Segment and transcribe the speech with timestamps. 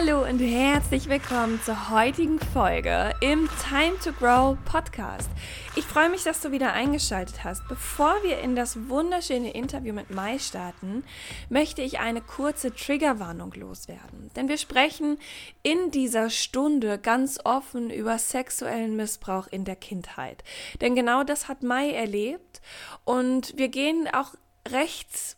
[0.00, 5.28] Hallo und herzlich willkommen zur heutigen Folge im Time to Grow Podcast.
[5.74, 7.66] Ich freue mich, dass du wieder eingeschaltet hast.
[7.66, 11.02] Bevor wir in das wunderschöne Interview mit Mai starten,
[11.48, 14.30] möchte ich eine kurze Triggerwarnung loswerden.
[14.36, 15.18] Denn wir sprechen
[15.64, 20.44] in dieser Stunde ganz offen über sexuellen Missbrauch in der Kindheit.
[20.80, 22.60] Denn genau das hat Mai erlebt
[23.04, 24.34] und wir gehen auch
[24.68, 25.37] rechts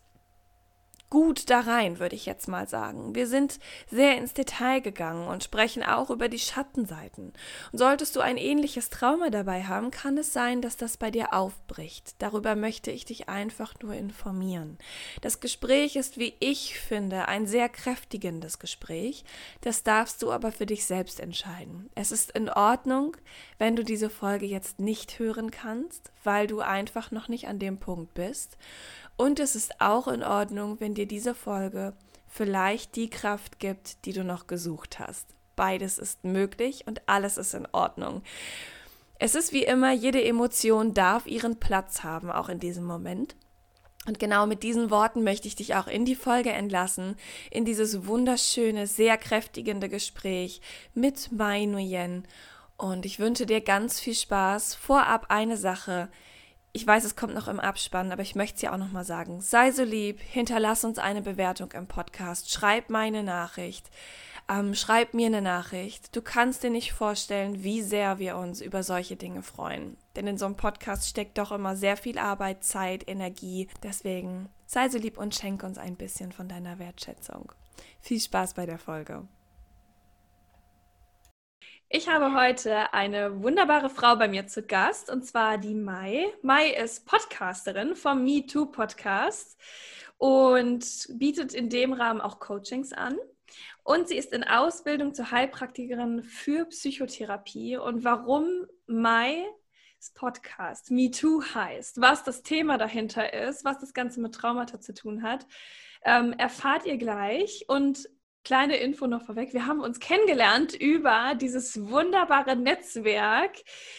[1.10, 3.14] gut da rein, würde ich jetzt mal sagen.
[3.14, 3.58] Wir sind
[3.90, 7.32] sehr ins Detail gegangen und sprechen auch über die Schattenseiten.
[7.72, 11.34] Und solltest du ein ähnliches Trauma dabei haben, kann es sein, dass das bei dir
[11.34, 12.14] aufbricht.
[12.20, 14.78] Darüber möchte ich dich einfach nur informieren.
[15.20, 19.24] Das Gespräch ist, wie ich finde, ein sehr kräftigendes Gespräch.
[19.62, 21.90] Das darfst du aber für dich selbst entscheiden.
[21.96, 23.16] Es ist in Ordnung,
[23.58, 27.78] wenn du diese Folge jetzt nicht hören kannst, weil du einfach noch nicht an dem
[27.78, 28.56] Punkt bist.
[29.20, 31.92] Und es ist auch in Ordnung, wenn dir diese Folge
[32.26, 35.26] vielleicht die Kraft gibt, die du noch gesucht hast.
[35.56, 38.22] Beides ist möglich und alles ist in Ordnung.
[39.18, 43.36] Es ist wie immer, jede Emotion darf ihren Platz haben, auch in diesem Moment.
[44.06, 47.14] Und genau mit diesen Worten möchte ich dich auch in die Folge entlassen,
[47.50, 50.62] in dieses wunderschöne, sehr kräftigende Gespräch
[50.94, 52.26] mit Mai Nguyen.
[52.78, 54.76] Und ich wünsche dir ganz viel Spaß.
[54.76, 56.08] Vorab eine Sache
[56.72, 59.04] ich weiß, es kommt noch im Abspann, aber ich möchte es ja auch noch mal
[59.04, 59.40] sagen.
[59.40, 63.90] Sei so lieb, hinterlass uns eine Bewertung im Podcast, schreib meine Nachricht,
[64.48, 66.14] ähm, schreib mir eine Nachricht.
[66.14, 69.96] Du kannst dir nicht vorstellen, wie sehr wir uns über solche Dinge freuen.
[70.14, 73.68] Denn in so einem Podcast steckt doch immer sehr viel Arbeit, Zeit, Energie.
[73.82, 77.52] Deswegen sei so lieb und schenk uns ein bisschen von deiner Wertschätzung.
[78.00, 79.26] Viel Spaß bei der Folge.
[81.92, 86.32] Ich habe heute eine wunderbare Frau bei mir zu Gast und zwar die Mai.
[86.40, 89.58] Mai ist Podcasterin vom MeToo Podcast
[90.16, 90.86] und
[91.18, 93.18] bietet in dem Rahmen auch Coachings an.
[93.82, 97.76] Und sie ist in Ausbildung zur Heilpraktikerin für Psychotherapie.
[97.76, 98.46] Und warum
[98.86, 99.44] Mai
[100.14, 105.24] Podcast MeToo heißt, was das Thema dahinter ist, was das Ganze mit Traumata zu tun
[105.24, 105.44] hat,
[106.04, 107.64] ähm, erfahrt ihr gleich.
[107.66, 108.08] Und
[108.42, 109.52] Kleine Info noch vorweg.
[109.52, 113.56] Wir haben uns kennengelernt über dieses wunderbare Netzwerk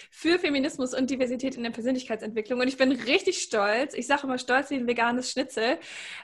[0.09, 2.59] für Feminismus und Diversität in der Persönlichkeitsentwicklung.
[2.59, 5.77] Und ich bin richtig stolz, ich sage immer stolz wie ein veganes Schnitzel,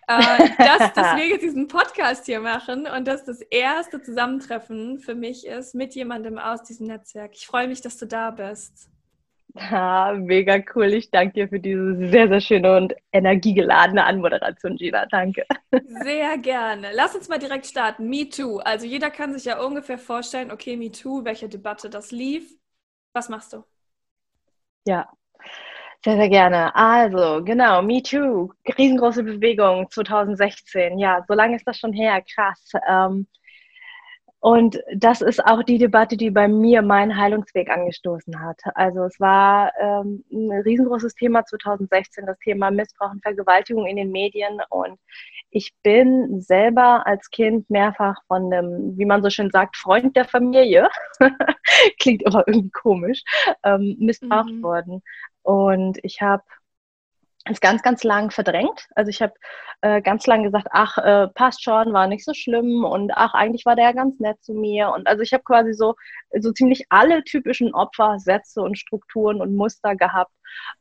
[0.07, 5.13] äh, dass, dass wir jetzt diesen Podcast hier machen und dass das erste Zusammentreffen für
[5.13, 7.35] mich ist mit jemandem aus diesem Netzwerk.
[7.35, 8.89] Ich freue mich, dass du da bist.
[9.56, 10.94] Ah, mega cool.
[10.94, 15.06] Ich danke dir für diese sehr, sehr schöne und energiegeladene Anmoderation, Gina.
[15.08, 15.46] Danke.
[16.03, 16.91] Sehr gerne.
[16.94, 18.09] Lass uns mal direkt starten.
[18.09, 18.59] Me Too.
[18.59, 22.52] Also jeder kann sich ja ungefähr vorstellen, okay, Me Too, welche Debatte das lief.
[23.13, 23.63] Was machst du?
[24.85, 25.08] Ja,
[26.03, 26.75] sehr, sehr gerne.
[26.75, 31.00] Also, genau, Me Too, riesengroße Bewegung 2016.
[31.00, 32.72] Ja, so lange ist das schon her, krass.
[32.88, 33.28] Ähm,
[34.39, 38.59] und das ist auch die Debatte, die bei mir meinen Heilungsweg angestoßen hat.
[38.75, 44.11] Also es war ähm, ein riesengroßes Thema 2016, das Thema Missbrauch und Vergewaltigung in den
[44.11, 44.61] Medien.
[44.69, 44.99] Und
[45.49, 50.25] ich bin selber als Kind mehrfach von einem, wie man so schön sagt, Freund der
[50.25, 50.87] Familie,
[51.99, 53.23] klingt aber irgendwie komisch,
[53.63, 54.61] ähm, missbraucht mhm.
[54.61, 55.01] worden.
[55.41, 56.43] Und ich habe
[57.50, 58.88] ist ganz, ganz lang verdrängt.
[58.96, 59.34] Also ich habe
[59.81, 63.66] äh, ganz lang gesagt, ach, äh, passt schon, war nicht so schlimm und ach, eigentlich
[63.66, 64.90] war der ganz nett zu mir.
[64.90, 65.96] Und also ich habe quasi so,
[66.40, 70.31] so ziemlich alle typischen Opfersätze und Strukturen und Muster gehabt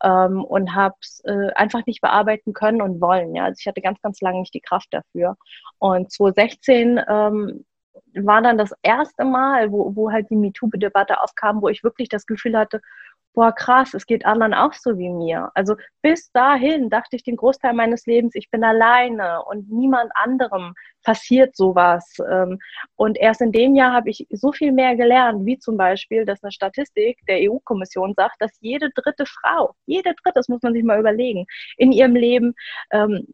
[0.03, 3.34] ähm, und habe es äh, einfach nicht bearbeiten können und wollen.
[3.34, 3.44] Ja?
[3.44, 5.37] Also ich hatte ganz, ganz lange nicht die Kraft dafür.
[5.78, 7.65] Und 2016 ähm,
[8.15, 12.27] war dann das erste Mal, wo, wo halt die MeToo-Debatte aufkam, wo ich wirklich das
[12.27, 12.80] Gefühl hatte,
[13.36, 15.50] boah, krass, es geht anderen auch so wie mir.
[15.54, 20.72] Also bis dahin dachte ich den Großteil meines Lebens, ich bin alleine und niemand anderem
[21.04, 22.16] passiert sowas.
[22.30, 22.59] Ähm,
[22.97, 26.42] und erst in dem Jahr habe ich so viel mehr gelernt, wie zum Beispiel, dass
[26.42, 30.83] eine Statistik der EU-Kommission sagt, dass jede dritte Frau, jede dritte, das muss man sich
[30.83, 31.44] mal überlegen,
[31.77, 32.54] in ihrem Leben
[32.91, 33.27] ähm,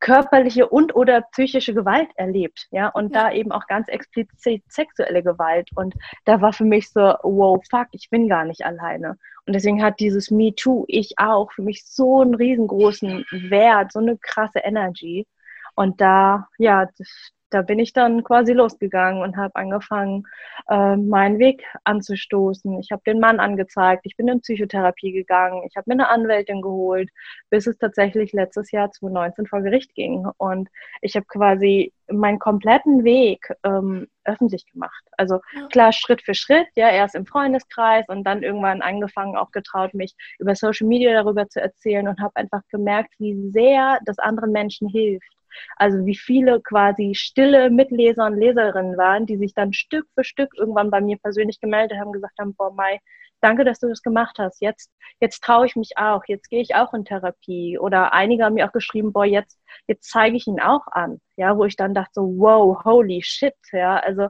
[0.00, 3.24] körperliche und oder psychische Gewalt erlebt, ja, und ja.
[3.24, 5.70] da eben auch ganz explizit sexuelle Gewalt.
[5.74, 5.94] Und
[6.24, 9.18] da war für mich so, wow, fuck, ich bin gar nicht alleine.
[9.46, 13.98] Und deswegen hat dieses Me Too, ich auch, für mich so einen riesengroßen Wert, so
[13.98, 15.26] eine krasse Energy.
[15.74, 20.24] Und da, ja, das, da bin ich dann quasi losgegangen und habe angefangen,
[20.68, 22.78] äh, meinen Weg anzustoßen.
[22.80, 26.62] Ich habe den Mann angezeigt, ich bin in Psychotherapie gegangen, ich habe mir eine Anwältin
[26.62, 27.10] geholt,
[27.50, 30.26] bis es tatsächlich letztes Jahr 2019 vor Gericht ging.
[30.36, 30.68] Und
[31.00, 35.04] ich habe quasi meinen kompletten Weg ähm, öffentlich gemacht.
[35.16, 35.40] Also
[35.70, 40.14] klar, Schritt für Schritt, ja, erst im Freundeskreis und dann irgendwann angefangen, auch getraut, mich
[40.38, 44.88] über Social Media darüber zu erzählen und habe einfach gemerkt, wie sehr das anderen Menschen
[44.88, 45.37] hilft
[45.76, 50.54] also wie viele quasi stille Mitleser und Leserinnen waren, die sich dann Stück für Stück
[50.56, 53.00] irgendwann bei mir persönlich gemeldet haben, gesagt haben, boah, Mai,
[53.40, 54.60] danke, dass du das gemacht hast.
[54.60, 54.90] Jetzt,
[55.20, 56.22] jetzt traue ich mich auch.
[56.26, 57.78] Jetzt gehe ich auch in Therapie.
[57.78, 61.20] Oder einige haben mir auch geschrieben, boah, jetzt, jetzt zeige ich ihn auch an.
[61.36, 63.54] Ja, wo ich dann dachte so, wow, holy shit.
[63.72, 64.28] Ja, also,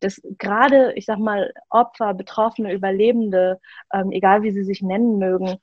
[0.00, 3.60] das gerade, ich sag mal, Opfer, Betroffene, Überlebende,
[3.92, 5.58] ähm, egal wie sie sich nennen mögen,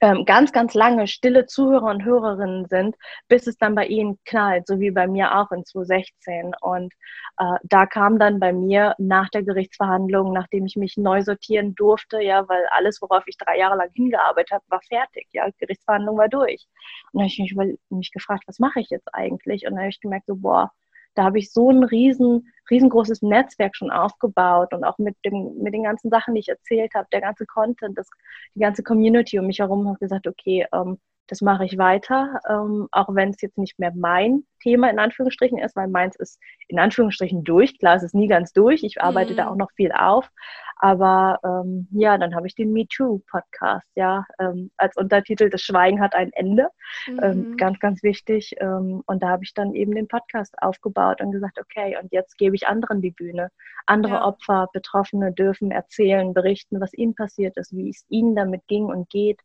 [0.00, 2.96] ganz, ganz lange stille Zuhörer und Hörerinnen sind,
[3.28, 6.52] bis es dann bei ihnen knallt, so wie bei mir auch in 2016.
[6.60, 6.92] Und
[7.38, 12.20] äh, da kam dann bei mir nach der Gerichtsverhandlung, nachdem ich mich neu sortieren durfte,
[12.20, 16.28] ja, weil alles, worauf ich drei Jahre lang hingearbeitet habe, war fertig, ja, Gerichtsverhandlung war
[16.28, 16.66] durch.
[17.12, 19.66] Und dann habe ich mich, mich gefragt, was mache ich jetzt eigentlich?
[19.66, 20.72] Und dann habe ich gemerkt, so, boah,
[21.14, 25.74] da habe ich so ein riesen, riesengroßes Netzwerk schon aufgebaut und auch mit, dem, mit
[25.74, 28.08] den ganzen Sachen, die ich erzählt habe, der ganze Content, das,
[28.54, 30.98] die ganze Community um mich herum, habe gesagt, okay, ähm,
[31.28, 35.58] das mache ich weiter, ähm, auch wenn es jetzt nicht mehr mein Thema in Anführungsstrichen
[35.58, 36.38] ist, weil meins ist
[36.68, 37.78] in Anführungsstrichen durch.
[37.78, 38.82] Klar, es ist nie ganz durch.
[38.82, 39.36] Ich arbeite mhm.
[39.36, 40.28] da auch noch viel auf.
[40.76, 45.62] Aber ähm, ja, dann habe ich den Me Too Podcast, ja, ähm, als Untertitel Das
[45.62, 46.68] Schweigen hat ein Ende.
[47.06, 47.56] Ähm, mhm.
[47.56, 48.54] ganz, ganz wichtig.
[48.58, 52.36] Ähm, und da habe ich dann eben den Podcast aufgebaut und gesagt, okay, und jetzt
[52.36, 53.50] gebe ich anderen die Bühne.
[53.86, 54.24] Andere ja.
[54.24, 59.08] Opfer, Betroffene dürfen erzählen, berichten, was ihnen passiert ist, wie es ihnen damit ging und
[59.08, 59.40] geht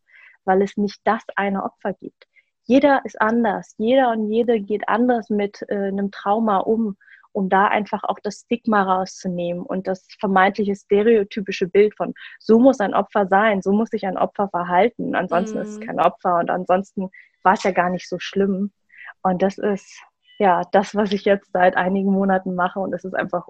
[0.50, 2.26] weil es nicht das eine Opfer gibt.
[2.64, 3.76] Jeder ist anders.
[3.78, 6.98] Jeder und jede geht anders mit äh, einem Trauma um,
[7.32, 12.80] um da einfach auch das Stigma rauszunehmen und das vermeintliche stereotypische Bild von, so muss
[12.80, 15.16] ein Opfer sein, so muss sich ein Opfer verhalten.
[15.16, 15.62] Ansonsten mm.
[15.62, 15.86] ist es mhm.
[15.86, 17.12] kein Opfer und ansonsten
[17.44, 18.72] war es ja gar nicht so schlimm.
[19.22, 20.02] Und das ist
[20.40, 23.48] ja das, was ich jetzt seit einigen Monaten mache und es ist einfach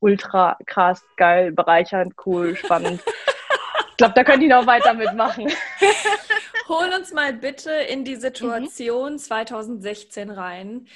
[0.00, 3.00] ultra krass, geil, bereichernd, cool, spannend.
[3.90, 5.48] ich glaube, da könnt ihr noch weiter mitmachen.
[6.72, 9.18] Hol uns mal bitte in die Situation mhm.
[9.18, 10.86] 2016 rein.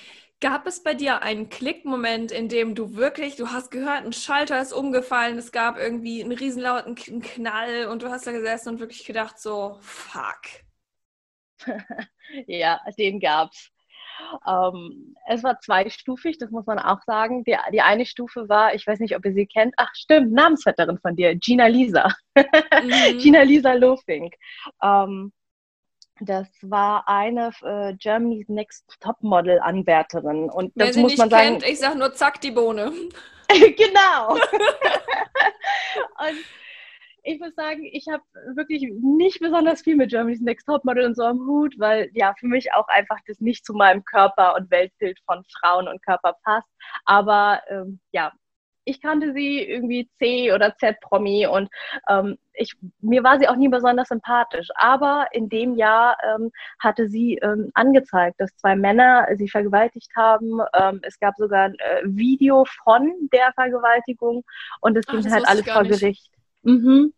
[0.40, 4.58] Gab es bei dir einen Klickmoment, in dem du wirklich, du hast gehört, ein Schalter
[4.62, 9.04] ist umgefallen, es gab irgendwie einen riesenlauten Knall und du hast da gesessen und wirklich
[9.04, 10.40] gedacht so, fuck.
[12.46, 13.70] ja, den gab's.
[14.48, 17.44] Ähm, es war zweistufig, das muss man auch sagen.
[17.44, 20.98] Die, die eine Stufe war, ich weiß nicht, ob ihr sie kennt, ach stimmt, Namensvetterin
[20.98, 22.08] von dir, Gina Lisa.
[22.82, 23.18] Mhm.
[23.18, 24.34] Gina Lisa Lofink.
[24.82, 25.32] Ähm,
[26.20, 31.30] das war eine äh, Germany's Next Topmodel Anwärterin und Wer das sie muss nicht man
[31.30, 31.58] sagen.
[31.58, 32.92] Kennt, ich sag nur zack die Bohne.
[33.48, 34.32] genau.
[34.32, 34.40] und
[37.22, 38.22] ich muss sagen, ich habe
[38.54, 42.46] wirklich nicht besonders viel mit Germany's Next Topmodel und so am Hut, weil ja für
[42.46, 46.70] mich auch einfach das nicht zu meinem Körper und Weltbild von Frauen und Körper passt.
[47.04, 48.32] Aber ähm, ja,
[48.86, 51.68] ich kannte sie irgendwie C oder Z-Promi und
[52.08, 54.68] ähm, ich, mir war sie auch nie besonders sympathisch.
[54.76, 60.60] Aber in dem Jahr ähm, hatte sie ähm, angezeigt, dass zwei Männer sie vergewaltigt haben.
[60.72, 64.44] Ähm, es gab sogar ein äh, Video von der Vergewaltigung
[64.80, 66.30] und es ging halt alles vor Gericht.
[66.62, 67.12] Mhm.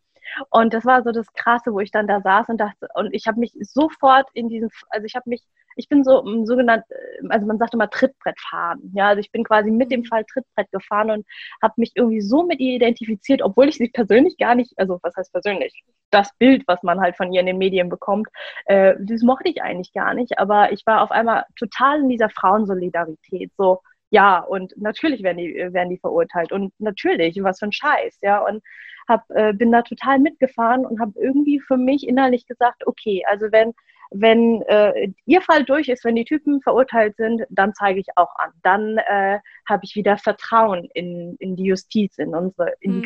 [0.50, 3.26] Und das war so das Krasse, wo ich dann da saß und dachte, und ich
[3.26, 5.42] habe mich sofort in diesen, also ich habe mich
[5.78, 8.92] ich bin so um, sogenannt, äh, also man sagt immer Trittbrett fahren.
[8.94, 11.26] Ja, also ich bin quasi mit dem Fall Trittbrett gefahren und
[11.62, 15.14] habe mich irgendwie so mit ihr identifiziert, obwohl ich sie persönlich gar nicht, also was
[15.16, 15.84] heißt persönlich?
[16.10, 18.28] Das Bild, was man halt von ihr in den Medien bekommt,
[18.66, 20.38] äh, das mochte ich eigentlich gar nicht.
[20.38, 23.52] Aber ich war auf einmal total in dieser Frauensolidarität.
[23.56, 23.80] So,
[24.10, 26.50] ja, und natürlich werden die, werden die verurteilt.
[26.50, 28.44] Und natürlich, was für ein Scheiß, ja.
[28.44, 28.62] Und
[29.08, 33.46] hab, äh, bin da total mitgefahren und habe irgendwie für mich innerlich gesagt, okay, also
[33.52, 33.74] wenn
[34.10, 38.34] wenn äh, ihr Fall durch ist, wenn die Typen verurteilt sind, dann zeige ich auch
[38.36, 38.52] an.
[38.62, 39.38] Dann äh,
[39.68, 43.02] habe ich wieder Vertrauen in, in die Justiz, in unsere, in die mhm.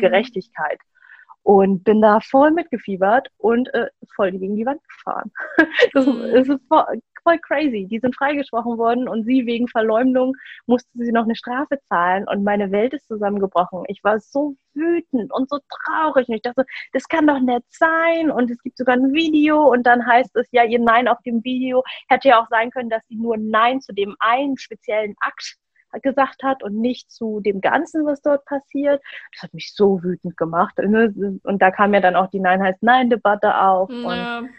[1.43, 5.31] Und bin da voll mitgefiebert und äh, voll gegen die Wand gefahren.
[5.93, 6.23] das, mhm.
[6.23, 7.87] ist voll, voll crazy.
[7.89, 10.35] Die sind freigesprochen worden und sie wegen Verleumdung
[10.67, 13.83] musste sie noch eine Strafe zahlen und meine Welt ist zusammengebrochen.
[13.87, 18.31] Ich war so wütend und so traurig und ich dachte, das kann doch nicht sein
[18.31, 21.43] und es gibt sogar ein Video und dann heißt es ja, ihr Nein auf dem
[21.43, 25.57] Video hätte ja auch sein können, dass sie nur Nein zu dem einen speziellen Akt
[26.01, 29.01] gesagt hat und nicht zu dem Ganzen, was dort passiert.
[29.33, 30.77] Das hat mich so wütend gemacht.
[30.79, 33.89] Und da kam ja dann auch die Nein heißt Nein-Debatte auf.
[33.89, 34.39] Ja.
[34.39, 34.49] Und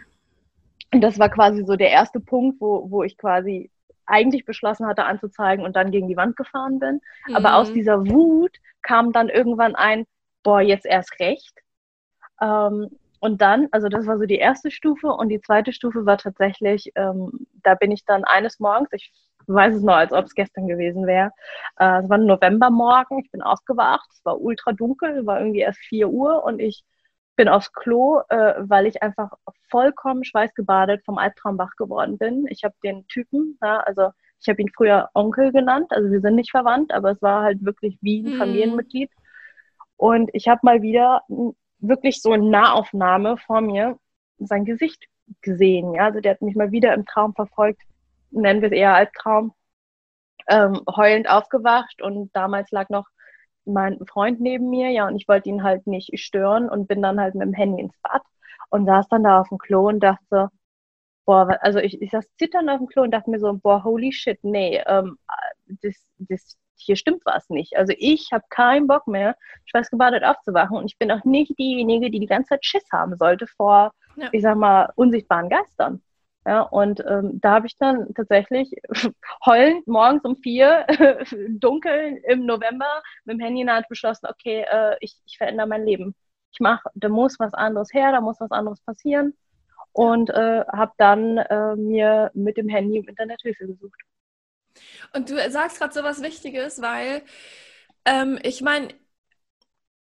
[0.95, 3.69] und das war quasi so der erste Punkt, wo, wo ich quasi
[4.05, 7.01] eigentlich beschlossen hatte anzuzeigen und dann gegen die Wand gefahren bin.
[7.27, 7.35] Mhm.
[7.35, 7.73] Aber aus mhm.
[7.73, 10.05] dieser Wut kam dann irgendwann ein,
[10.43, 11.53] boah, jetzt erst recht.
[12.41, 16.17] Ähm, und dann, also das war so die erste Stufe und die zweite Stufe war
[16.17, 19.11] tatsächlich, ähm, da bin ich dann eines Morgens, ich
[19.47, 21.31] weiß es noch, als ob es gestern gewesen wäre,
[21.79, 25.79] äh, es war ein Novembermorgen, ich bin aufgewacht, es war ultra dunkel, war irgendwie erst
[25.79, 26.83] 4 Uhr und ich
[27.35, 29.31] bin aufs Klo, äh, weil ich einfach
[29.69, 32.45] vollkommen schweißgebadet vom Albtraum wach geworden bin.
[32.49, 34.09] Ich habe den Typen, ja, also
[34.39, 37.63] ich habe ihn früher Onkel genannt, also wir sind nicht verwandt, aber es war halt
[37.65, 38.37] wirklich wie ein mhm.
[38.37, 39.11] Familienmitglied.
[39.97, 41.23] Und ich habe mal wieder
[41.79, 43.97] wirklich so eine Nahaufnahme vor mir
[44.37, 45.05] sein Gesicht
[45.41, 45.93] gesehen.
[45.93, 46.05] Ja?
[46.05, 47.81] Also der hat mich mal wieder im Traum verfolgt,
[48.41, 49.53] nennen wir es eher Albtraum,
[50.47, 53.07] ähm, heulend aufgewacht und damals lag noch
[53.65, 57.19] mein Freund neben mir, ja, und ich wollte ihn halt nicht stören und bin dann
[57.19, 58.21] halt mit dem Handy ins Bad
[58.69, 60.49] und saß dann da auf dem Klo und dachte
[61.25, 64.11] boah, also ich, ich saß zittern auf dem Klo und dachte mir so, boah, holy
[64.11, 65.17] shit, nee, ähm,
[65.81, 67.75] das, das, hier stimmt was nicht.
[67.77, 72.19] Also ich habe keinen Bock mehr, schweißgebadet aufzuwachen und ich bin auch nicht diejenige, die
[72.19, 74.29] die ganze Zeit Schiss haben sollte vor, ja.
[74.31, 76.01] ich sag mal, unsichtbaren Geistern.
[76.45, 78.69] Ja, und ähm, da habe ich dann tatsächlich
[79.45, 80.85] heulend morgens um vier,
[81.49, 85.67] dunkel im November, mit dem Handy in der Hand beschlossen, okay, äh, ich, ich verändere
[85.67, 86.15] mein Leben.
[86.51, 89.35] Ich mache, da muss was anderes her, da muss was anderes passieren.
[89.91, 93.99] Und äh, habe dann äh, mir mit dem Handy im Internet Hilfe gesucht.
[95.13, 97.23] Und du sagst gerade so was Wichtiges, weil
[98.05, 98.89] ähm, ich meine,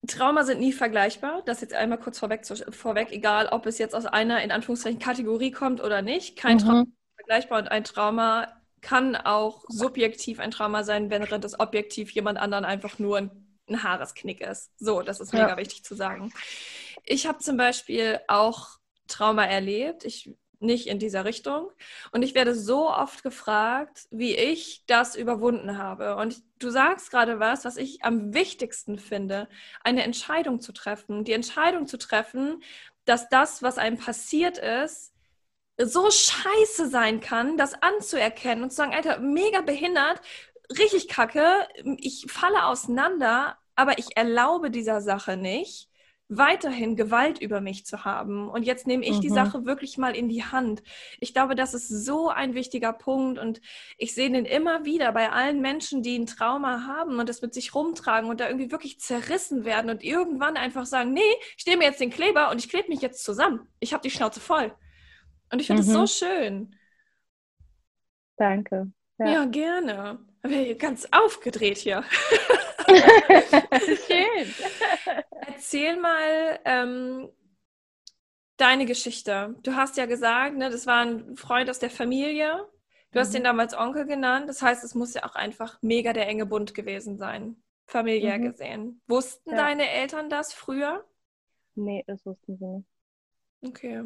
[0.06, 1.42] Trauma sind nie vergleichbar.
[1.46, 5.50] Das jetzt einmal kurz vorweg, vorweg, egal ob es jetzt aus einer in Anführungszeichen Kategorie
[5.50, 6.36] kommt oder nicht.
[6.36, 6.60] Kein mhm.
[6.60, 8.48] Trauma ist vergleichbar und ein Trauma
[8.80, 13.30] kann auch subjektiv ein Trauma sein, wenn das objektiv jemand anderen einfach nur ein,
[13.68, 14.70] ein Haaresknick ist.
[14.78, 15.56] So, das ist mega ja.
[15.56, 16.32] wichtig zu sagen.
[17.04, 20.04] Ich habe zum Beispiel auch Trauma erlebt.
[20.04, 21.70] Ich nicht in dieser Richtung.
[22.12, 26.16] Und ich werde so oft gefragt, wie ich das überwunden habe.
[26.16, 29.48] Und du sagst gerade was, was ich am wichtigsten finde,
[29.82, 31.24] eine Entscheidung zu treffen.
[31.24, 32.62] Die Entscheidung zu treffen,
[33.04, 35.12] dass das, was einem passiert ist,
[35.76, 40.20] so scheiße sein kann, das anzuerkennen und zu sagen, Alter, mega behindert,
[40.78, 41.66] richtig kacke,
[41.98, 45.88] ich falle auseinander, aber ich erlaube dieser Sache nicht
[46.28, 48.48] weiterhin Gewalt über mich zu haben.
[48.48, 49.20] Und jetzt nehme ich mhm.
[49.20, 50.82] die Sache wirklich mal in die Hand.
[51.20, 53.60] Ich glaube, das ist so ein wichtiger Punkt und
[53.98, 57.52] ich sehe den immer wieder bei allen Menschen, die ein Trauma haben und das mit
[57.52, 61.20] sich rumtragen und da irgendwie wirklich zerrissen werden und irgendwann einfach sagen, nee,
[61.56, 63.68] ich nehme jetzt den Kleber und ich klebe mich jetzt zusammen.
[63.80, 64.74] Ich habe die Schnauze voll.
[65.52, 65.92] Und ich finde es mhm.
[65.92, 66.76] so schön.
[68.36, 68.90] Danke.
[69.18, 70.18] Ja, ja gerne.
[70.78, 72.04] Ganz aufgedreht hier.
[74.06, 74.54] Schön.
[75.46, 77.30] Erzähl mal ähm,
[78.58, 79.54] deine Geschichte.
[79.62, 82.68] Du hast ja gesagt, ne, das war ein Freund aus der Familie.
[83.10, 83.20] Du mhm.
[83.20, 84.48] hast ihn damals Onkel genannt.
[84.48, 88.42] Das heißt, es muss ja auch einfach mega der enge Bund gewesen sein, familiär mhm.
[88.42, 89.02] gesehen.
[89.06, 89.56] Wussten ja.
[89.56, 91.04] deine Eltern das früher?
[91.74, 92.88] Nee, das wussten sie nicht.
[93.62, 94.02] Okay.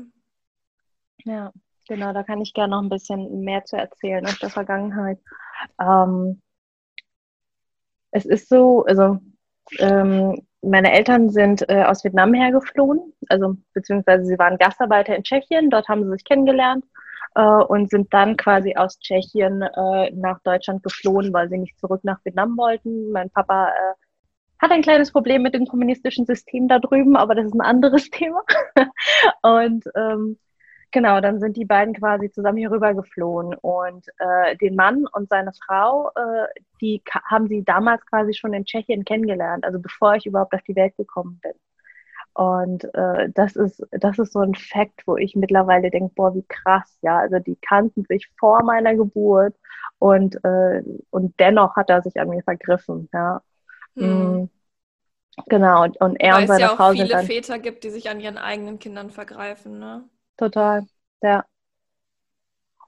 [1.25, 1.53] Ja,
[1.89, 5.19] genau, da kann ich gerne noch ein bisschen mehr zu erzählen aus der Vergangenheit.
[5.81, 6.41] Ähm,
[8.11, 9.19] es ist so, also
[9.79, 15.71] ähm, meine Eltern sind äh, aus Vietnam hergeflohen, also beziehungsweise sie waren Gastarbeiter in Tschechien,
[15.71, 16.85] dort haben sie sich kennengelernt
[17.35, 22.03] äh, und sind dann quasi aus Tschechien äh, nach Deutschland geflohen, weil sie nicht zurück
[22.03, 23.13] nach Vietnam wollten.
[23.13, 23.95] Mein Papa äh,
[24.59, 28.11] hat ein kleines Problem mit dem kommunistischen System da drüben, aber das ist ein anderes
[28.11, 28.43] Thema.
[29.43, 30.39] und ähm,
[30.91, 35.29] Genau, dann sind die beiden quasi zusammen hier rüber geflohen und äh, den Mann und
[35.29, 36.47] seine Frau, äh,
[36.81, 40.77] die haben sie damals quasi schon in Tschechien kennengelernt, also bevor ich überhaupt auf die
[40.77, 41.53] Welt gekommen bin.
[42.33, 46.45] Und äh, das ist das ist so ein Fakt, wo ich mittlerweile denke, boah, wie
[46.49, 49.55] krass, ja, also die kannten sich vor meiner Geburt
[49.99, 53.43] und äh, und dennoch hat er sich an mir vergriffen, ja.
[53.97, 54.49] Mhm.
[55.47, 57.59] Genau, und, und er Weil und seine es ja auch Frau viele sind dann, Väter
[57.59, 60.05] gibt, die sich an ihren eigenen Kindern vergreifen, ne?
[60.39, 60.87] Total,
[61.23, 61.45] ja.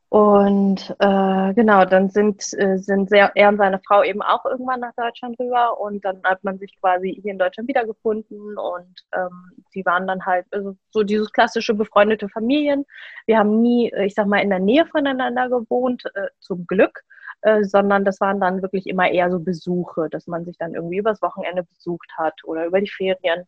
[0.09, 4.81] Und äh, genau, dann sind, äh, sind sehr, er und seine Frau eben auch irgendwann
[4.81, 9.65] nach Deutschland rüber und dann hat man sich quasi hier in Deutschland wiedergefunden und ähm,
[9.73, 12.87] die waren dann halt also so dieses klassische befreundete Familien.
[13.27, 17.05] Wir haben nie, äh, ich sag mal, in der Nähe voneinander gewohnt, äh, zum Glück,
[17.43, 20.99] äh, sondern das waren dann wirklich immer eher so Besuche, dass man sich dann irgendwie
[20.99, 23.45] übers Wochenende besucht hat oder über die Ferien.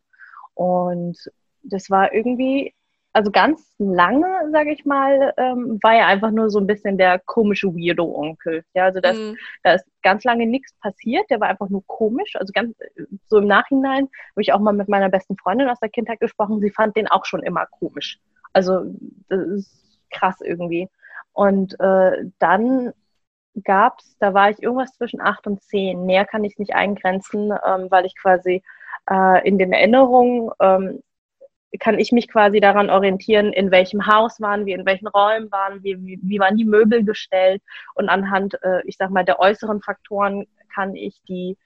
[0.54, 1.18] Und
[1.64, 2.72] das war irgendwie
[3.12, 7.18] also ganz lange, sage ich mal, ähm, war er einfach nur so ein bisschen der
[7.18, 8.64] komische Weirdo-Onkel.
[8.74, 9.36] Ja, also das, mhm.
[9.62, 12.36] da ist ganz lange nichts passiert, der war einfach nur komisch.
[12.36, 12.74] Also ganz
[13.26, 16.60] so im Nachhinein habe ich auch mal mit meiner besten Freundin aus der Kindheit gesprochen,
[16.60, 18.18] sie fand den auch schon immer komisch.
[18.54, 18.84] Also
[19.28, 20.88] das ist krass irgendwie.
[21.32, 22.92] Und äh, dann
[23.64, 26.06] gab es, da war ich irgendwas zwischen acht und zehn.
[26.06, 28.62] Näher kann ich nicht eingrenzen, ähm, weil ich quasi
[29.10, 31.02] äh, in den Erinnerungen ähm,
[31.80, 35.82] kann ich mich quasi daran orientieren, in welchem Haus waren wir, in welchen Räumen waren
[35.82, 37.62] wir, wie, wie waren die Möbel gestellt.
[37.94, 41.56] Und anhand, äh, ich sag mal, der äußeren Faktoren kann ich die,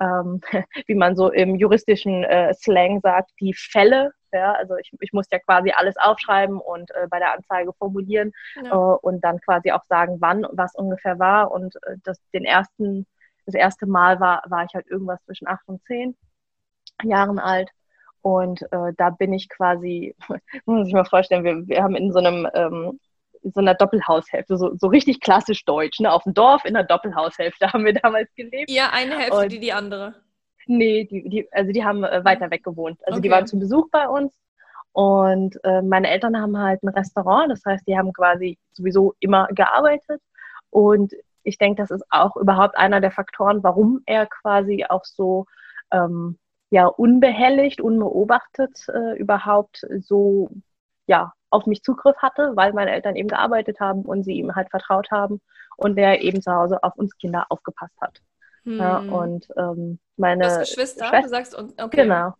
[0.00, 0.40] ähm,
[0.86, 5.26] wie man so im juristischen äh, Slang sagt, die Fälle, ja, also ich, ich muss
[5.30, 8.32] ja quasi alles aufschreiben und äh, bei der Anzeige formulieren
[8.62, 8.70] ja.
[8.70, 11.50] Äh, und dann quasi auch sagen, wann was ungefähr war.
[11.50, 13.06] Und äh, das den ersten,
[13.46, 16.14] das erste Mal war, war ich halt irgendwas zwischen acht und zehn
[17.02, 17.70] Jahren alt
[18.26, 20.16] und äh, da bin ich quasi,
[20.66, 22.98] muss ich mal vorstellen, wir, wir haben in so einem ähm,
[23.42, 26.12] in so einer Doppelhaushälfte, so, so richtig klassisch deutsch, ne?
[26.12, 28.68] Auf dem Dorf in einer Doppelhaushälfte haben wir damals gelebt.
[28.68, 30.16] Ja, eine Hälfte, und, die die andere.
[30.66, 32.98] Nee, die, die, also die haben äh, weiter weg gewohnt.
[33.06, 33.28] Also okay.
[33.28, 34.34] die waren zu Besuch bei uns.
[34.90, 39.46] Und äh, meine Eltern haben halt ein Restaurant, das heißt, die haben quasi sowieso immer
[39.52, 40.20] gearbeitet.
[40.70, 41.12] Und
[41.44, 45.44] ich denke, das ist auch überhaupt einer der Faktoren, warum er quasi auch so
[45.92, 46.40] ähm,
[46.76, 50.50] ja unbehelligt, unbeobachtet äh, überhaupt so
[51.06, 54.68] ja auf mich Zugriff hatte, weil meine Eltern eben gearbeitet haben und sie ihm halt
[54.68, 55.40] vertraut haben
[55.78, 58.20] und der eben zu Hause auf uns Kinder aufgepasst hat.
[58.64, 58.78] Hm.
[58.78, 62.02] Ja, und ähm, meine du hast Geschwister, Schwester, du sagst, okay.
[62.02, 62.34] Genau.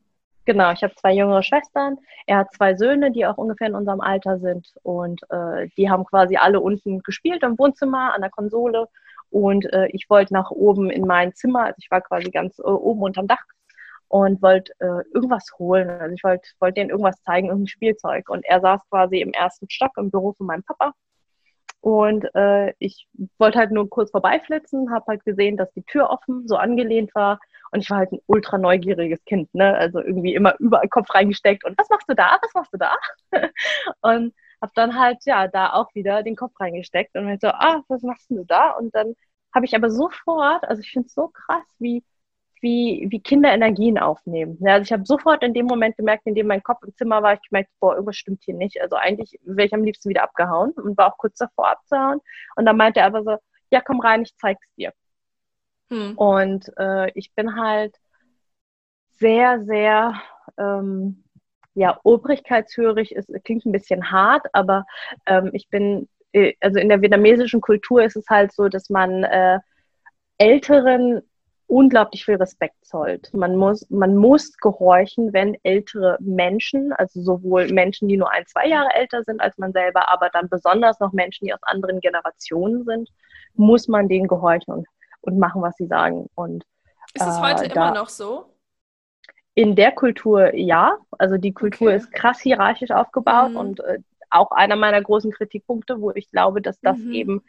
[0.44, 1.96] Genau, ich habe zwei jüngere Schwestern.
[2.26, 4.74] Er hat zwei Söhne, die auch ungefähr in unserem Alter sind.
[4.84, 8.86] Und äh, die haben quasi alle unten gespielt im Wohnzimmer an der Konsole.
[9.30, 11.64] Und äh, ich wollte nach oben in mein Zimmer.
[11.64, 13.42] Also ich war quasi ganz äh, oben unterm Dach
[14.08, 15.90] und wollte äh, irgendwas holen.
[15.90, 18.28] Also ich wollte wollt denen irgendwas zeigen, irgendein Spielzeug.
[18.28, 20.92] Und er saß quasi im ersten Stock im Büro von meinem Papa.
[21.80, 23.06] Und äh, ich
[23.38, 27.38] wollte halt nur kurz vorbeiflitzen, habe halt gesehen, dass die Tür offen, so angelehnt war.
[27.70, 29.76] Und ich war halt ein ultra neugieriges Kind, ne?
[29.76, 31.64] Also irgendwie immer überall Kopf reingesteckt.
[31.64, 32.38] Und was machst du da?
[32.42, 32.96] Was machst du da?
[34.00, 37.82] und habe dann halt, ja, da auch wieder den Kopf reingesteckt und halt so, ah,
[37.88, 38.70] was machst du da?
[38.72, 39.14] Und dann
[39.54, 42.02] habe ich aber sofort, also ich finde es so krass, wie
[42.66, 44.58] wie, wie Kinder Energien aufnehmen.
[44.60, 47.22] Ja, also ich habe sofort in dem Moment gemerkt, in dem mein Kopf im Zimmer
[47.22, 48.80] war, ich gemerkt, boah, irgendwas stimmt hier nicht.
[48.80, 52.20] Also eigentlich wäre ich am liebsten wieder abgehauen und war auch kurz davor abzuhauen.
[52.56, 53.36] Und dann meinte er aber so,
[53.70, 54.92] ja, komm rein, ich zeig's dir.
[55.90, 56.18] Hm.
[56.18, 57.94] Und äh, ich bin halt
[59.10, 60.20] sehr, sehr,
[60.58, 61.22] ähm,
[61.74, 64.86] ja, obrigkeitshörig, es klingt ein bisschen hart, aber
[65.26, 69.22] ähm, ich bin, äh, also in der vietnamesischen Kultur ist es halt so, dass man
[69.22, 69.60] äh,
[70.38, 71.22] Älteren
[71.68, 73.32] unglaublich viel Respekt zollt.
[73.34, 78.68] Man muss, man muss gehorchen, wenn ältere Menschen, also sowohl Menschen, die nur ein, zwei
[78.68, 82.84] Jahre älter sind als man selber, aber dann besonders noch Menschen, die aus anderen Generationen
[82.84, 83.10] sind,
[83.54, 84.86] muss man denen gehorchen und,
[85.22, 86.28] und machen, was sie sagen.
[86.34, 86.64] Und,
[87.14, 88.52] ist es heute äh, immer noch so?
[89.54, 90.98] In der Kultur ja.
[91.18, 91.96] Also die Kultur okay.
[91.96, 93.56] ist krass hierarchisch aufgebaut mhm.
[93.56, 93.98] und äh,
[94.30, 97.12] auch einer meiner großen Kritikpunkte, wo ich glaube, dass das mhm.
[97.12, 97.42] eben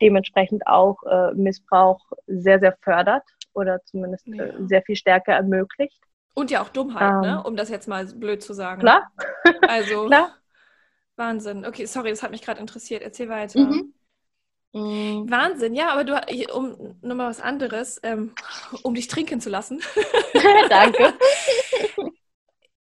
[0.00, 4.44] dementsprechend auch äh, Missbrauch sehr, sehr fördert oder zumindest äh, ja.
[4.44, 6.00] äh, sehr viel stärker ermöglicht.
[6.34, 7.28] Und ja auch Dummheit, ne?
[7.28, 7.42] ähm, ne?
[7.44, 8.80] um das jetzt mal blöd zu sagen.
[8.80, 9.10] Klar.
[9.68, 10.34] Also, klar.
[11.16, 11.64] Wahnsinn.
[11.64, 13.02] Okay, sorry, das hat mich gerade interessiert.
[13.02, 13.60] Erzähl weiter.
[13.60, 13.94] Mhm.
[14.72, 15.30] Mhm.
[15.30, 16.20] Wahnsinn, ja, aber du,
[16.52, 18.34] um nochmal was anderes, ähm,
[18.82, 19.80] um dich trinken zu lassen.
[20.68, 21.14] Danke.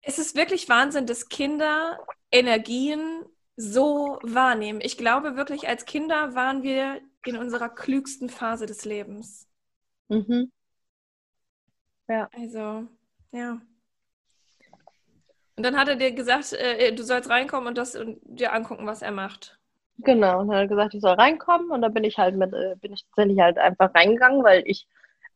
[0.02, 1.98] es ist wirklich Wahnsinn, dass Kinder
[2.30, 3.24] Energien
[3.56, 4.80] so wahrnehmen.
[4.80, 9.48] Ich glaube wirklich, als Kinder waren wir in unserer klügsten Phase des Lebens.
[10.08, 10.52] Mhm.
[12.10, 12.28] Ja.
[12.36, 12.88] Also,
[13.30, 13.60] ja.
[15.56, 18.86] Und dann hat er dir gesagt, äh, du sollst reinkommen und das und dir angucken,
[18.86, 19.60] was er macht.
[19.98, 22.52] Genau, und dann hat er gesagt, ich soll reinkommen und dann bin ich halt mit,
[22.52, 24.88] äh, bin ich tatsächlich halt einfach reingegangen, weil ich,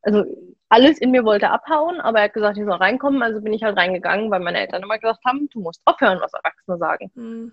[0.02, 0.24] also
[0.68, 3.62] alles in mir wollte abhauen, aber er hat gesagt, ich soll reinkommen, also bin ich
[3.62, 7.10] halt reingegangen, weil meine Eltern immer gesagt haben, du musst aufhören, was Erwachsene sagen.
[7.14, 7.52] Mhm.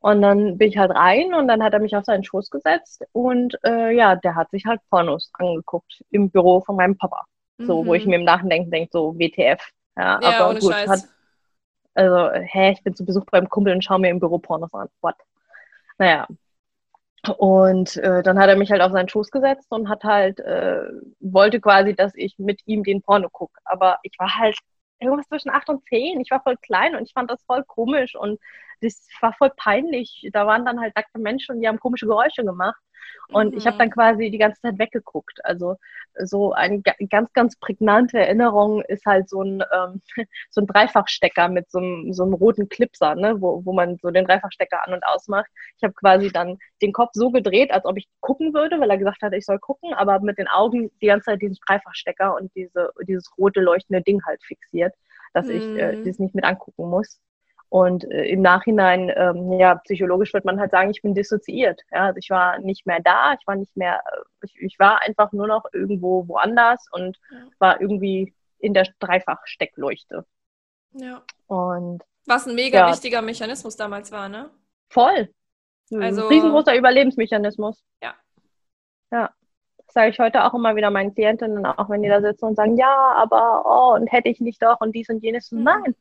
[0.00, 3.04] Und dann bin ich halt rein und dann hat er mich auf seinen Schoß gesetzt
[3.12, 7.26] und äh, ja, der hat sich halt Pornos angeguckt im Büro von meinem Papa.
[7.58, 7.86] So, mhm.
[7.86, 8.10] wo ich mhm.
[8.10, 9.60] mir im Nachdenken denke, so WTF.
[9.96, 10.74] Ja, ja aber gut.
[10.74, 11.04] Hat,
[11.94, 14.88] also, hä, ich bin zu Besuch beim Kumpel und schaue mir im Büro Pornos an.
[15.00, 15.16] What?
[15.98, 16.26] Naja.
[17.38, 20.82] Und äh, dann hat er mich halt auf seinen Schoß gesetzt und hat halt, äh,
[21.20, 23.58] wollte quasi, dass ich mit ihm den Porno gucke.
[23.64, 24.58] Aber ich war halt
[25.00, 26.20] irgendwas zwischen acht und zehn.
[26.20, 28.38] Ich war voll klein und ich fand das voll komisch und
[28.80, 30.28] das war voll peinlich.
[30.32, 32.80] Da waren dann halt nackte Menschen und die haben komische Geräusche gemacht.
[33.28, 33.58] Und mhm.
[33.58, 35.44] ich habe dann quasi die ganze Zeit weggeguckt.
[35.44, 35.76] Also
[36.24, 40.00] so eine ganz, ganz prägnante Erinnerung ist halt so ein, ähm,
[40.50, 43.40] so ein Dreifachstecker mit so einem, so einem roten Clipser, ne?
[43.40, 45.50] wo, wo man so den Dreifachstecker an und ausmacht.
[45.76, 48.98] Ich habe quasi dann den Kopf so gedreht, als ob ich gucken würde, weil er
[48.98, 52.54] gesagt hat, ich soll gucken, aber mit den Augen die ganze Zeit diesen Dreifachstecker und
[52.54, 54.94] diese, dieses rote leuchtende Ding halt fixiert,
[55.34, 55.52] dass mhm.
[55.52, 56.04] ich äh, mhm.
[56.04, 57.20] das nicht mit angucken muss.
[57.68, 61.82] Und äh, im Nachhinein, ähm, ja, psychologisch wird man halt sagen, ich bin dissoziiert.
[61.90, 62.06] Ja?
[62.06, 65.32] Also ich war nicht mehr da, ich war nicht mehr, äh, ich, ich war einfach
[65.32, 67.38] nur noch irgendwo woanders und ja.
[67.58, 70.24] war irgendwie in der Dreifach-Steckleuchte.
[70.92, 71.22] Ja.
[71.46, 74.50] Und was ein mega ja, wichtiger Mechanismus damals war, ne?
[74.88, 75.28] Voll.
[75.92, 77.82] Also, riesengroßer Überlebensmechanismus.
[78.02, 78.14] Ja.
[79.12, 79.30] Ja.
[79.88, 82.76] Sage ich heute auch immer wieder meinen Klientinnen, auch wenn die da sitzen und sagen,
[82.76, 85.50] ja, aber oh, und hätte ich nicht doch und dies und jenes.
[85.52, 85.62] Mhm.
[85.62, 85.94] Nein,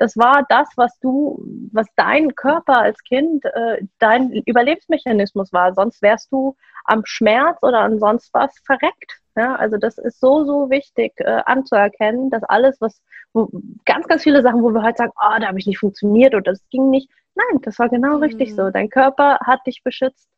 [0.00, 5.74] das war das, was du, was dein Körper als Kind, äh, dein Überlebensmechanismus war.
[5.74, 9.20] Sonst wärst du am Schmerz oder an sonst was verreckt.
[9.36, 9.56] Ja?
[9.56, 13.02] Also das ist so, so wichtig äh, anzuerkennen, dass alles, was,
[13.34, 13.50] wo,
[13.84, 16.52] ganz, ganz viele Sachen, wo wir heute sagen, oh, da habe ich nicht funktioniert oder
[16.52, 17.10] das ging nicht.
[17.34, 18.22] Nein, das war genau mhm.
[18.22, 18.70] richtig so.
[18.70, 20.30] Dein Körper hat dich beschützt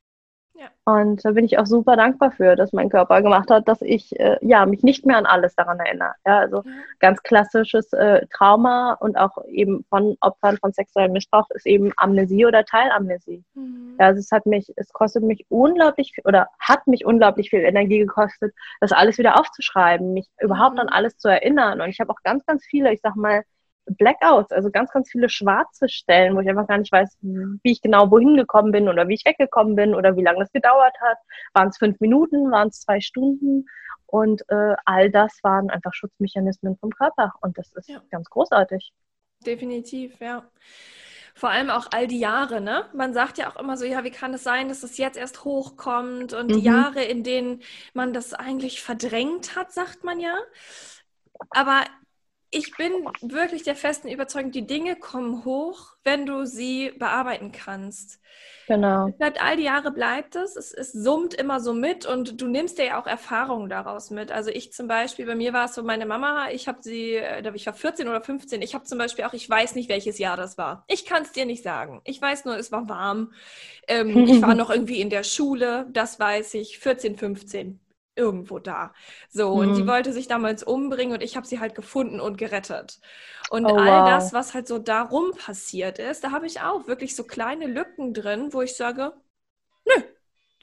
[0.55, 0.69] ja.
[0.85, 4.19] Und da bin ich auch super dankbar für, dass mein Körper gemacht hat, dass ich
[4.21, 6.13] äh, ja, mich nicht mehr an alles daran erinnere.
[6.27, 6.71] Ja, also ja.
[7.01, 12.45] ganz klassisches äh, Trauma und auch eben von Opfern von sexuellem Missbrauch ist eben Amnesie
[12.45, 13.45] oder Teilamnesie.
[13.55, 13.97] Mhm.
[13.99, 17.61] Ja, also es hat mich, es kostet mich unglaublich viel, oder hat mich unglaublich viel
[17.61, 20.47] Energie gekostet, das alles wieder aufzuschreiben, mich mhm.
[20.47, 21.81] überhaupt an alles zu erinnern.
[21.81, 23.43] Und ich habe auch ganz, ganz viele, ich sag mal,
[23.87, 27.83] Blackouts, also ganz, ganz viele schwarze Stellen, wo ich einfach gar nicht weiß, wie ich
[27.83, 31.19] genau wohin gekommen bin oder wie ich weggekommen bin oder wie lange das gedauert hat.
[31.55, 33.67] Waren es fünf Minuten, waren es zwei Stunden?
[34.07, 37.33] Und äh, all das waren einfach Schutzmechanismen vom Körper.
[37.41, 38.03] Und das ist ja.
[38.11, 38.93] ganz großartig.
[39.45, 40.45] Definitiv, ja.
[41.35, 42.85] Vor allem auch all die Jahre, ne?
[42.93, 45.45] Man sagt ja auch immer so, ja, wie kann es sein, dass es jetzt erst
[45.45, 46.55] hochkommt und mhm.
[46.55, 47.63] die Jahre, in denen
[47.95, 50.37] man das eigentlich verdrängt hat, sagt man ja.
[51.51, 51.85] Aber
[52.53, 58.21] ich bin wirklich der festen Überzeugung, die Dinge kommen hoch, wenn du sie bearbeiten kannst.
[58.69, 59.09] Genau.
[59.19, 60.55] Seit all die Jahre bleibt es.
[60.57, 60.73] es.
[60.73, 64.31] Es summt immer so mit und du nimmst dir ja auch Erfahrungen daraus mit.
[64.31, 67.51] Also ich zum Beispiel, bei mir war es so, meine Mama, ich habe sie, äh,
[67.55, 70.37] ich war 14 oder 15, ich habe zum Beispiel auch, ich weiß nicht, welches Jahr
[70.37, 70.85] das war.
[70.89, 72.03] Ich kann es dir nicht sagen.
[72.05, 73.33] Ich weiß nur, es war warm.
[73.89, 77.82] Ähm, ich war noch irgendwie in der Schule, das weiß ich, 14, 15
[78.15, 78.93] irgendwo da.
[79.29, 79.61] So, mhm.
[79.61, 83.01] und sie wollte sich damals umbringen und ich habe sie halt gefunden und gerettet.
[83.51, 84.09] Und oh, all wow.
[84.09, 88.15] das, was halt so darum passiert ist, da habe ich auch wirklich so kleine Lücken
[88.15, 89.13] drin, wo ich sage,
[89.85, 90.03] nö,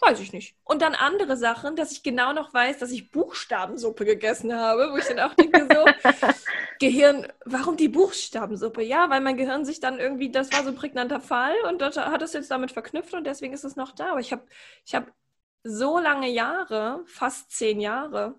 [0.01, 0.55] weiß ich nicht.
[0.63, 4.97] Und dann andere Sachen, dass ich genau noch weiß, dass ich Buchstabensuppe gegessen habe, wo
[4.97, 5.85] ich dann auch denke so,
[6.79, 8.81] Gehirn, warum die Buchstabensuppe?
[8.81, 12.21] Ja, weil mein Gehirn sich dann irgendwie, das war so ein prägnanter Fall und hat
[12.21, 14.12] es jetzt damit verknüpft und deswegen ist es noch da.
[14.12, 14.43] Aber ich habe
[14.85, 15.12] ich hab
[15.63, 18.36] so lange Jahre, fast zehn Jahre,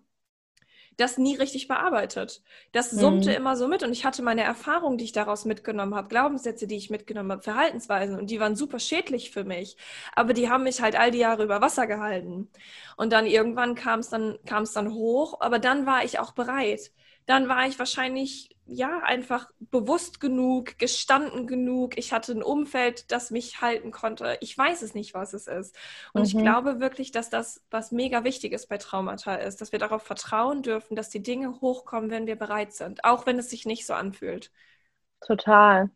[1.00, 2.42] das nie richtig bearbeitet.
[2.72, 3.36] Das summte mhm.
[3.36, 6.76] immer so mit und ich hatte meine Erfahrungen, die ich daraus mitgenommen habe, Glaubenssätze, die
[6.76, 9.76] ich mitgenommen habe, Verhaltensweisen und die waren super schädlich für mich,
[10.14, 12.50] aber die haben mich halt all die Jahre über Wasser gehalten.
[12.96, 16.32] Und dann irgendwann kam es dann kam es dann hoch, aber dann war ich auch
[16.32, 16.92] bereit.
[17.26, 21.98] Dann war ich wahrscheinlich ja, einfach bewusst genug, gestanden genug.
[21.98, 24.38] Ich hatte ein Umfeld, das mich halten konnte.
[24.40, 25.76] Ich weiß es nicht, was es ist.
[26.12, 26.26] Und mhm.
[26.26, 30.04] ich glaube wirklich, dass das, was mega wichtig ist bei Traumata, ist, dass wir darauf
[30.04, 33.86] vertrauen dürfen, dass die Dinge hochkommen, wenn wir bereit sind, auch wenn es sich nicht
[33.86, 34.52] so anfühlt.
[35.26, 35.90] Total.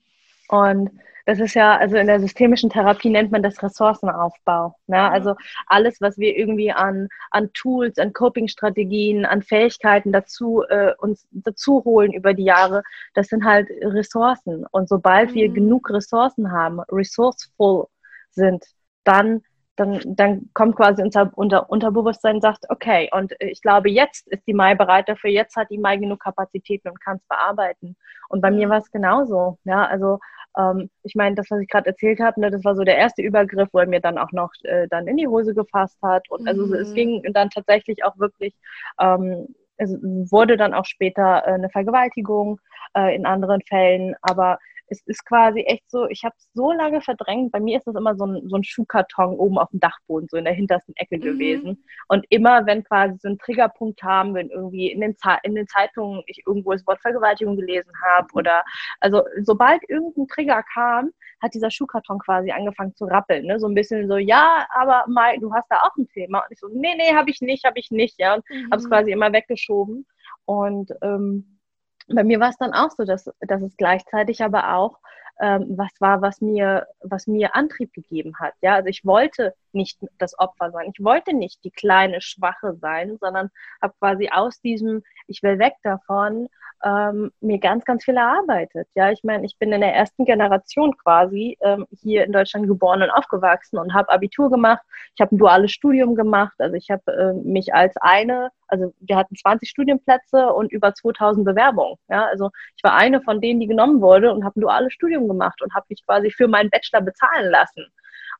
[0.48, 0.90] Und
[1.26, 4.74] das ist ja, also in der systemischen Therapie nennt man das Ressourcenaufbau.
[4.87, 5.11] Ne?
[5.11, 5.35] Also
[5.66, 11.83] alles, was wir irgendwie an, an Tools, an Coping-Strategien, an Fähigkeiten dazu äh, uns dazu
[11.85, 12.83] holen über die Jahre,
[13.14, 14.66] das sind halt Ressourcen.
[14.70, 15.35] Und sobald mhm.
[15.35, 17.87] wir genug Ressourcen haben, resourceful
[18.30, 18.64] sind,
[19.04, 19.42] dann
[19.77, 24.47] dann, dann kommt quasi unser unter, Unterbewusstsein und sagt, okay, und ich glaube, jetzt ist
[24.47, 27.97] die Mai bereit dafür, jetzt hat die Mai genug Kapazitäten und kann es bearbeiten.
[28.29, 29.59] Und bei mir war es genauso.
[29.65, 30.19] Ja, also
[30.57, 33.23] ähm, ich meine, das, was ich gerade erzählt habe, ne, das war so der erste
[33.23, 36.29] Übergriff, wo er mir dann auch noch äh, dann in die Hose gefasst hat.
[36.31, 36.75] Und also mhm.
[36.75, 38.55] es ging dann tatsächlich auch wirklich,
[39.01, 39.91] ähm, es
[40.31, 42.61] wurde dann auch später äh, eine Vergewaltigung
[42.97, 47.01] äh, in anderen Fällen, aber es ist quasi echt so, ich habe es so lange
[47.01, 47.53] verdrängt.
[47.53, 50.37] Bei mir ist das immer so ein, so ein Schuhkarton oben auf dem Dachboden, so
[50.37, 51.23] in der hintersten Ecke mhm.
[51.23, 51.85] gewesen.
[52.09, 56.23] Und immer, wenn quasi so ein Triggerpunkt haben, wenn irgendwie in den, in den Zeitungen
[56.27, 58.62] ich irgendwo das Wort Vergewaltigung gelesen habe oder
[59.01, 63.47] also sobald irgendein Trigger kam, hat dieser Schuhkarton quasi angefangen zu rappeln.
[63.47, 63.59] Ne?
[63.59, 66.40] So ein bisschen so, ja, aber Mai, du hast da auch ein Thema.
[66.40, 68.18] Und ich so, nee, nee, habe ich nicht, habe ich nicht.
[68.18, 68.70] Ja, und mhm.
[68.70, 70.07] habe es quasi immer weggeschoben.
[70.47, 71.54] Und ähm,
[72.09, 74.99] bei mir war es dann auch so, dass, dass es gleichzeitig aber auch
[75.40, 78.55] ähm, was war, was mir, was mir Antrieb gegeben hat.
[78.61, 80.91] Ja, also ich wollte nicht das Opfer sein.
[80.95, 83.51] Ich wollte nicht die kleine Schwache sein, sondern
[83.83, 86.49] habe quasi aus diesem, ich will weg davon,
[86.85, 88.89] ähm, mir ganz, ganz viel erarbeitet.
[88.95, 93.03] Ja, ich meine, ich bin in der ersten Generation quasi ähm, hier in Deutschland geboren
[93.03, 94.83] und aufgewachsen und habe Abitur gemacht.
[95.15, 96.55] Ich habe ein duales Studium gemacht.
[96.59, 101.47] Also ich habe äh, mich als eine, also wir hatten 20 Studienplätze und über 2000
[101.47, 101.97] Bewerbungen.
[102.09, 105.27] Ja, also ich war eine von denen, die genommen wurde und habe ein duales Studium
[105.27, 107.87] gemacht und habe mich quasi für meinen Bachelor bezahlen lassen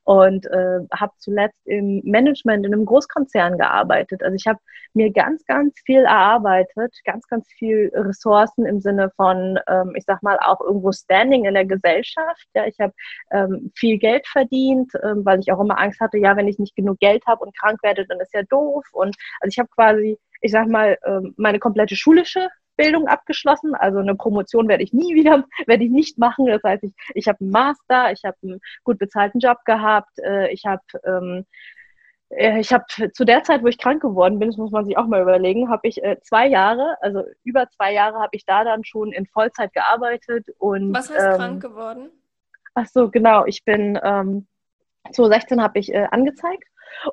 [0.05, 4.23] und äh, habe zuletzt im Management in einem Großkonzern gearbeitet.
[4.23, 4.59] Also ich habe
[4.93, 10.21] mir ganz, ganz viel erarbeitet, ganz, ganz viel Ressourcen im Sinne von, ähm, ich sag
[10.21, 12.47] mal, auch irgendwo Standing in der Gesellschaft.
[12.53, 12.93] Ja, ich habe
[13.31, 16.75] ähm, viel Geld verdient, ähm, weil ich auch immer Angst hatte, ja, wenn ich nicht
[16.75, 18.85] genug Geld habe und krank werde, dann ist ja doof.
[18.93, 23.75] Und also ich habe quasi, ich sag mal, ähm, meine komplette schulische Bildung abgeschlossen.
[23.75, 26.45] Also eine Promotion werde ich nie wieder, werde ich nicht machen.
[26.45, 30.51] Das heißt, ich, ich habe einen Master, ich habe einen gut bezahlten Job gehabt, äh,
[30.51, 31.45] ich habe ähm,
[32.29, 34.97] äh, ich habe zu der Zeit, wo ich krank geworden bin, das muss man sich
[34.97, 38.63] auch mal überlegen, habe ich äh, zwei Jahre, also über zwei Jahre habe ich da
[38.63, 42.09] dann schon in Vollzeit gearbeitet und was heißt ähm, krank geworden?
[42.73, 43.45] Ach so, genau.
[43.45, 44.47] Ich bin ähm,
[45.13, 46.67] 2016 habe ich äh, angezeigt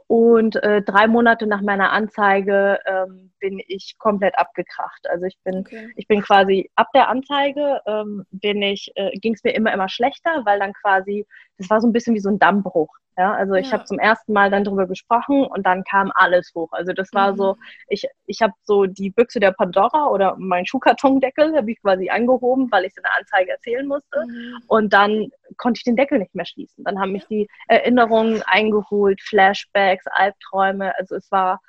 [0.06, 5.06] und äh, drei Monate nach meiner Anzeige ähm, bin ich komplett abgekracht.
[5.08, 5.90] Also ich bin, okay.
[5.96, 9.88] ich bin quasi ab der Anzeige ähm, bin ich, äh, ging es mir immer immer
[9.88, 11.26] schlechter, weil dann quasi,
[11.62, 12.94] das war so ein bisschen wie so ein Dammbruch.
[13.18, 13.72] Ja, also ich ja.
[13.74, 16.72] habe zum ersten Mal dann darüber gesprochen und dann kam alles hoch.
[16.72, 17.36] Also das war mhm.
[17.36, 17.56] so,
[17.88, 22.70] ich, ich habe so die Büchse der Pandora oder mein Schuhkartondeckel habe ich quasi angehoben,
[22.72, 24.24] weil ich es in der Anzeige erzählen musste.
[24.26, 24.62] Mhm.
[24.66, 26.84] Und dann konnte ich den Deckel nicht mehr schließen.
[26.84, 30.94] Dann haben mich die Erinnerungen eingeholt, Flashbacks, Albträume.
[30.98, 31.60] Also es war,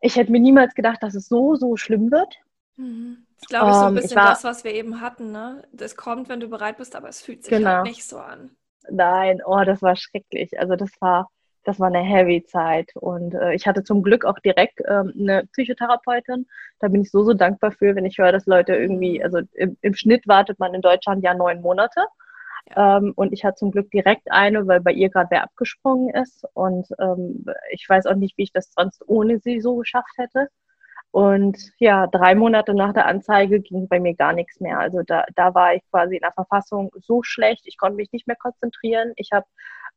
[0.00, 2.34] ich hätte mir niemals gedacht, dass es so, so schlimm wird.
[2.76, 3.26] Mhm.
[3.42, 5.32] Ich glaube, so ein ähm, bisschen war, das, was wir eben hatten.
[5.32, 5.62] Ne?
[5.72, 7.76] Das kommt, wenn du bereit bist, aber es fühlt sich halt genau.
[7.76, 8.56] halt nicht so an.
[8.88, 10.58] Nein, oh, das war schrecklich.
[10.58, 11.28] Also das war,
[11.64, 12.90] das war eine heavy Zeit.
[12.94, 16.46] Und äh, ich hatte zum Glück auch direkt ähm, eine Psychotherapeutin.
[16.80, 19.76] Da bin ich so, so dankbar für, wenn ich höre, dass Leute irgendwie, also im,
[19.82, 22.00] im Schnitt wartet man in Deutschland ja neun Monate.
[22.70, 22.98] Ja.
[22.98, 26.44] Ähm, und ich hatte zum Glück direkt eine, weil bei ihr gerade wer abgesprungen ist.
[26.54, 30.48] Und ähm, ich weiß auch nicht, wie ich das sonst ohne sie so geschafft hätte.
[31.12, 34.78] Und ja, drei Monate nach der Anzeige ging bei mir gar nichts mehr.
[34.78, 38.28] Also da, da war ich quasi in der Verfassung so schlecht, ich konnte mich nicht
[38.28, 39.12] mehr konzentrieren.
[39.16, 39.46] Ich habe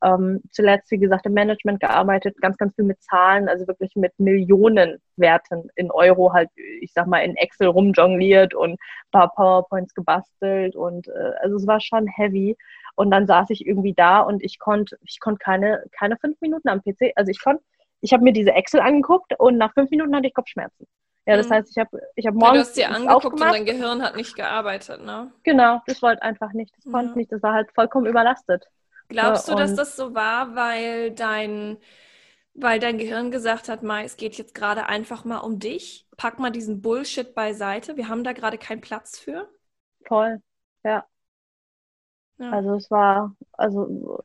[0.04, 4.14] ähm, zuletzt, wie gesagt, im Management gearbeitet, ganz, ganz viel mit Zahlen, also wirklich mit
[4.20, 6.50] Millionenwerten in Euro halt,
[6.82, 8.80] ich sag mal, in Excel rumjongliert und
[9.12, 12.58] paar PowerPoints gebastelt und äh, also es war schon heavy.
[12.96, 16.70] Und dann saß ich irgendwie da und ich konnte, ich konnte keine, keine fünf Minuten
[16.70, 17.64] am PC, also ich konnte,
[18.02, 20.88] ich habe mir diese Excel angeguckt und nach fünf Minuten hatte ich Kopfschmerzen.
[21.26, 21.54] Ja, das mhm.
[21.54, 22.46] heißt, ich habe ich hab morgens.
[22.46, 23.60] Ja, du hast dir angeguckt aufgemacht.
[23.60, 25.32] und dein Gehirn hat nicht gearbeitet, ne?
[25.44, 26.76] Genau, das wollte einfach nicht.
[26.78, 26.92] Das ja.
[26.92, 27.32] konnte nicht.
[27.32, 28.68] Das war halt vollkommen überlastet.
[29.08, 31.78] Glaubst du, dass das so war, weil dein,
[32.54, 36.08] weil dein Gehirn gesagt hat, Mai, es geht jetzt gerade einfach mal um dich?
[36.18, 37.96] Pack mal diesen Bullshit beiseite.
[37.96, 39.50] Wir haben da gerade keinen Platz für.
[40.06, 40.42] Voll,
[40.84, 41.06] ja.
[42.38, 42.50] ja.
[42.50, 44.24] Also es war, also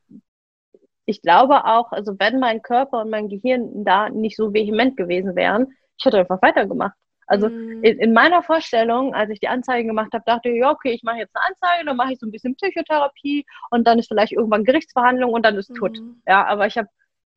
[1.04, 5.36] ich glaube auch, also wenn mein Körper und mein Gehirn da nicht so vehement gewesen
[5.36, 6.94] wären, ich hätte einfach weitergemacht.
[7.26, 7.84] Also mhm.
[7.84, 11.02] in, in, meiner Vorstellung, als ich die Anzeigen gemacht habe, dachte ich, ja, okay, ich
[11.02, 14.32] mache jetzt eine Anzeige, dann mache ich so ein bisschen Psychotherapie und dann ist vielleicht
[14.32, 15.74] irgendwann Gerichtsverhandlung und dann ist mhm.
[15.74, 15.98] tot.
[16.26, 16.88] Ja, aber ich habe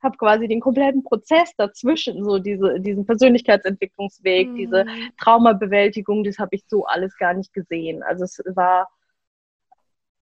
[0.01, 4.55] hab quasi den kompletten Prozess dazwischen, so diese, diesen Persönlichkeitsentwicklungsweg, mhm.
[4.55, 4.85] diese
[5.19, 8.01] Traumabewältigung, das habe ich so alles gar nicht gesehen.
[8.01, 8.87] Also es war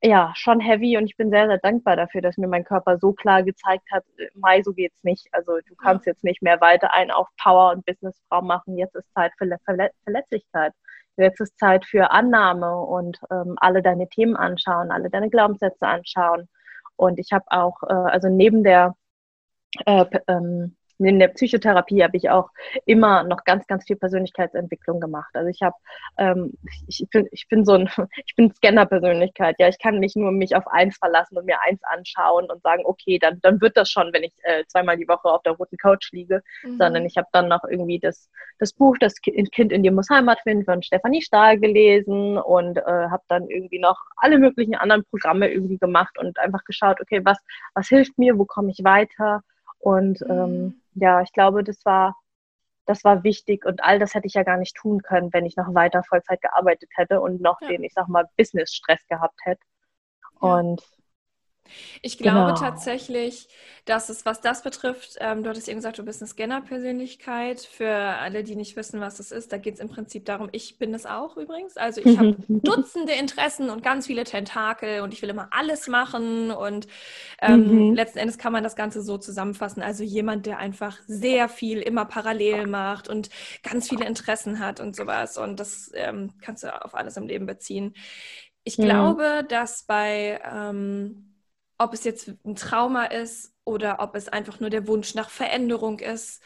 [0.01, 3.11] ja, schon heavy und ich bin sehr, sehr dankbar dafür, dass mir mein Körper so
[3.11, 5.27] klar gezeigt hat, Mai, so geht's nicht.
[5.33, 8.77] Also du kannst jetzt nicht mehr weiter einen auf Power und Businessfrau machen.
[8.77, 10.73] Jetzt ist Zeit für Verle Verletzlichkeit.
[11.17, 16.47] Jetzt ist Zeit für Annahme und ähm, alle deine Themen anschauen, alle deine Glaubenssätze anschauen.
[16.95, 18.95] Und ich habe auch, äh, also neben der
[19.85, 22.49] äh, ähm, in der Psychotherapie habe ich auch
[22.85, 25.29] immer noch ganz, ganz viel Persönlichkeitsentwicklung gemacht.
[25.33, 25.75] Also ich habe,
[26.17, 26.53] ähm,
[26.87, 27.89] ich, bin, ich bin so ein,
[28.25, 29.55] ich bin Scanner-Persönlichkeit.
[29.59, 32.83] Ja, ich kann nicht nur mich auf eins verlassen und mir eins anschauen und sagen,
[32.85, 35.77] okay, dann, dann wird das schon, wenn ich äh, zweimal die Woche auf der roten
[35.77, 36.77] Couch liege, mhm.
[36.77, 40.39] sondern ich habe dann noch irgendwie das, das Buch, das Kind in dir muss Heimat
[40.41, 45.49] finden von Stefanie Stahl gelesen und äh, habe dann irgendwie noch alle möglichen anderen Programme
[45.49, 47.37] irgendwie gemacht und einfach geschaut, okay, was,
[47.73, 49.43] was hilft mir, wo komme ich weiter?
[49.79, 50.31] Und ähm, mhm.
[50.31, 52.15] ähm, ja, ich glaube, das war,
[52.85, 55.55] das war wichtig und all das hätte ich ja gar nicht tun können, wenn ich
[55.55, 57.69] noch weiter Vollzeit gearbeitet hätte und noch ja.
[57.69, 59.61] den, ich sag mal, Business-Stress gehabt hätte.
[60.41, 60.49] Ja.
[60.49, 60.81] Und
[62.01, 62.59] Ich glaube genau.
[62.59, 63.47] tatsächlich,
[63.85, 67.61] dass es, was das betrifft, ähm, du hattest eben gesagt, du bist eine Scanner-Persönlichkeit.
[67.61, 70.77] Für alle, die nicht wissen, was das ist, da geht es im Prinzip darum, ich
[70.77, 71.77] bin es auch übrigens.
[71.77, 76.51] Also ich habe Dutzende Interessen und ganz viele Tentakel und ich will immer alles machen.
[76.51, 76.87] Und
[77.41, 77.95] ähm, mhm.
[77.95, 79.81] letzten Endes kann man das Ganze so zusammenfassen.
[79.81, 83.29] Also jemand, der einfach sehr viel immer parallel macht und
[83.63, 85.37] ganz viele Interessen hat und sowas.
[85.37, 87.93] Und das ähm, kannst du auf alles im Leben beziehen.
[88.63, 88.83] Ich mhm.
[88.83, 91.28] glaube, dass bei ähm,
[91.79, 95.99] ob es jetzt ein Trauma ist oder ob es einfach nur der Wunsch nach Veränderung
[95.99, 96.43] ist.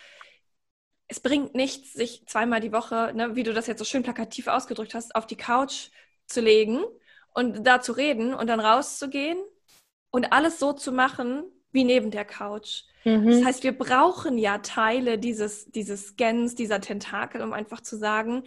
[1.08, 4.48] Es bringt nichts, sich zweimal die Woche, ne, wie du das jetzt so schön plakativ
[4.48, 5.89] ausgedrückt hast, auf die Couch
[6.28, 6.84] zu legen
[7.34, 9.38] und da zu reden und dann rauszugehen
[10.12, 12.84] und alles so zu machen wie neben der Couch.
[13.04, 13.28] Mhm.
[13.28, 18.43] Das heißt, wir brauchen ja Teile dieses, dieses Scans, dieser Tentakel, um einfach zu sagen,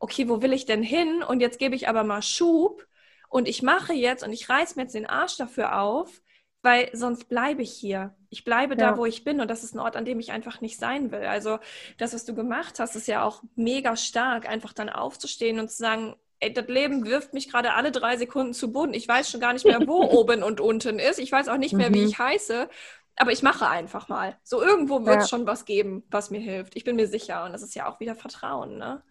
[0.00, 1.22] okay, wo will ich denn hin?
[1.22, 2.86] Und jetzt gebe ich aber mal Schub
[3.32, 6.20] und ich mache jetzt und ich reiß mir jetzt den Arsch dafür auf,
[6.60, 8.14] weil sonst bleibe ich hier.
[8.28, 8.90] Ich bleibe ja.
[8.90, 11.10] da, wo ich bin und das ist ein Ort, an dem ich einfach nicht sein
[11.10, 11.24] will.
[11.24, 11.58] Also
[11.96, 15.78] das, was du gemacht hast, ist ja auch mega stark, einfach dann aufzustehen und zu
[15.78, 18.92] sagen, ey, das Leben wirft mich gerade alle drei Sekunden zu Boden.
[18.92, 21.18] Ich weiß schon gar nicht mehr, wo oben und unten ist.
[21.18, 21.94] Ich weiß auch nicht mehr, mhm.
[21.94, 22.68] wie ich heiße.
[23.16, 24.36] Aber ich mache einfach mal.
[24.42, 25.38] So irgendwo wird es ja.
[25.38, 26.76] schon was geben, was mir hilft.
[26.76, 27.44] Ich bin mir sicher.
[27.44, 29.02] Und das ist ja auch wieder Vertrauen, ne?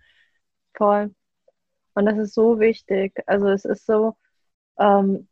[0.77, 1.15] Voll.
[1.93, 3.13] Und das ist so wichtig.
[3.25, 4.15] Also es ist so,
[4.79, 5.27] ähm,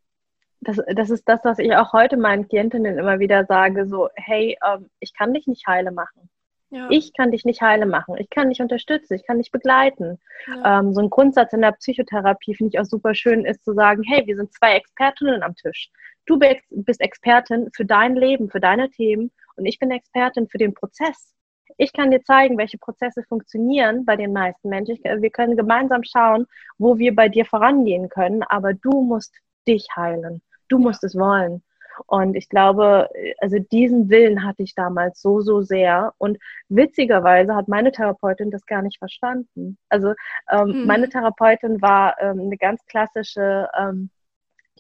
[0.62, 4.58] das, das ist das, was ich auch heute meinen Klientinnen immer wieder sage, so, hey,
[4.65, 6.30] ähm, ich kann dich nicht heile machen.
[6.72, 6.88] Ja.
[6.91, 8.15] Ich kann dich nicht heile machen.
[8.17, 9.15] Ich kann dich unterstützen.
[9.15, 10.19] Ich kann dich begleiten.
[10.48, 10.80] Ja.
[10.80, 14.04] Ähm, so ein Grundsatz in der Psychotherapie finde ich auch super schön, ist zu sagen,
[14.04, 15.89] hey, wir sind zwei Expertinnen am Tisch.
[16.26, 20.76] Du bist Expertin für dein Leben, für deine Themen und ich bin Expertin für den
[20.76, 21.34] Prozess.
[21.77, 24.97] Ich kann dir zeigen, welche Prozesse funktionieren bei den meisten Menschen.
[25.03, 26.45] Wir können gemeinsam schauen,
[26.77, 29.34] wo wir bei dir vorangehen können, aber du musst
[29.67, 30.41] dich heilen.
[30.67, 31.63] Du musst es wollen.
[32.05, 36.13] Und ich glaube, also diesen Willen hatte ich damals so, so sehr.
[36.17, 36.38] Und
[36.69, 39.77] witzigerweise hat meine Therapeutin das gar nicht verstanden.
[39.89, 40.13] Also
[40.49, 40.86] ähm, mhm.
[40.86, 44.10] meine Therapeutin war ähm, eine ganz klassische ähm,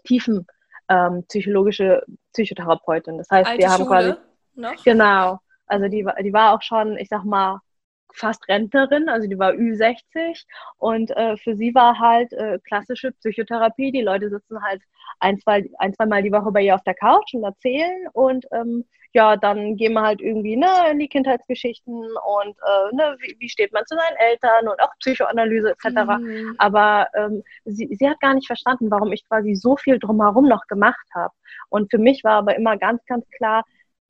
[0.05, 0.47] tiefen
[0.87, 3.17] ähm, psychologische Psychotherapeutin.
[3.17, 4.13] Das heißt, Alte wir haben Schule quasi
[4.55, 4.83] noch?
[4.83, 7.59] genau also die, die war auch schon, ich sag mal,
[8.13, 10.43] fast Rentnerin, also die war Ü60
[10.77, 13.91] und äh, für sie war halt äh, klassische Psychotherapie.
[13.91, 14.81] Die Leute sitzen halt
[15.19, 18.45] ein, zwei, ein, zwei Mal die Woche bei ihr auf der Couch und erzählen und
[18.51, 23.35] ähm, ja, dann gehen wir halt irgendwie ne, in die Kindheitsgeschichten und äh, ne, wie,
[23.39, 26.19] wie, steht man zu seinen Eltern und auch Psychoanalyse etc.
[26.19, 26.55] Mhm.
[26.59, 30.67] Aber ähm, sie, sie hat gar nicht verstanden, warum ich quasi so viel drumherum noch
[30.67, 31.33] gemacht habe.
[31.69, 33.63] Und für mich war aber immer ganz, ganz klar,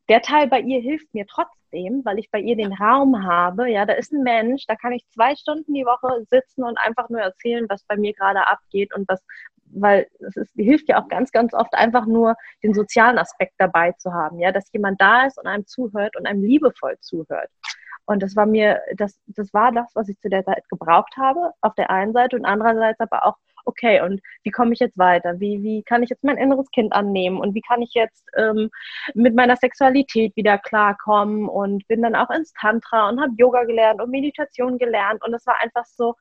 [0.10, 3.70] der Teil bei ihr hilft mir trotzdem, weil ich bei ihr den Raum habe.
[3.70, 7.10] Ja, da ist ein Mensch, da kann ich zwei Stunden die Woche sitzen und einfach
[7.10, 9.24] nur erzählen, was bei mir gerade abgeht und was,
[9.66, 13.92] weil es ist, hilft ja auch ganz, ganz oft einfach nur den sozialen Aspekt dabei
[13.94, 14.40] zu haben.
[14.40, 17.50] Ja, dass jemand da ist und einem zuhört und einem liebevoll zuhört.
[18.06, 21.52] Und das war mir, das, das war das, was ich zu der Zeit gebraucht habe,
[21.62, 23.38] auf der einen Seite und andererseits aber auch
[23.70, 25.40] okay, und wie komme ich jetzt weiter?
[25.40, 27.40] Wie, wie kann ich jetzt mein inneres Kind annehmen?
[27.40, 28.70] Und wie kann ich jetzt ähm,
[29.14, 31.48] mit meiner Sexualität wieder klarkommen?
[31.48, 35.24] Und bin dann auch ins Tantra und habe Yoga gelernt und Meditation gelernt.
[35.24, 36.16] Und es war einfach so,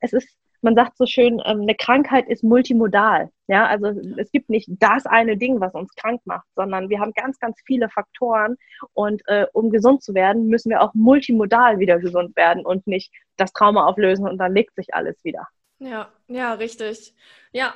[0.00, 3.30] es ist, man sagt so schön, ähm, eine Krankheit ist multimodal.
[3.48, 7.12] Ja, also es gibt nicht das eine Ding, was uns krank macht, sondern wir haben
[7.14, 8.56] ganz, ganz viele Faktoren.
[8.94, 13.12] Und äh, um gesund zu werden, müssen wir auch multimodal wieder gesund werden und nicht
[13.36, 15.46] das Trauma auflösen und dann legt sich alles wieder.
[15.84, 17.14] Ja, ja, richtig.
[17.52, 17.74] Ja,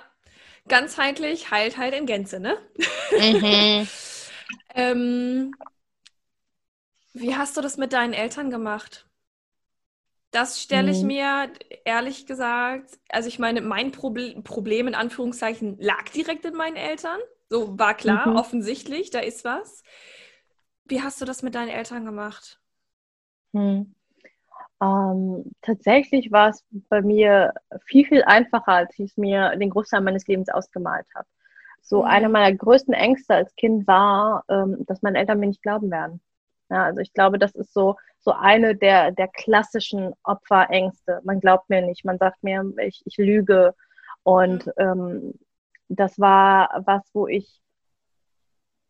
[0.66, 2.56] ganzheitlich heilt halt in Gänze, ne?
[3.10, 3.86] Mhm.
[4.74, 5.54] ähm,
[7.12, 9.06] wie hast du das mit deinen Eltern gemacht?
[10.30, 11.06] Das stelle ich mhm.
[11.08, 11.52] mir
[11.84, 17.18] ehrlich gesagt, also ich meine, mein Proble Problem in Anführungszeichen lag direkt in meinen Eltern.
[17.50, 18.36] So war klar, mhm.
[18.36, 19.82] offensichtlich, da ist was.
[20.84, 22.60] Wie hast du das mit deinen Eltern gemacht?
[23.52, 23.94] Hm.
[24.80, 27.52] Ähm, tatsächlich war es bei mir
[27.86, 31.26] viel, viel einfacher, als ich es mir den Großteil meines Lebens ausgemalt habe.
[31.82, 32.08] So mhm.
[32.08, 36.20] eine meiner größten Ängste als Kind war, ähm, dass meine Eltern mir nicht glauben werden.
[36.70, 41.20] Ja, also ich glaube, das ist so, so eine der, der klassischen Opferängste.
[41.24, 43.74] Man glaubt mir nicht, man sagt mir, ich, ich lüge.
[44.22, 44.72] Und mhm.
[44.76, 45.34] ähm,
[45.88, 47.62] das war was, wo ich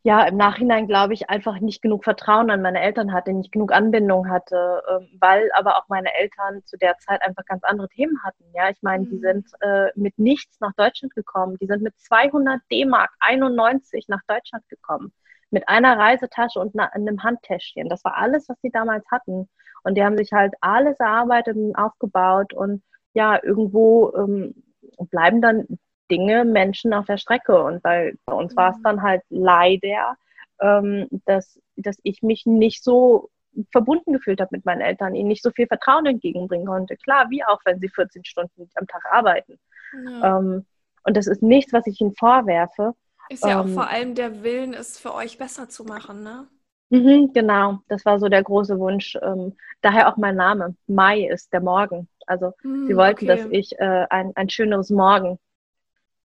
[0.04, 3.72] ja, im Nachhinein glaube ich einfach nicht genug Vertrauen an meine Eltern hatte, nicht genug
[3.72, 8.22] Anbindung hatte, ähm, weil aber auch meine Eltern zu der Zeit einfach ganz andere Themen
[8.22, 8.44] hatten.
[8.54, 9.20] Ja, ich meine, die mhm.
[9.20, 11.56] sind äh, mit nichts nach Deutschland gekommen.
[11.60, 15.12] Die sind mit 200 D-Mark 91 nach Deutschland gekommen.
[15.50, 17.88] Mit einer Reisetasche und einem Handtäschchen.
[17.88, 19.48] Das war alles, was sie damals hatten.
[19.82, 22.82] Und die haben sich halt alles erarbeitet und aufgebaut und
[23.14, 24.62] ja, irgendwo ähm,
[25.10, 25.66] bleiben dann
[26.10, 27.62] Dinge, Menschen auf der Strecke.
[27.62, 28.82] Und bei, bei uns war es mhm.
[28.82, 30.16] dann halt leider,
[30.60, 33.30] ähm, dass, dass ich mich nicht so
[33.72, 36.96] verbunden gefühlt habe mit meinen Eltern, ihnen nicht so viel Vertrauen entgegenbringen konnte.
[36.96, 39.58] Klar, wie auch, wenn sie 14 Stunden am Tag arbeiten.
[40.06, 40.38] Ja.
[40.38, 40.66] Ähm,
[41.04, 42.94] und das ist nichts, was ich ihnen vorwerfe.
[43.28, 46.46] Ist ja ähm, auch vor allem der Willen, es für euch besser zu machen, ne?
[46.90, 49.16] Mhm, genau, das war so der große Wunsch.
[49.20, 50.74] Ähm, daher auch mein Name.
[50.86, 52.08] Mai ist der Morgen.
[52.26, 53.42] Also mm, sie wollten, okay.
[53.42, 55.38] dass ich äh, ein, ein schöneres Morgen,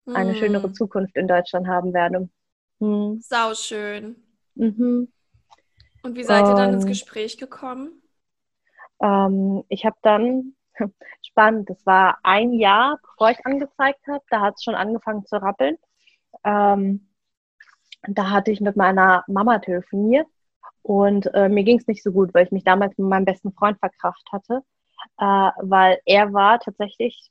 [0.05, 0.15] mm.
[0.15, 0.73] eine schönere hm.
[0.73, 2.29] Zukunft in Deutschland haben werde.
[2.79, 3.19] Mhm.
[3.21, 4.15] Sau schön.
[4.55, 5.11] Mhm.
[6.03, 8.01] Und wie seid ihr dann ins Gespräch gekommen?
[9.01, 10.55] Ähm, ich habe dann,
[11.21, 15.41] spannend, das war ein Jahr, bevor ich angezeigt habe, da hat es schon angefangen zu
[15.41, 15.77] rappeln.
[16.43, 17.07] Ähm,
[18.07, 20.27] da hatte ich mit meiner Mama telefoniert
[20.81, 23.53] und äh, mir ging es nicht so gut, weil ich mich damals mit meinem besten
[23.53, 24.63] Freund verkracht hatte,
[25.17, 27.29] äh, weil er war tatsächlich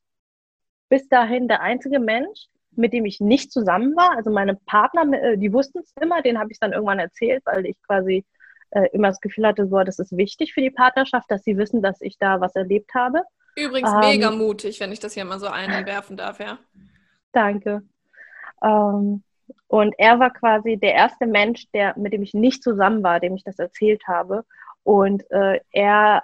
[0.88, 4.16] bis dahin der einzige Mensch, mit dem ich nicht zusammen war.
[4.16, 7.66] Also meine Partner, äh, die wussten es immer, den habe ich dann irgendwann erzählt, weil
[7.66, 8.24] ich quasi
[8.70, 11.82] äh, immer das Gefühl hatte, so, das ist wichtig für die Partnerschaft, dass sie wissen,
[11.82, 13.22] dass ich da was erlebt habe.
[13.56, 16.58] Übrigens ähm, mega mutig, wenn ich das hier mal so einwerfen darf, ja.
[17.32, 17.82] Danke.
[18.62, 19.22] Ähm,
[19.66, 23.34] und er war quasi der erste Mensch, der, mit dem ich nicht zusammen war, dem
[23.34, 24.44] ich das erzählt habe.
[24.82, 26.22] Und äh, er,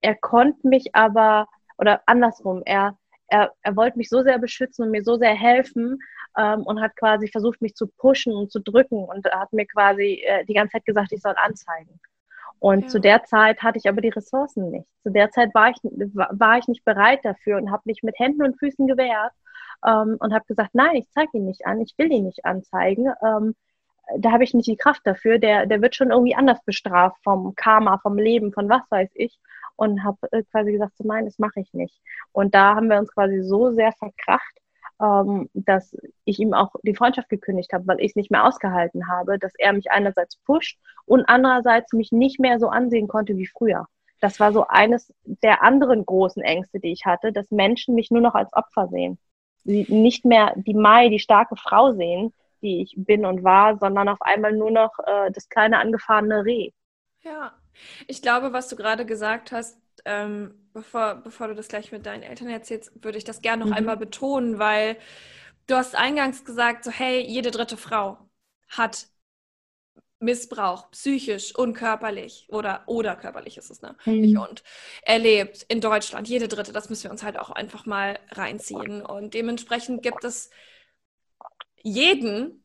[0.00, 1.46] er konnte mich aber,
[1.78, 2.96] oder andersrum, er,
[3.28, 5.98] er, er wollte mich so sehr beschützen und mir so sehr helfen
[6.36, 10.22] ähm, und hat quasi versucht, mich zu pushen und zu drücken und hat mir quasi
[10.26, 12.00] äh, die ganze Zeit gesagt, ich soll anzeigen.
[12.60, 12.88] Und ja.
[12.88, 14.88] zu der Zeit hatte ich aber die Ressourcen nicht.
[15.02, 18.42] Zu der Zeit war ich, war ich nicht bereit dafür und habe mich mit Händen
[18.42, 19.32] und Füßen gewehrt
[19.86, 23.12] ähm, und habe gesagt, nein, ich zeige ihn nicht an, ich will ihn nicht anzeigen.
[23.24, 23.54] Ähm,
[24.16, 25.38] da habe ich nicht die Kraft dafür.
[25.38, 29.38] Der, der wird schon irgendwie anders bestraft vom Karma, vom Leben, von was weiß ich.
[29.78, 31.98] Und habe äh, quasi gesagt, so, nein, das mache ich nicht.
[32.32, 34.58] Und da haben wir uns quasi so sehr verkracht,
[35.00, 39.08] ähm, dass ich ihm auch die Freundschaft gekündigt habe, weil ich es nicht mehr ausgehalten
[39.08, 43.46] habe, dass er mich einerseits pusht und andererseits mich nicht mehr so ansehen konnte wie
[43.46, 43.86] früher.
[44.20, 48.20] Das war so eines der anderen großen Ängste, die ich hatte, dass Menschen mich nur
[48.20, 49.18] noch als Opfer sehen
[49.68, 54.08] sie nicht mehr die Mai, die starke Frau sehen, die ich bin und war, sondern
[54.08, 56.70] auf einmal nur noch äh, das kleine angefahrene Reh.
[57.22, 57.52] Ja,
[58.06, 62.22] ich glaube, was du gerade gesagt hast, ähm, bevor, bevor du das gleich mit deinen
[62.22, 63.76] Eltern erzählst, würde ich das gerne noch mhm.
[63.76, 64.96] einmal betonen, weil
[65.66, 68.18] du hast eingangs gesagt, so hey, jede dritte Frau
[68.68, 69.08] hat
[70.20, 73.96] Missbrauch, psychisch und körperlich oder oder körperlich ist es, ne?
[74.04, 74.36] Mhm.
[74.38, 74.64] Und
[75.02, 79.00] erlebt in Deutschland, jede dritte, das müssen wir uns halt auch einfach mal reinziehen.
[79.02, 80.50] Und dementsprechend gibt es
[81.82, 82.64] jeden,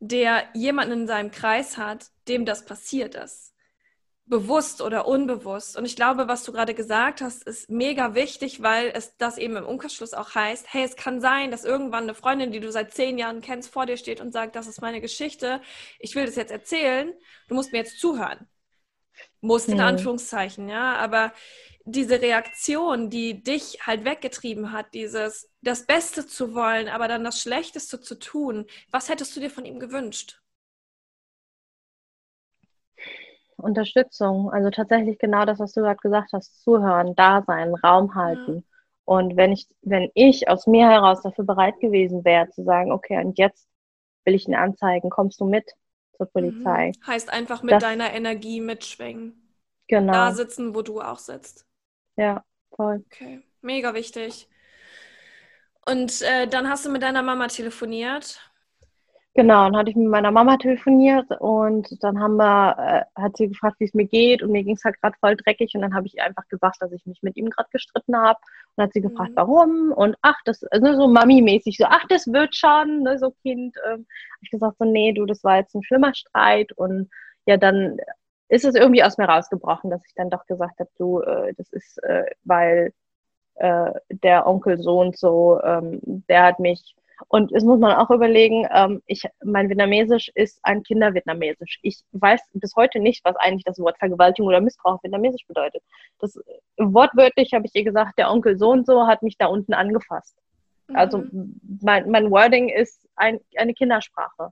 [0.00, 3.55] der jemanden in seinem Kreis hat, dem das passiert ist
[4.26, 5.76] bewusst oder unbewusst.
[5.76, 9.56] Und ich glaube, was du gerade gesagt hast, ist mega wichtig, weil es das eben
[9.56, 12.92] im Umkehrschluss auch heißt, hey, es kann sein, dass irgendwann eine Freundin, die du seit
[12.92, 15.60] zehn Jahren kennst, vor dir steht und sagt, das ist meine Geschichte,
[16.00, 17.12] ich will das jetzt erzählen,
[17.48, 18.48] du musst mir jetzt zuhören.
[19.40, 19.80] Musst in.
[19.80, 21.32] Anführungszeichen, ja, aber
[21.84, 27.40] diese Reaktion, die dich halt weggetrieben hat, dieses, das Beste zu wollen, aber dann das
[27.40, 30.40] Schlechteste zu tun, was hättest du dir von ihm gewünscht?
[33.66, 34.50] Unterstützung.
[34.50, 38.54] Also tatsächlich genau das, was du gerade gesagt hast, zuhören, da sein, Raum halten.
[38.56, 38.62] Ja.
[39.04, 43.22] Und wenn ich, wenn ich aus mir heraus dafür bereit gewesen wäre, zu sagen, okay,
[43.24, 43.68] und jetzt
[44.24, 45.70] will ich ihn anzeigen, kommst du mit
[46.16, 46.88] zur Polizei?
[46.88, 47.06] Mhm.
[47.06, 49.54] Heißt einfach mit das, deiner Energie mitschwingen.
[49.88, 50.12] Genau.
[50.12, 51.66] Da sitzen, wo du auch sitzt.
[52.16, 52.44] Ja,
[52.74, 53.04] voll.
[53.06, 54.48] Okay, mega wichtig.
[55.88, 58.40] Und äh, dann hast du mit deiner Mama telefoniert.
[59.36, 63.48] Genau, dann hatte ich mit meiner Mama telefoniert und dann haben wir, äh, hat sie
[63.48, 65.94] gefragt, wie es mir geht und mir ging es halt gerade voll dreckig und dann
[65.94, 68.38] habe ich einfach gesagt, dass ich mich mit ihm gerade gestritten habe
[68.74, 69.36] und hat sie gefragt, mhm.
[69.36, 73.76] warum und ach, das, also so Mami-mäßig, so ach, das wird schon, ne, so Kind.
[73.86, 77.10] Ähm, habe ich gesagt, so nee, du, das war jetzt ein schlimmer Streit und
[77.44, 77.98] ja, dann
[78.48, 81.70] ist es irgendwie aus mir rausgebrochen, dass ich dann doch gesagt habe, du, äh, das
[81.72, 82.94] ist, äh, weil
[83.56, 86.96] äh, der Onkel so und so, ähm, der hat mich
[87.28, 91.78] und es muss man auch überlegen, ähm, ich, mein Vietnamesisch ist ein Kindervietnamesisch.
[91.82, 95.82] Ich weiß bis heute nicht, was eigentlich das Wort Vergewaltigung oder Missbrauch auf Vietnamesisch bedeutet.
[96.18, 96.38] Das
[96.76, 100.36] wortwörtlich habe ich ihr gesagt, der Onkel so und so hat mich da unten angefasst.
[100.88, 100.96] Mhm.
[100.96, 101.24] Also
[101.80, 104.50] mein, mein Wording ist ein, eine Kindersprache.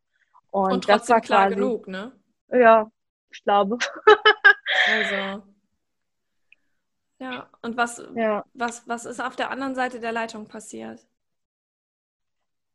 [0.51, 2.13] Und, und trotzdem das war klar quasi, genug, ne?
[2.51, 2.91] Ja,
[3.31, 3.79] ich glaube.
[4.89, 5.43] also.
[7.19, 8.45] Ja, und was, ja.
[8.55, 11.01] Was, was ist auf der anderen Seite der Leitung passiert?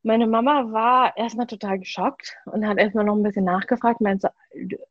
[0.02, 4.00] Meine Mama war erstmal total geschockt und hat erstmal noch ein bisschen nachgefragt.
[4.00, 4.32] Meinte,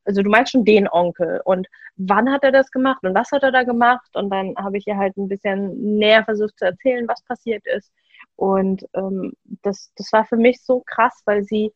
[0.04, 3.42] also du meinst schon den Onkel und wann hat er das gemacht und was hat
[3.42, 4.11] er da gemacht?
[4.14, 7.90] Und dann habe ich ihr halt ein bisschen näher versucht zu erzählen, was passiert ist.
[8.36, 9.32] Und ähm,
[9.62, 11.72] das, das war für mich so krass, weil sie,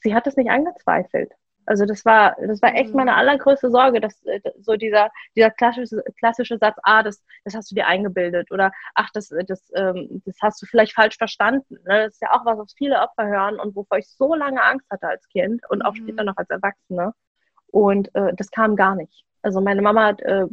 [0.00, 1.32] sie hat es nicht angezweifelt.
[1.66, 3.18] Also das war, das war echt meine mhm.
[3.18, 7.74] allergrößte Sorge, dass äh, so dieser, dieser klassische, klassische Satz, ah, das, das hast du
[7.74, 11.74] dir eingebildet oder ach, das, das, ähm, das hast du vielleicht falsch verstanden.
[11.84, 12.04] Ne?
[12.04, 14.86] Das ist ja auch was, was viele Opfer hören und wovor ich so lange Angst
[14.90, 15.98] hatte als Kind und auch mhm.
[15.98, 17.12] später noch als Erwachsene.
[17.68, 19.24] Und äh, das kam gar nicht.
[19.42, 20.46] Also meine Mama hat, äh,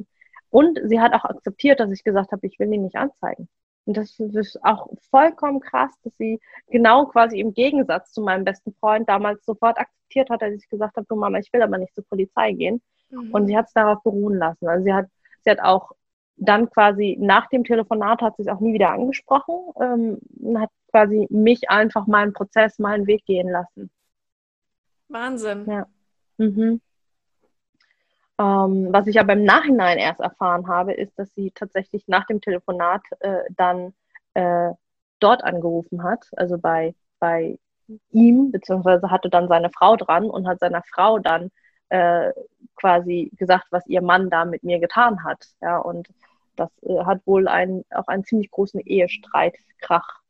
[0.49, 3.47] und sie hat auch akzeptiert, dass ich gesagt habe, ich will ihn nicht anzeigen.
[3.85, 8.73] Und das ist auch vollkommen krass, dass sie genau quasi im Gegensatz zu meinem besten
[8.79, 11.95] Freund damals sofort akzeptiert hat, als ich gesagt habe, du Mama, ich will aber nicht
[11.95, 12.81] zur Polizei gehen.
[13.09, 13.31] Mhm.
[13.31, 14.67] Und sie hat es darauf beruhen lassen.
[14.67, 15.07] Also sie hat,
[15.43, 15.91] sie hat auch
[16.37, 20.71] dann quasi nach dem Telefonat hat sie es auch nie wieder angesprochen ähm, und hat
[20.89, 23.91] quasi mich einfach meinen Prozess, meinen Weg gehen lassen.
[25.07, 25.65] Wahnsinn.
[25.69, 25.87] Ja.
[26.37, 26.81] Mhm.
[28.41, 32.41] Ähm, was ich aber im Nachhinein erst erfahren habe, ist, dass sie tatsächlich nach dem
[32.41, 33.93] Telefonat äh, dann
[34.33, 34.71] äh,
[35.19, 37.59] dort angerufen hat, also bei, bei
[38.11, 41.51] ihm, beziehungsweise hatte dann seine Frau dran und hat seiner Frau dann
[41.89, 42.31] äh,
[42.75, 45.45] quasi gesagt, was ihr Mann da mit mir getan hat.
[45.61, 46.07] Ja, und
[46.55, 50.21] das äh, hat wohl einen, auch einen ziemlich großen Ehestreit, Krach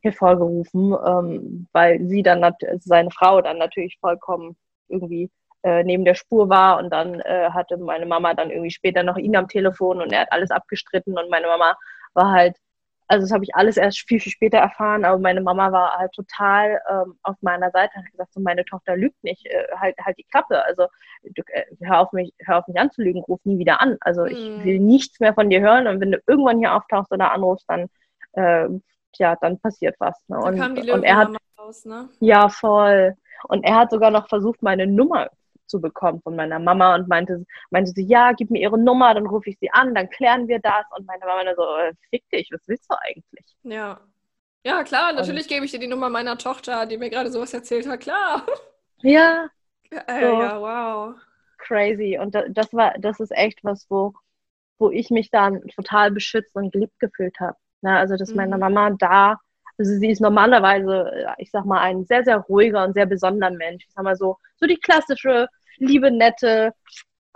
[0.00, 4.56] hervorgerufen, ähm, weil sie dann, seine Frau dann natürlich vollkommen
[4.88, 5.30] irgendwie
[5.68, 9.16] äh, neben der Spur war und dann äh, hatte meine Mama dann irgendwie später noch
[9.18, 11.76] ihn am Telefon und er hat alles abgestritten und meine Mama
[12.14, 12.56] war halt,
[13.06, 16.12] also das habe ich alles erst viel, viel später erfahren, aber meine Mama war halt
[16.12, 19.94] total ähm, auf meiner Seite und hat gesagt, so meine Tochter lügt nicht, äh, halt,
[20.02, 20.86] halt die Klappe, also
[21.22, 24.38] du, äh, hör, auf mich, hör auf mich anzulügen, ruf nie wieder an, also ich
[24.38, 24.64] mhm.
[24.64, 27.88] will nichts mehr von dir hören und wenn du irgendwann hier auftauchst oder anrufst, dann
[28.32, 28.68] äh,
[29.18, 30.16] ja, dann passiert was.
[30.28, 30.38] Ne?
[30.38, 32.08] Und, und er hat raus, ne?
[32.20, 33.16] Ja, voll.
[33.48, 35.28] Und er hat sogar noch versucht, meine Nummer
[35.68, 39.26] zu bekommen von meiner Mama und meinte, meinte sie, ja, gib mir ihre Nummer, dann
[39.26, 40.84] rufe ich sie an, dann klären wir das.
[40.96, 43.44] Und meine Mama so, äh, fick dich, was willst du eigentlich?
[43.62, 44.00] Ja.
[44.64, 47.54] Ja, klar, natürlich und, gebe ich dir die Nummer meiner Tochter, die mir gerade sowas
[47.54, 48.44] erzählt hat, klar.
[49.02, 49.48] Ja.
[49.90, 50.42] Äh, so.
[50.42, 51.14] Ja, wow.
[51.58, 52.18] Crazy.
[52.20, 54.12] Und das war, das ist echt was, wo,
[54.78, 57.56] wo ich mich dann total beschützt und geliebt gefühlt habe.
[57.80, 57.96] Ne?
[57.96, 58.36] Also, dass mhm.
[58.36, 59.38] meine Mama da
[59.78, 63.52] also sie ist normalerweise, äh, ich sag mal, ein sehr, sehr ruhiger und sehr besonderer
[63.52, 63.84] Mensch.
[63.86, 65.48] Ich sag mal so, so die klassische
[65.78, 66.72] liebe, nette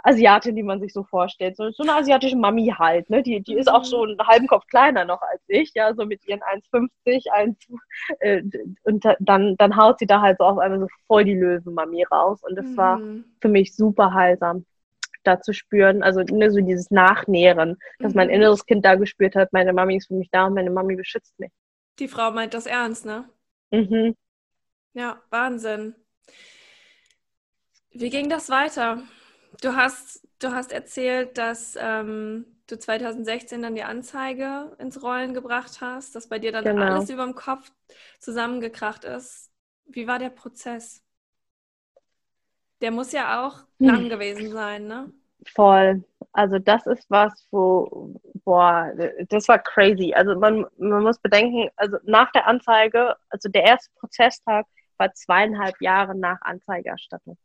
[0.04, 1.56] Asiatin, die man sich so vorstellt.
[1.56, 3.22] So, so eine asiatische Mami halt, ne?
[3.22, 4.10] Die, die ist auch so mhm.
[4.10, 7.56] einen halben Kopf kleiner noch als ich, ja, so mit ihren 1,50, 1,
[8.20, 8.42] äh,
[8.82, 12.40] und dann, dann haut sie da halt so auf einmal so voll die Löwenmami raus.
[12.42, 12.76] Und das mhm.
[12.76, 13.00] war
[13.40, 14.66] für mich super heilsam,
[15.22, 16.02] da zu spüren.
[16.02, 18.16] Also ne, so dieses Nachnähren, dass mhm.
[18.16, 20.96] mein inneres Kind da gespürt hat, meine Mami ist für mich da und meine Mami
[20.96, 21.50] beschützt mich.
[21.98, 23.24] Die Frau meint das ernst, ne?
[23.70, 24.16] Mhm.
[24.94, 25.94] Ja, Wahnsinn.
[27.94, 29.02] Wie ging das weiter?
[29.60, 35.80] Du hast, du hast erzählt, dass ähm, du 2016 dann die Anzeige ins Rollen gebracht
[35.80, 36.82] hast, dass bei dir dann genau.
[36.82, 37.70] alles über dem Kopf
[38.18, 39.50] zusammengekracht ist.
[39.86, 41.02] Wie war der Prozess?
[42.80, 43.86] Der muss ja auch hm.
[43.86, 45.12] lang gewesen sein, ne?
[45.54, 46.04] Voll.
[46.32, 48.14] Also das ist was, wo,
[48.44, 48.92] boah,
[49.28, 50.14] das war crazy.
[50.14, 54.66] Also man, man muss bedenken, also nach der Anzeige, also der erste Prozesstag
[54.98, 57.36] war zweieinhalb Jahre nach Anzeigerstattung.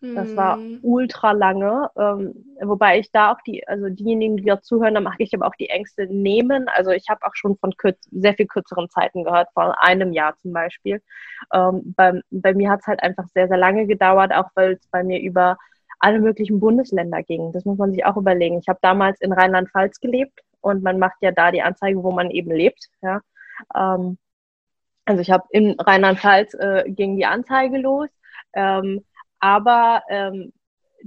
[0.00, 0.78] Das war mhm.
[0.82, 5.22] ultra lange, ähm, wobei ich da auch die, also diejenigen, die da zuhören, da mache
[5.22, 6.68] ich aber auch die Ängste nehmen.
[6.68, 10.36] Also ich habe auch schon von kürz, sehr viel kürzeren Zeiten gehört, von einem Jahr
[10.36, 11.02] zum Beispiel.
[11.52, 14.86] Ähm, bei, bei mir hat es halt einfach sehr, sehr lange gedauert, auch weil es
[14.88, 15.58] bei mir über
[15.98, 17.52] alle möglichen Bundesländer ging.
[17.52, 18.58] Das muss man sich auch überlegen.
[18.58, 22.30] Ich habe damals in Rheinland-Pfalz gelebt und man macht ja da die Anzeige, wo man
[22.30, 22.88] eben lebt.
[23.02, 23.20] Ja.
[23.74, 24.16] Ähm,
[25.04, 28.08] also ich habe in Rheinland-Pfalz äh, ging die Anzeige los.
[28.54, 29.04] Ähm,
[29.40, 30.52] aber ähm,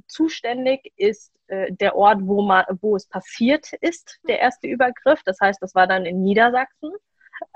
[0.07, 5.21] zuständig ist äh, der Ort, wo, man, wo es passiert ist, der erste Übergriff.
[5.25, 6.91] Das heißt, das war dann in Niedersachsen.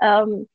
[0.00, 0.48] Ähm,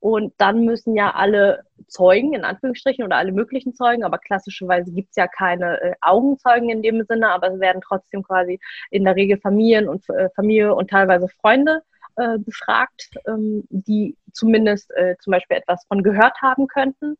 [0.00, 5.10] und dann müssen ja alle Zeugen, in Anführungsstrichen, oder alle möglichen Zeugen, aber klassischerweise gibt
[5.10, 8.60] es ja keine äh, Augenzeugen in dem Sinne, aber es werden trotzdem quasi
[8.90, 11.82] in der Regel Familien und äh, Familie und teilweise Freunde
[12.16, 17.16] äh, befragt, ähm, die zumindest äh, zum Beispiel etwas von gehört haben könnten.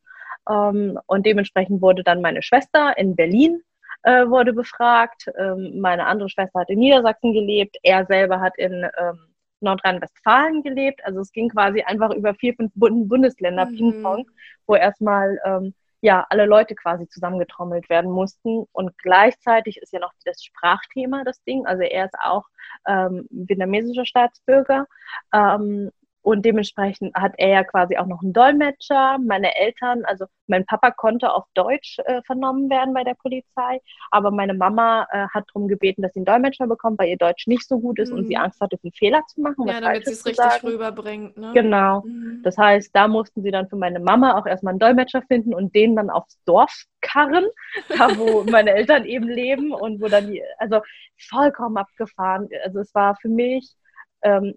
[0.49, 3.61] Ähm, und dementsprechend wurde dann meine Schwester in Berlin
[4.03, 5.29] äh, wurde befragt.
[5.37, 7.77] Ähm, meine andere Schwester hat in Niedersachsen gelebt.
[7.83, 9.19] Er selber hat in ähm,
[9.61, 11.03] Nordrhein-Westfalen gelebt.
[11.03, 13.75] Also es ging quasi einfach über vier, fünf Bundesländer mhm.
[13.75, 14.29] Ping-Pong,
[14.67, 18.65] wo erstmal ähm, ja alle Leute quasi zusammengetrommelt werden mussten.
[18.71, 21.65] Und gleichzeitig ist ja noch das Sprachthema das Ding.
[21.65, 22.45] Also er ist auch
[22.87, 24.85] ähm, vietnamesischer Staatsbürger.
[25.33, 25.91] Ähm,
[26.21, 29.17] und dementsprechend hat er ja quasi auch noch einen Dolmetscher.
[29.25, 33.79] Meine Eltern, also mein Papa konnte auf Deutsch äh, vernommen werden bei der Polizei,
[34.11, 37.47] aber meine Mama äh, hat darum gebeten, dass sie einen Dolmetscher bekommt, weil ihr Deutsch
[37.47, 38.17] nicht so gut ist mhm.
[38.17, 38.43] und sie mhm.
[38.43, 39.67] Angst hatte, einen Fehler zu machen.
[39.67, 40.67] Ja, damit sie es richtig sagen.
[40.67, 41.37] rüberbringt.
[41.37, 41.51] Ne?
[41.53, 42.01] Genau.
[42.01, 42.41] Mhm.
[42.43, 45.73] Das heißt, da mussten sie dann für meine Mama auch erstmal einen Dolmetscher finden und
[45.73, 47.45] den dann aufs Dorf karren,
[47.97, 50.81] da wo meine Eltern eben leben und wo dann die, also
[51.29, 52.49] vollkommen abgefahren.
[52.65, 53.73] Also es war für mich
[54.21, 54.55] ähm,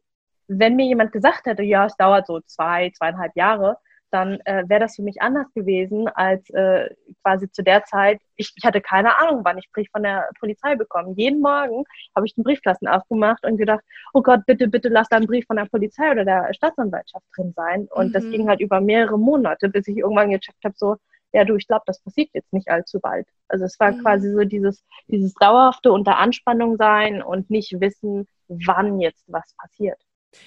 [0.48, 3.76] wenn mir jemand gesagt hätte, ja, es dauert so zwei, zweieinhalb Jahre,
[4.12, 6.90] dann äh, wäre das für mich anders gewesen als äh,
[7.22, 8.20] quasi zu der Zeit.
[8.36, 11.14] Ich, ich, hatte keine Ahnung, wann ich Brief von der Polizei bekomme.
[11.16, 11.84] Jeden Morgen
[12.14, 13.82] habe ich den Briefkasten aufgemacht und gedacht,
[14.12, 17.54] oh Gott, bitte, bitte lass da ein Brief von der Polizei oder der Staatsanwaltschaft drin
[17.56, 17.88] sein.
[17.90, 18.12] Und mhm.
[18.12, 20.96] das ging halt über mehrere Monate, bis ich irgendwann gecheckt habe, so,
[21.32, 23.26] ja du, ich glaube, das passiert jetzt nicht allzu bald.
[23.48, 24.02] Also es war mhm.
[24.02, 29.98] quasi so dieses, dieses dauerhafte unter Anspannung sein und nicht wissen, wann jetzt was passiert.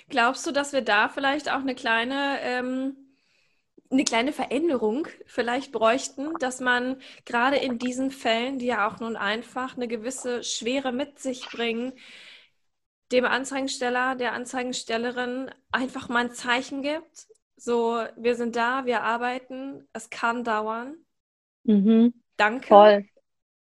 [0.09, 2.95] Glaubst du, dass wir da vielleicht auch eine kleine, ähm,
[3.89, 9.15] eine kleine Veränderung vielleicht bräuchten, dass man gerade in diesen Fällen, die ja auch nun
[9.15, 11.93] einfach eine gewisse Schwere mit sich bringen,
[13.11, 17.27] dem Anzeigensteller, der Anzeigenstellerin einfach mal ein Zeichen gibt?
[17.55, 20.95] So, wir sind da, wir arbeiten, es kann dauern.
[21.63, 22.13] Mhm.
[22.37, 22.67] Danke.
[22.67, 23.05] Voll.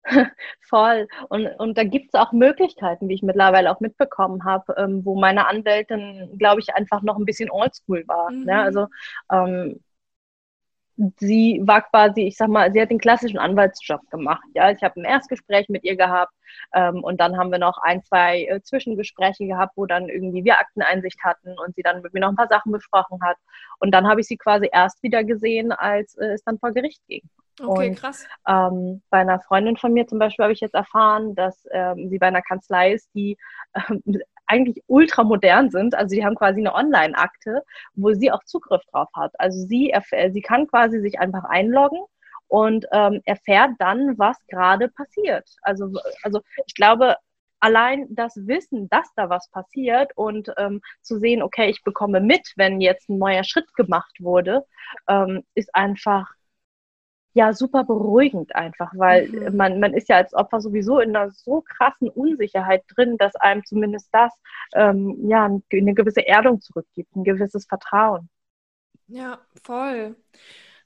[0.62, 1.08] Voll.
[1.30, 5.20] Und, und da gibt es auch Möglichkeiten, wie ich mittlerweile auch mitbekommen habe, ähm, wo
[5.20, 8.32] meine Anwältin, glaube ich, einfach noch ein bisschen oldschool war.
[8.32, 8.38] Ne?
[8.38, 8.45] Mhm.
[8.45, 8.62] Ne?
[8.62, 8.88] Also
[9.32, 9.80] ähm,
[11.20, 14.43] sie war quasi, ich sag mal, sie hat den klassischen Anwaltsjob gemacht.
[14.55, 16.34] Ja, ich habe ein Erstgespräch mit ihr gehabt
[16.74, 20.60] ähm, und dann haben wir noch ein, zwei äh, Zwischengespräche gehabt, wo dann irgendwie wir
[20.60, 23.38] Akteneinsicht hatten und sie dann mit mir noch ein paar Sachen besprochen hat.
[23.80, 27.01] Und dann habe ich sie quasi erst wieder gesehen, als äh, es dann vor Gericht
[27.08, 27.30] ging.
[27.60, 28.26] Okay, und, krass.
[28.47, 32.20] Ähm, bei einer Freundin von mir zum Beispiel habe ich jetzt erfahren, dass ähm, sie
[32.20, 33.38] bei einer Kanzlei ist, die
[33.74, 34.03] ähm,
[34.45, 35.95] eigentlich ultramodern sind.
[35.95, 37.64] Also sie haben quasi eine Online-Akte,
[37.95, 39.34] wo sie auch Zugriff drauf hat.
[39.39, 39.93] Also sie,
[40.32, 41.99] sie kann quasi sich einfach einloggen
[42.47, 45.49] und ähm, erfährt dann, was gerade passiert.
[45.62, 45.91] Also,
[46.24, 47.18] also ich glaube,
[47.60, 52.53] allein das Wissen, dass da was passiert und ähm, zu sehen, okay, ich bekomme mit,
[52.55, 54.64] wenn jetzt ein neuer Schritt gemacht wurde,
[55.10, 56.28] ähm, ist einfach
[57.38, 59.55] ja super beruhigend einfach, weil mhm.
[59.55, 63.63] man, man ist ja als Opfer sowieso in einer so krassen Unsicherheit drin, dass einem
[63.63, 64.33] zumindest das
[64.73, 68.29] ähm, ja eine gewisse Erdung zurückgibt, ein gewisses Vertrauen.
[69.07, 70.15] Ja, voll.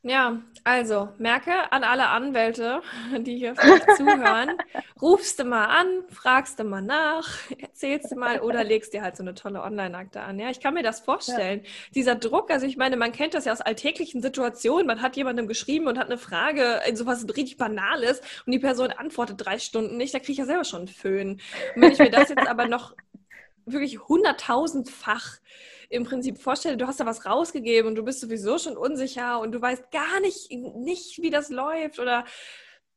[0.03, 2.81] Ja, also merke an alle Anwälte,
[3.19, 4.57] die hier vielleicht zuhören,
[5.01, 7.29] rufst du mal an, fragst du mal nach,
[7.59, 10.39] erzählst du mal oder legst dir halt so eine tolle Online-Akte an.
[10.39, 11.61] Ja, ich kann mir das vorstellen.
[11.63, 11.69] Ja.
[11.93, 14.87] Dieser Druck, also ich meine, man kennt das ja aus alltäglichen Situationen.
[14.87, 18.89] Man hat jemandem geschrieben und hat eine Frage, in sowas richtig Banales und die Person
[18.89, 21.29] antwortet drei Stunden nicht, da kriege ich ja selber schon einen Föhn.
[21.75, 22.95] Und wenn ich mir das jetzt aber noch
[23.67, 25.37] wirklich hunderttausendfach
[25.91, 29.51] im Prinzip vorstelle, du hast da was rausgegeben und du bist sowieso schon unsicher und
[29.51, 32.25] du weißt gar nicht, nicht wie das läuft oder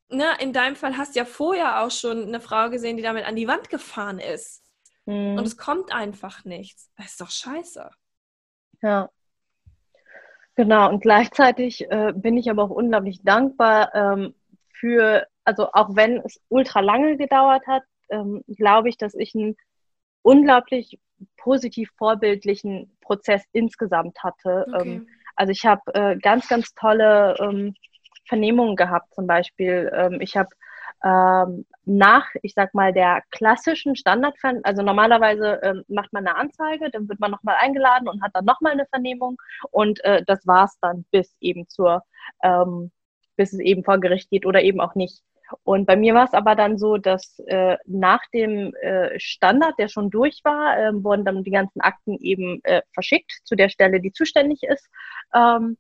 [0.09, 3.27] ne, in deinem Fall hast du ja vorher auch schon eine Frau gesehen, die damit
[3.27, 4.63] an die Wand gefahren ist.
[5.07, 5.37] Mhm.
[5.37, 6.91] Und es kommt einfach nichts.
[6.97, 7.91] Das ist doch scheiße.
[8.83, 9.11] Ja.
[10.55, 14.35] Genau, und gleichzeitig äh, bin ich aber auch unglaublich dankbar ähm,
[14.73, 19.57] für, also auch wenn es ultra lange gedauert hat, ähm, glaube ich, dass ich ein
[20.25, 20.99] unglaublich
[21.37, 24.67] positiv vorbildlichen Prozess insgesamt hatte.
[24.69, 24.83] Okay.
[24.83, 27.75] Ähm, also ich habe äh, ganz, ganz tolle ähm,
[28.27, 29.91] Vernehmungen gehabt, zum Beispiel.
[29.95, 30.49] Ähm, ich habe
[31.05, 36.91] ähm, nach, ich sag mal, der klassischen Standard, also normalerweise ähm, macht man eine Anzeige,
[36.91, 39.37] dann wird man nochmal eingeladen und hat dann nochmal eine Vernehmung
[39.71, 42.03] und äh, das war's dann bis eben zur,
[42.43, 42.91] ähm,
[43.37, 45.23] bis es eben vor Gericht geht oder eben auch nicht.
[45.63, 49.89] Und bei mir war es aber dann so, dass äh, nach dem äh, Standard, der
[49.89, 54.01] schon durch war, äh, wurden dann die ganzen Akten eben äh, verschickt zu der Stelle,
[54.01, 54.89] die zuständig ist.
[55.35, 55.77] Ähm,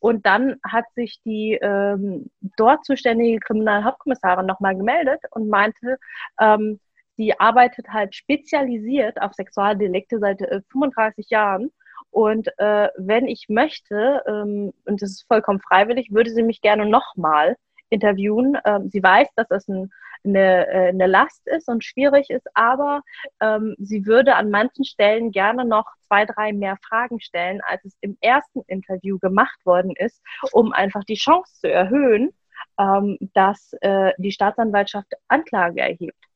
[0.00, 5.98] und dann hat sich die ähm, dort zuständige Kriminalhauptkommissarin nochmal gemeldet und meinte,
[6.40, 6.78] ähm,
[7.16, 10.38] sie arbeitet halt spezialisiert auf Sexualdelikte seit
[10.70, 11.70] 35 äh, Jahren.
[12.10, 16.86] Und äh, wenn ich möchte, ähm, und das ist vollkommen freiwillig, würde sie mich gerne
[16.86, 17.56] nochmal
[17.90, 18.56] interviewen.
[18.64, 19.90] Ähm, sie weiß, dass es ein,
[20.24, 23.02] eine, äh, eine Last ist und schwierig ist, aber
[23.40, 27.96] ähm, sie würde an manchen Stellen gerne noch zwei, drei mehr Fragen stellen, als es
[28.00, 30.20] im ersten Interview gemacht worden ist,
[30.52, 32.30] um einfach die Chance zu erhöhen,
[32.78, 36.27] ähm, dass äh, die Staatsanwaltschaft Anklage erhebt.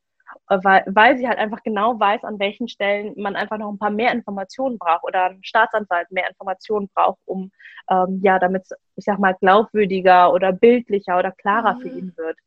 [0.49, 3.77] Äh, weil, weil sie halt einfach genau weiß, an welchen Stellen man einfach noch ein
[3.77, 7.51] paar mehr Informationen braucht oder ein Staatsanwalt mehr Informationen braucht, um
[7.89, 11.79] ähm, ja, damit es, ich sag mal, glaubwürdiger oder bildlicher oder klarer mhm.
[11.81, 12.37] für ihn wird.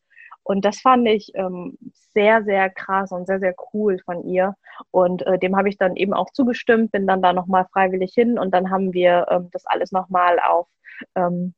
[0.43, 1.77] Und das fand ich ähm,
[2.15, 4.55] sehr, sehr krass und sehr, sehr cool von ihr.
[4.93, 8.39] Und äh, dem habe ich dann eben auch zugestimmt, bin dann da nochmal freiwillig hin
[8.39, 10.69] und dann haben wir ähm, das alles nochmal auf
[11.17, 11.55] ähm,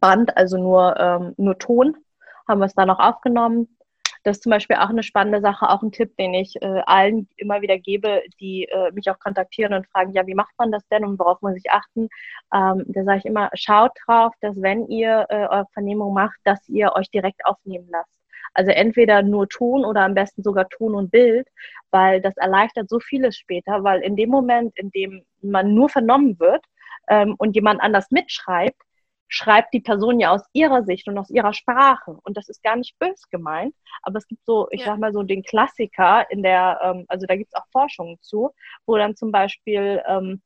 [0.00, 1.96] Band, also nur, ähm, nur Ton,
[2.46, 3.68] haben wir es dann noch aufgenommen
[4.22, 7.28] das ist zum Beispiel auch eine spannende Sache, auch ein Tipp, den ich äh, allen
[7.36, 10.86] immer wieder gebe, die äh, mich auch kontaktieren und fragen, ja, wie macht man das
[10.88, 12.08] denn und worauf muss ich achten?
[12.54, 16.68] Ähm, da sage ich immer, schaut drauf, dass wenn ihr äh, eure Vernehmung macht, dass
[16.68, 18.20] ihr euch direkt aufnehmen lasst.
[18.52, 21.48] Also entweder nur Ton oder am besten sogar Ton und Bild,
[21.90, 26.38] weil das erleichtert so vieles später, weil in dem Moment, in dem man nur vernommen
[26.40, 26.64] wird
[27.08, 28.80] ähm, und jemand anders mitschreibt,
[29.30, 32.18] schreibt die Person ja aus ihrer Sicht und aus ihrer Sprache.
[32.24, 34.86] Und das ist gar nicht bös gemeint, aber es gibt so, ich ja.
[34.86, 38.50] sag mal so den Klassiker in der, ähm, also da gibt es auch Forschungen zu,
[38.86, 40.42] wo dann zum Beispiel ähm,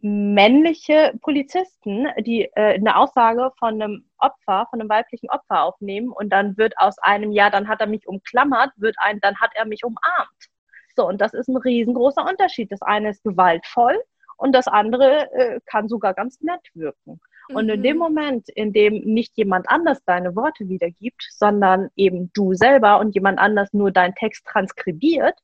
[0.00, 6.30] männliche Polizisten, die äh, eine Aussage von einem Opfer, von einem weiblichen Opfer aufnehmen und
[6.30, 9.66] dann wird aus einem, ja, dann hat er mich umklammert, wird ein, dann hat er
[9.66, 10.48] mich umarmt.
[10.94, 12.72] So, und das ist ein riesengroßer Unterschied.
[12.72, 14.02] Das eine ist gewaltvoll
[14.38, 17.20] und das andere äh, kann sogar ganz nett wirken.
[17.48, 18.02] Und in dem mhm.
[18.02, 23.38] Moment, in dem nicht jemand anders deine Worte wiedergibt, sondern eben du selber und jemand
[23.38, 25.38] anders nur deinen Text transkribiert,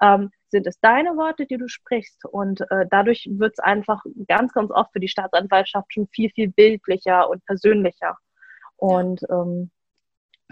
[0.00, 2.24] ähm, sind es deine Worte, die du sprichst.
[2.24, 6.50] Und äh, dadurch wird es einfach ganz, ganz oft für die Staatsanwaltschaft schon viel, viel
[6.50, 8.16] bildlicher und persönlicher.
[8.76, 9.70] Und ähm,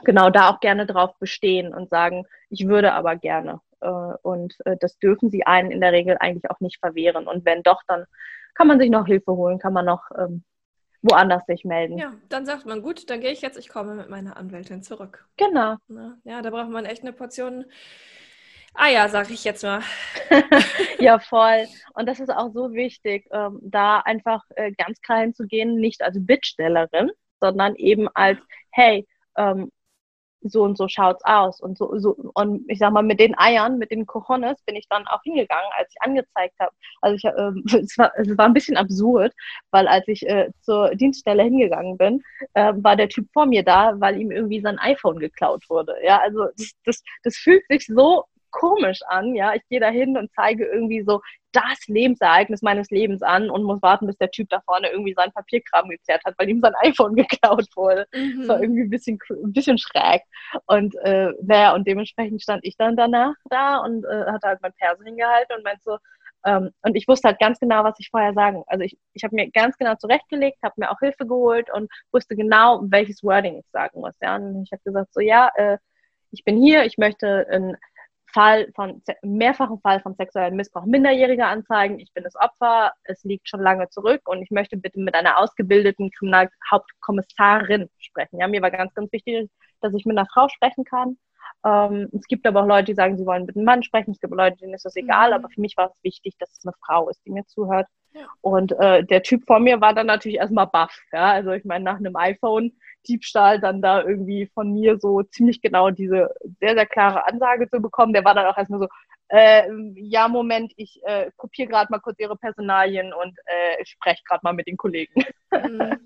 [0.04, 3.60] genau da auch gerne drauf bestehen und sagen, ich würde aber gerne.
[3.80, 7.26] Äh, und äh, das dürfen sie einen in der Regel eigentlich auch nicht verwehren.
[7.26, 8.04] Und wenn doch, dann
[8.54, 10.44] kann man sich noch Hilfe holen, kann man noch ähm,
[11.02, 11.98] woanders sich melden.
[11.98, 15.26] Ja, dann sagt man, gut, dann gehe ich jetzt, ich komme mit meiner Anwältin zurück.
[15.36, 15.76] Genau.
[16.24, 17.64] Ja, da braucht man echt eine Portion
[18.74, 19.82] Eier, sag ich jetzt mal.
[20.98, 21.66] ja, voll.
[21.94, 26.16] Und das ist auch so wichtig, ähm, da einfach äh, ganz klar hinzugehen, nicht als
[26.18, 28.38] Bittstellerin, sondern eben als,
[28.70, 29.72] hey, ähm,
[30.42, 31.60] so und so schaut's aus.
[31.60, 34.86] Und so, so, und ich sag mal, mit den Eiern, mit den Cojones bin ich
[34.88, 36.72] dann auch hingegangen, als ich angezeigt habe.
[37.00, 39.32] Also ich, äh, es, war, es war ein bisschen absurd,
[39.70, 42.22] weil als ich äh, zur Dienststelle hingegangen bin,
[42.54, 45.94] äh, war der Typ vor mir da, weil ihm irgendwie sein iPhone geklaut wurde.
[46.02, 49.54] Ja, also das, das, das fühlt sich so komisch an, ja.
[49.54, 51.20] Ich gehe da hin und zeige irgendwie so
[51.52, 55.32] das Lebensereignis meines Lebens an und muss warten, bis der Typ da vorne irgendwie seinen
[55.32, 58.06] Papierkram geklärt hat, weil ihm sein iPhone geklaut wurde.
[58.12, 58.38] Mhm.
[58.38, 60.22] Das war irgendwie ein bisschen, ein bisschen schräg.
[60.66, 64.72] Und äh, naja, und dementsprechend stand ich dann danach da und äh, hatte halt mein
[64.78, 65.98] Perso hingehalten und meinte so,
[66.44, 68.62] ähm, und ich wusste halt ganz genau, was ich vorher sagen.
[68.66, 72.36] Also ich, ich habe mir ganz genau zurechtgelegt, habe mir auch Hilfe geholt und wusste
[72.36, 74.14] genau, welches Wording ich sagen muss.
[74.22, 74.36] Ja?
[74.36, 75.78] Und ich habe gesagt, so ja, äh,
[76.30, 77.76] ich bin hier, ich möchte ein
[78.32, 81.98] Fall von mehrfachen Fall von sexuellem Missbrauch Minderjähriger anzeigen.
[81.98, 85.38] Ich bin das Opfer, es liegt schon lange zurück und ich möchte bitte mit einer
[85.38, 88.38] ausgebildeten Kriminalhauptkommissarin sprechen.
[88.38, 89.50] Ja, mir war ganz, ganz wichtig,
[89.80, 91.16] dass ich mit einer Frau sprechen kann.
[91.64, 94.12] Ähm, es gibt aber auch Leute, die sagen, sie wollen mit einem Mann sprechen.
[94.12, 95.34] Es gibt Leute, denen ist das egal, mhm.
[95.34, 97.86] aber für mich war es wichtig, dass es eine Frau ist, die mir zuhört.
[98.12, 98.26] Ja.
[98.40, 100.98] Und äh, der Typ vor mir war dann natürlich erstmal baff.
[101.12, 101.32] Ja?
[101.32, 102.72] Also ich meine, nach einem iPhone
[103.08, 106.28] Diebstahl dann da irgendwie von mir so ziemlich genau diese
[106.60, 108.12] sehr, sehr klare Ansage zu bekommen.
[108.12, 108.88] Der war dann auch erstmal so,
[109.28, 109.62] äh,
[109.94, 114.52] ja, Moment, ich äh, kopiere gerade mal kurz Ihre Personalien und äh, spreche gerade mal
[114.52, 115.24] mit den Kollegen.
[115.52, 115.98] Mhm.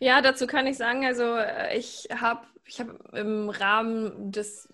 [0.00, 4.68] Ja, dazu kann ich sagen, also äh, ich habe ich hab im Rahmen des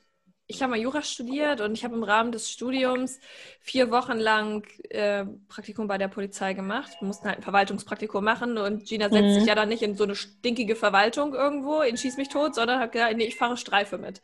[0.51, 3.21] ich habe mal Jura studiert und ich habe im Rahmen des Studiums
[3.61, 6.91] vier Wochen lang äh, Praktikum bei der Polizei gemacht.
[7.01, 9.35] Wir mussten halt ein Verwaltungspraktikum machen und Gina setzt mhm.
[9.35, 12.81] sich ja dann nicht in so eine stinkige Verwaltung irgendwo, in Schieß mich tot, sondern
[12.81, 14.23] hat gesagt, nee, ich fahre Streife mit.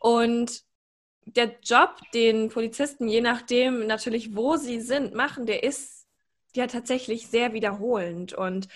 [0.00, 0.64] Und
[1.26, 6.06] der Job, den Polizisten, je nachdem natürlich, wo sie sind, machen, der ist
[6.56, 8.32] ja tatsächlich sehr wiederholend.
[8.32, 8.66] Und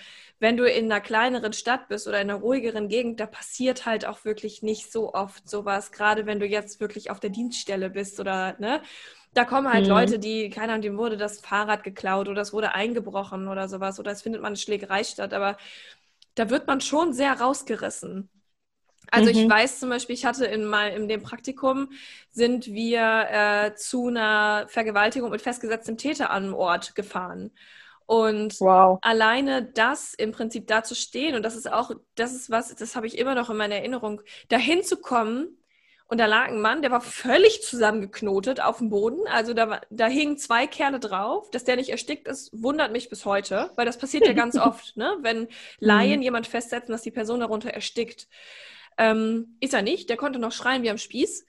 [0.41, 4.07] wenn du in einer kleineren Stadt bist oder in einer ruhigeren Gegend, da passiert halt
[4.07, 8.19] auch wirklich nicht so oft sowas, gerade wenn du jetzt wirklich auf der Dienststelle bist
[8.19, 8.81] oder, ne?
[9.33, 9.91] Da kommen halt mhm.
[9.91, 13.99] Leute, die, keine Ahnung, dem wurde das Fahrrad geklaut oder es wurde eingebrochen oder sowas
[13.99, 15.57] oder es findet man eine Schlägerei statt, aber
[16.33, 18.27] da wird man schon sehr rausgerissen.
[19.11, 19.37] Also mhm.
[19.37, 21.91] ich weiß zum Beispiel, ich hatte in, mal in dem Praktikum,
[22.31, 27.51] sind wir äh, zu einer Vergewaltigung mit festgesetztem Täter an Ort gefahren.
[28.11, 28.99] Und wow.
[29.03, 32.97] alleine das im Prinzip da zu stehen, und das ist auch, das ist was, das
[32.97, 35.57] habe ich immer noch in meiner Erinnerung, dahin zu kommen,
[36.07, 39.25] und da lag ein Mann, der war völlig zusammengeknotet auf dem Boden.
[39.27, 41.49] Also da, da hingen zwei Kerle drauf.
[41.51, 44.97] Dass der nicht erstickt ist, wundert mich bis heute, weil das passiert ja ganz oft,
[44.97, 45.15] ne?
[45.21, 45.47] wenn
[45.79, 46.23] Laien mhm.
[46.23, 48.27] jemand festsetzen, dass die Person darunter erstickt.
[48.97, 51.45] Ähm, ist er nicht, der konnte noch schreien wie am Spieß.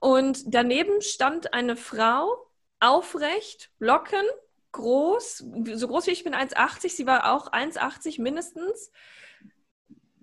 [0.00, 2.34] Und daneben stand eine Frau,
[2.80, 4.24] aufrecht, Locken,
[4.72, 5.44] groß,
[5.74, 6.90] so groß wie ich bin, 1,80.
[6.90, 8.90] Sie war auch 1,80 mindestens.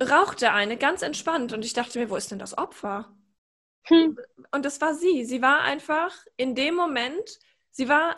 [0.02, 3.16] rauchte eine ganz entspannt und ich dachte mir, wo ist denn das Opfer?
[3.84, 4.18] Hm.
[4.52, 5.26] Und das war sie.
[5.26, 7.40] Sie war einfach in dem Moment,
[7.72, 8.18] sie war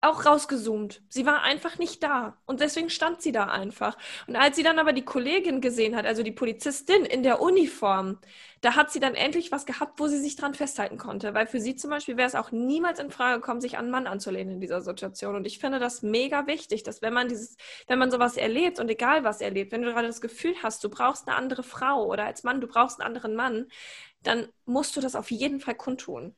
[0.00, 1.02] auch rausgezoomt.
[1.08, 2.36] Sie war einfach nicht da.
[2.46, 3.98] Und deswegen stand sie da einfach.
[4.28, 8.18] Und als sie dann aber die Kollegin gesehen hat, also die Polizistin in der Uniform,
[8.60, 11.34] da hat sie dann endlich was gehabt, wo sie sich dran festhalten konnte.
[11.34, 13.90] Weil für sie zum Beispiel wäre es auch niemals in Frage gekommen, sich an einen
[13.90, 15.34] Mann anzulehnen in dieser Situation.
[15.34, 17.56] Und ich finde das mega wichtig, dass wenn man dieses,
[17.88, 20.90] wenn man sowas erlebt und egal was erlebt, wenn du gerade das Gefühl hast, du
[20.90, 23.66] brauchst eine andere Frau oder als Mann, du brauchst einen anderen Mann,
[24.22, 26.36] dann musst du das auf jeden Fall kundtun.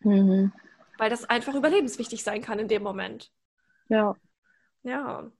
[0.00, 0.52] Mhm
[0.98, 3.30] weil das einfach überlebenswichtig sein kann in dem Moment.
[3.88, 4.14] Ja.
[4.82, 5.30] Ja.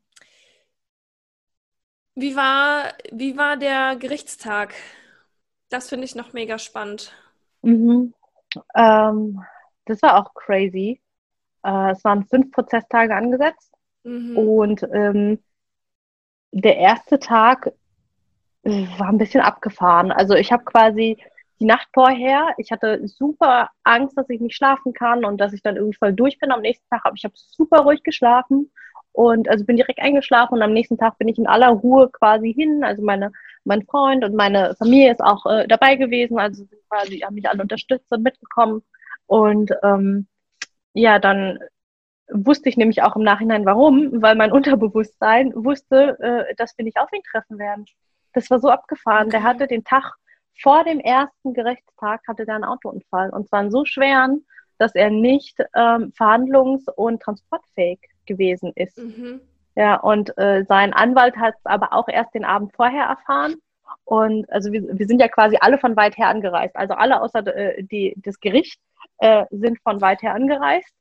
[2.14, 4.74] Wie war, wie war der Gerichtstag?
[5.68, 7.12] Das finde ich noch mega spannend.
[7.62, 8.14] Mhm.
[8.74, 9.42] Ähm,
[9.86, 11.00] das war auch crazy.
[11.64, 13.72] Äh, es waren fünf Prozesstage angesetzt
[14.04, 14.36] mhm.
[14.36, 15.42] und ähm,
[16.52, 17.72] der erste Tag
[18.62, 20.12] war ein bisschen abgefahren.
[20.12, 21.18] Also ich habe quasi
[21.64, 25.62] die Nacht vorher, ich hatte super Angst, dass ich nicht schlafen kann und dass ich
[25.62, 28.70] dann irgendwie voll durch bin am nächsten Tag, aber ich habe super ruhig geschlafen
[29.12, 32.52] und also bin direkt eingeschlafen und am nächsten Tag bin ich in aller Ruhe quasi
[32.52, 32.84] hin.
[32.84, 33.32] Also meine,
[33.64, 37.48] mein Freund und meine Familie ist auch äh, dabei gewesen, also sind quasi haben mich
[37.48, 38.82] alle unterstützt und mitgekommen
[39.26, 40.26] und ähm,
[40.92, 41.60] ja, dann
[42.30, 46.98] wusste ich nämlich auch im Nachhinein warum, weil mein Unterbewusstsein wusste, äh, dass wir nicht
[46.98, 47.86] auf ihn treffen werden.
[48.34, 49.28] Das war so abgefahren.
[49.28, 49.30] Okay.
[49.30, 50.14] Der hatte den Tag
[50.60, 54.44] vor dem ersten Gerichtstag hatte er einen Autounfall und zwar einen so schweren,
[54.78, 58.98] dass er nicht ähm, verhandlungs- und transportfähig gewesen ist.
[58.98, 59.40] Mhm.
[59.76, 63.56] Ja, und äh, sein Anwalt hat es aber auch erst den Abend vorher erfahren.
[64.04, 66.76] Und also wir, wir sind ja quasi alle von weit her angereist.
[66.76, 68.80] Also alle außer äh, die, das Gericht
[69.18, 70.94] äh, sind von weit her angereist.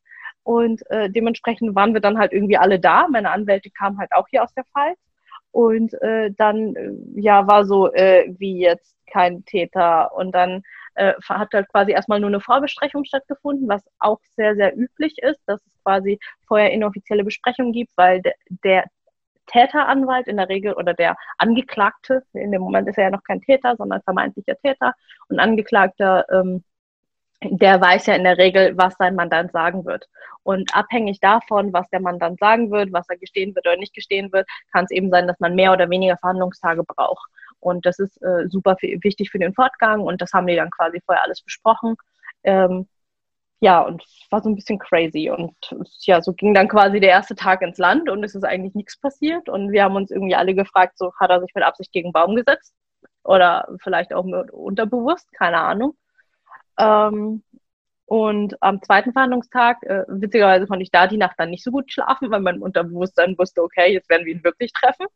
[0.43, 3.08] Und äh, dementsprechend waren wir dann halt irgendwie alle da.
[3.08, 4.97] Meine Anwälte kamen halt auch hier aus der Pfalz.
[5.54, 10.12] Und äh, dann äh, ja war so äh, wie jetzt kein Täter.
[10.16, 10.64] Und dann
[10.95, 15.41] äh, hat halt quasi erstmal nur eine Vorbesprechung stattgefunden, was auch sehr, sehr üblich ist,
[15.45, 18.34] dass es quasi vorher inoffizielle Besprechungen gibt, weil de
[18.64, 18.86] der
[19.47, 23.41] Täteranwalt in der Regel oder der Angeklagte, in dem Moment ist er ja noch kein
[23.41, 24.93] Täter, sondern vermeintlicher Täter
[25.28, 26.64] und Angeklagter ähm,
[27.50, 30.08] der weiß ja in der Regel, was sein Mandant sagen wird.
[30.44, 34.32] Und abhängig davon, was der Mandant sagen wird, was er gestehen wird oder nicht gestehen
[34.34, 37.30] wird, kann es eben sein, dass man mehr oder weniger Verhandlungstage braucht.
[37.60, 41.00] Und das ist äh, super wichtig für den Fortgang und das haben die dann quasi
[41.06, 41.96] vorher alles besprochen.
[42.44, 42.88] Ähm,
[43.62, 45.30] ja, und es war so ein bisschen crazy.
[45.30, 45.56] Und
[46.02, 49.00] ja, so ging dann quasi der erste Tag ins Land und es ist eigentlich nichts
[49.00, 49.48] passiert.
[49.48, 52.36] Und wir haben uns irgendwie alle gefragt, so hat er sich mit Absicht gegen Baum
[52.36, 52.74] gesetzt?
[53.24, 55.96] Oder vielleicht auch unterbewusst, keine Ahnung.
[56.78, 57.43] Ähm,
[58.05, 61.91] und am zweiten Verhandlungstag, äh, witzigerweise konnte ich da die Nacht dann nicht so gut
[61.91, 65.07] schlafen, weil mein Unterbewusstsein wusste, okay, jetzt werden wir ihn wirklich treffen.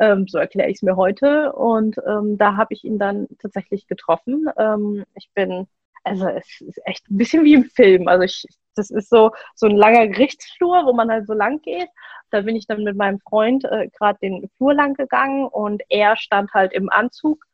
[0.00, 1.52] Ähm, so erkläre ich es mir heute.
[1.52, 4.46] Und ähm, da habe ich ihn dann tatsächlich getroffen.
[4.56, 5.66] Ähm, ich bin,
[6.04, 8.08] also es ist echt ein bisschen wie im Film.
[8.08, 8.44] Also ich,
[8.74, 11.88] das ist so, so ein langer Gerichtsflur, wo man halt so lang geht.
[12.30, 16.16] Da bin ich dann mit meinem Freund äh, gerade den Flur lang gegangen und er
[16.16, 17.44] stand halt im Anzug,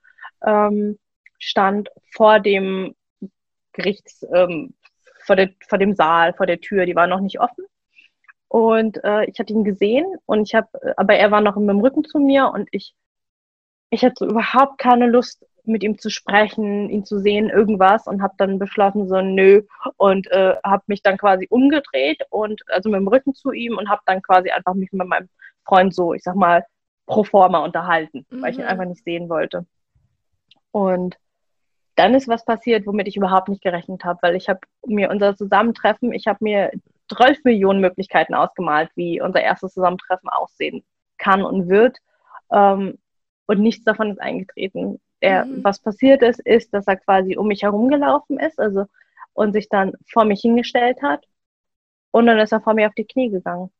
[0.46, 0.98] ähm,
[1.38, 2.94] stand vor dem
[3.76, 4.74] Gerichts, ähm,
[5.24, 7.64] vor, der, vor dem Saal, vor der Tür, die war noch nicht offen.
[8.48, 11.80] Und äh, ich hatte ihn gesehen und ich habe, aber er war noch mit dem
[11.80, 12.94] Rücken zu mir und ich,
[13.90, 18.22] ich hatte so überhaupt keine Lust, mit ihm zu sprechen, ihn zu sehen, irgendwas und
[18.22, 19.62] habe dann beschlossen, so nö
[19.96, 23.88] und äh, habe mich dann quasi umgedreht und also mit dem Rücken zu ihm und
[23.88, 25.28] habe dann quasi einfach mich mit meinem
[25.64, 26.64] Freund so, ich sag mal,
[27.06, 28.42] pro forma unterhalten, mhm.
[28.42, 28.70] weil ich ihn mhm.
[28.70, 29.66] einfach nicht sehen wollte.
[30.70, 31.16] Und
[31.96, 35.34] dann ist was passiert, womit ich überhaupt nicht gerechnet habe, weil ich habe mir unser
[35.34, 36.70] Zusammentreffen, ich habe mir
[37.08, 40.84] 12 Millionen Möglichkeiten ausgemalt, wie unser erstes Zusammentreffen aussehen
[41.18, 41.98] kann und wird.
[42.52, 42.98] Ähm,
[43.46, 45.00] und nichts davon ist eingetreten.
[45.20, 45.64] Er, mhm.
[45.64, 48.84] Was passiert ist, ist, dass er quasi um mich herumgelaufen ist, also
[49.32, 51.24] und sich dann vor mich hingestellt hat.
[52.10, 53.70] Und dann ist er vor mir auf die Knie gegangen.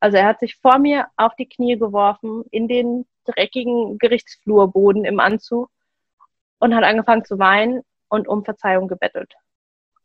[0.00, 5.18] Also er hat sich vor mir auf die Knie geworfen, in den dreckigen Gerichtsflurboden im
[5.18, 5.70] Anzug
[6.58, 9.34] und hat angefangen zu weinen und um Verzeihung gebettelt.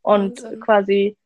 [0.02, 0.60] Und Wahnsinn.
[0.60, 1.16] quasi,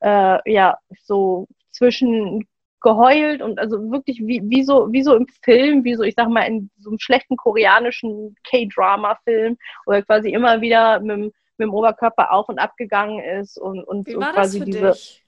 [0.00, 2.46] äh, ja, so zwischen
[2.80, 6.28] geheult und also wirklich wie, wie, so, wie so im Film, wie so, ich sag
[6.28, 11.74] mal, in so einem schlechten koreanischen K-Drama-Film, wo er quasi immer wieder mit, mit dem
[11.74, 14.92] Oberkörper auf und ab gegangen ist und, und wie so quasi diese.
[14.92, 15.22] Dich?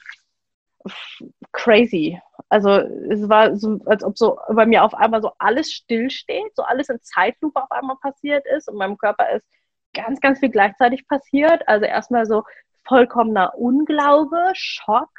[1.53, 2.20] crazy.
[2.48, 6.62] Also es war so, als ob so bei mir auf einmal so alles stillsteht, so
[6.62, 9.46] alles in Zeitlupe auf einmal passiert ist und meinem Körper ist
[9.94, 11.66] ganz, ganz viel gleichzeitig passiert.
[11.68, 12.44] Also erstmal so
[12.84, 15.11] vollkommener Unglaube, Schock.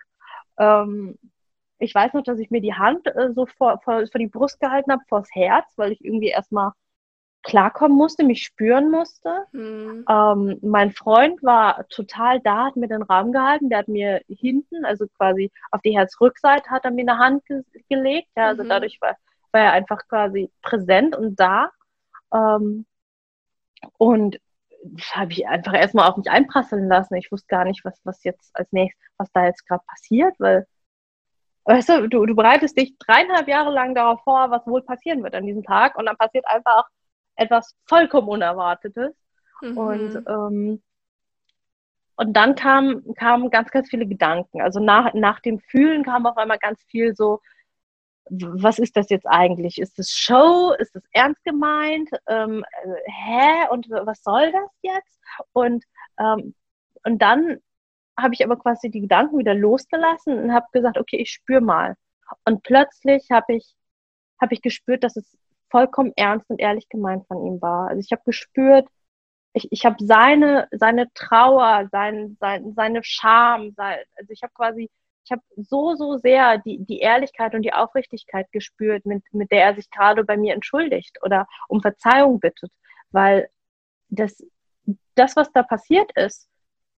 [0.58, 1.18] Ähm,
[1.80, 4.60] ich weiß noch, dass ich mir die Hand äh, so vor, vor, vor die Brust
[4.60, 6.72] gehalten habe, vors Herz, weil ich irgendwie erstmal
[7.44, 9.46] klarkommen musste, mich spüren musste.
[9.52, 10.06] Mhm.
[10.10, 14.86] Ähm, mein Freund war total da, hat mir den Raum gehalten, der hat mir hinten,
[14.86, 18.30] also quasi auf die Herzrückseite, hat er mir eine Hand ge gelegt.
[18.38, 18.70] Ja, also mhm.
[18.70, 19.18] dadurch war,
[19.54, 21.72] war er einfach quasi präsent und da.
[22.34, 22.86] Ähm,
[23.98, 24.40] und
[24.84, 27.16] das habe ich einfach erstmal auf mich einprasseln lassen.
[27.16, 30.68] Ich wusste gar nicht, was, was jetzt als nächstes, was da jetzt gerade passiert, weil,
[31.66, 35.36] weißt du, du, du bereitest dich dreieinhalb Jahre lang darauf vor, was wohl passieren wird
[35.36, 36.88] an diesem Tag und dann passiert einfach
[37.36, 39.16] etwas vollkommen Unerwartetes.
[39.62, 39.78] Mhm.
[39.78, 40.84] Und, ähm,
[42.16, 44.62] und dann kamen kam ganz, ganz viele Gedanken.
[44.62, 47.42] Also nach, nach dem Fühlen kam auf einmal ganz viel so,
[48.30, 49.80] was ist das jetzt eigentlich?
[49.80, 50.74] Ist das Show?
[50.80, 52.10] Ist das ernst gemeint?
[52.28, 53.68] Ähm, äh, hä?
[53.72, 55.20] Und was soll das jetzt?
[55.54, 55.84] Und,
[56.20, 56.56] ähm,
[57.04, 57.60] und dann
[58.18, 61.96] habe ich aber quasi die Gedanken wieder losgelassen und habe gesagt, okay, ich spüre mal.
[62.46, 63.76] Und plötzlich habe ich,
[64.40, 65.38] hab ich gespürt, dass es
[65.70, 67.90] vollkommen ernst und ehrlich gemeint von ihm war.
[67.90, 68.88] Also ich habe gespürt,
[69.54, 74.90] ich, ich habe seine, seine Trauer, sein, sein, seine Scham, sein, also ich habe quasi
[75.26, 79.64] ich habe so, so sehr die, die Ehrlichkeit und die Aufrichtigkeit gespürt, mit, mit der
[79.64, 82.72] er sich gerade bei mir entschuldigt oder um Verzeihung bittet,
[83.12, 83.50] weil
[84.10, 84.44] das,
[85.16, 86.50] das was da passiert ist,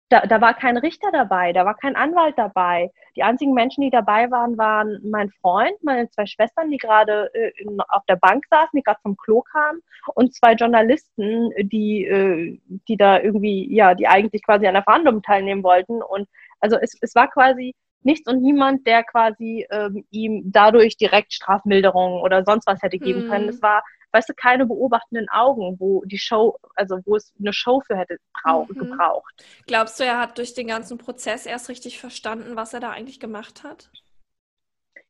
[0.10, 2.92] da, da war kein Richter dabei, da war kein Anwalt dabei.
[3.16, 7.52] Die einzigen Menschen, die dabei waren, waren mein Freund, meine zwei Schwestern, die gerade äh,
[7.88, 9.82] auf der Bank saßen, die gerade vom Klo kamen,
[10.14, 15.24] und zwei Journalisten, die, äh, die da irgendwie, ja, die eigentlich quasi an der Verhandlung
[15.24, 16.04] teilnehmen wollten.
[16.04, 16.28] Und
[16.60, 17.74] also es, es war quasi
[18.06, 23.26] nichts und niemand, der quasi ähm, ihm dadurch direkt Strafmilderung oder sonst was hätte geben
[23.26, 23.30] mhm.
[23.30, 23.50] können.
[23.50, 27.82] Es war, weißt du, keine beobachtenden Augen, wo die Show, also wo es eine Show
[27.82, 28.68] für hätte mhm.
[28.68, 29.46] gebraucht.
[29.68, 33.20] Glaubst du, er hat durch den ganzen Prozess erst richtig verstanden, was er da eigentlich
[33.20, 33.90] gemacht hat?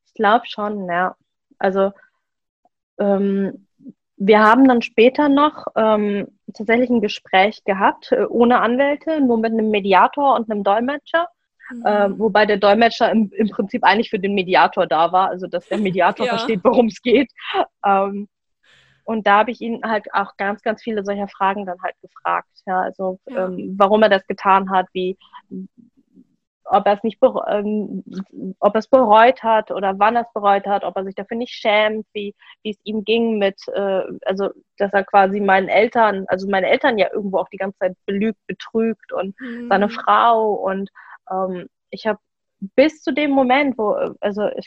[0.05, 1.15] Ich glaube schon, ja.
[1.57, 1.91] Also
[2.97, 3.67] ähm,
[4.17, 9.51] wir haben dann später noch ähm, tatsächlich ein Gespräch gehabt, äh, ohne Anwälte, nur mit
[9.51, 11.27] einem Mediator und einem Dolmetscher.
[11.71, 11.83] Mhm.
[11.85, 15.67] Ähm, wobei der Dolmetscher im, im, Prinzip eigentlich für den Mediator da war, also dass
[15.67, 16.37] der Mediator ja.
[16.37, 17.31] versteht, worum es geht.
[17.85, 18.27] Ähm,
[19.03, 22.49] und da habe ich ihn halt auch ganz, ganz viele solcher Fragen dann halt gefragt.
[22.65, 23.45] Ja, also ja.
[23.45, 25.17] Ähm, warum er das getan hat, wie
[26.65, 28.03] ob er es nicht ähm,
[28.59, 31.37] ob er es bereut hat oder wann er es bereut hat, ob er sich dafür
[31.37, 36.25] nicht schämt, wie, wie es ihm ging mit, äh, also dass er quasi meinen Eltern,
[36.27, 39.67] also meine Eltern ja irgendwo auch die ganze Zeit belügt, betrügt und mhm.
[39.69, 40.89] seine Frau und
[41.31, 42.19] ähm, ich habe
[42.59, 44.65] bis zu dem Moment, wo, also es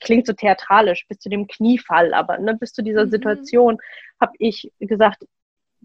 [0.00, 3.10] klingt so theatralisch, bis zu dem Kniefall, aber ne, bis zu dieser mhm.
[3.10, 3.78] Situation
[4.20, 5.24] habe ich gesagt,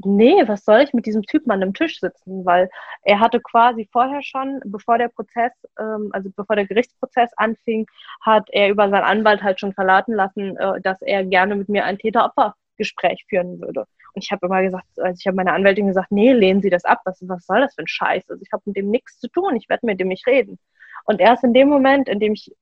[0.05, 2.45] nee, was soll ich mit diesem Typen an einem Tisch sitzen?
[2.45, 2.69] Weil
[3.03, 7.85] er hatte quasi vorher schon, bevor der Prozess, ähm, also bevor der Gerichtsprozess anfing,
[8.21, 11.85] hat er über seinen Anwalt halt schon verlauten lassen, äh, dass er gerne mit mir
[11.85, 13.85] ein Täter-Opfer-Gespräch führen würde.
[14.13, 16.85] Und ich habe immer gesagt, also ich habe meiner Anwältin gesagt, nee, lehnen Sie das
[16.85, 17.01] ab.
[17.05, 18.29] Was, was soll das für ein Scheiß?
[18.29, 19.55] Also ich habe mit dem nichts zu tun.
[19.55, 20.59] Ich werde mit dem nicht reden.
[21.05, 22.53] Und erst in dem Moment, in dem ich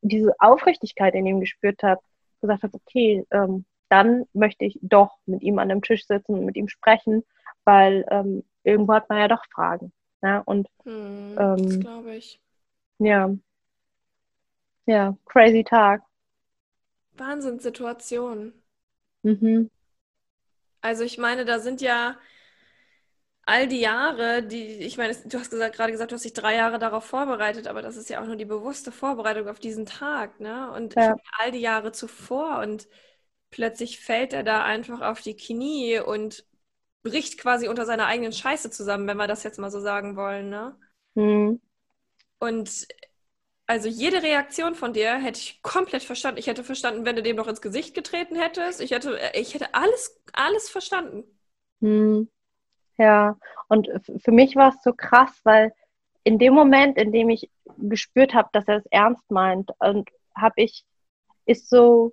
[0.00, 2.00] diese Aufrichtigkeit in ihm gespürt habe,
[2.40, 6.44] gesagt habe, okay, ähm, dann möchte ich doch mit ihm an dem Tisch sitzen und
[6.44, 7.24] mit ihm sprechen,
[7.64, 9.92] weil ähm, irgendwo hat man ja doch Fragen.
[10.22, 12.40] Ja, und hm, ähm, das glaube ich.
[12.98, 13.30] Ja.
[14.86, 16.02] Ja, crazy Tag.
[17.16, 18.52] Wahnsinnssituation.
[19.22, 19.70] Mhm.
[20.86, 22.16] Also ich meine, da sind ja
[23.42, 26.56] all die Jahre, die, ich meine, du hast gesagt, gerade gesagt, du hast dich drei
[26.56, 30.40] Jahre darauf vorbereitet, aber das ist ja auch nur die bewusste Vorbereitung auf diesen Tag,
[30.40, 30.70] ne?
[30.72, 31.16] Und ja.
[31.38, 32.88] all die Jahre zuvor und
[33.50, 36.44] plötzlich fällt er da einfach auf die Knie und
[37.02, 40.50] bricht quasi unter seiner eigenen Scheiße zusammen, wenn wir das jetzt mal so sagen wollen,
[40.50, 40.76] ne?
[41.14, 41.60] Mhm.
[42.38, 42.86] Und
[43.66, 46.38] also jede Reaktion von dir hätte ich komplett verstanden.
[46.38, 48.80] Ich hätte verstanden, wenn du dem noch ins Gesicht getreten hättest.
[48.80, 51.24] Ich hätte, äh, ich hätte alles, alles verstanden.
[51.80, 52.28] Hm.
[52.98, 53.36] Ja,
[53.68, 53.88] und
[54.24, 55.74] für mich war es so krass, weil
[56.24, 60.62] in dem Moment, in dem ich gespürt habe, dass er es ernst meint, und habe
[60.62, 60.84] ich,
[61.44, 62.12] ist so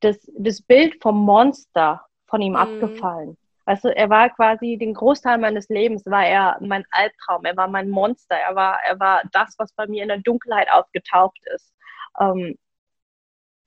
[0.00, 2.60] das, das Bild vom Monster von ihm hm.
[2.60, 3.36] abgefallen.
[3.64, 7.68] Weißt du, er war quasi den Großteil meines Lebens war er mein Albtraum, er war
[7.68, 11.72] mein Monster, er war, er war das, was bei mir in der Dunkelheit aufgetaucht ist.
[12.20, 12.58] Ähm,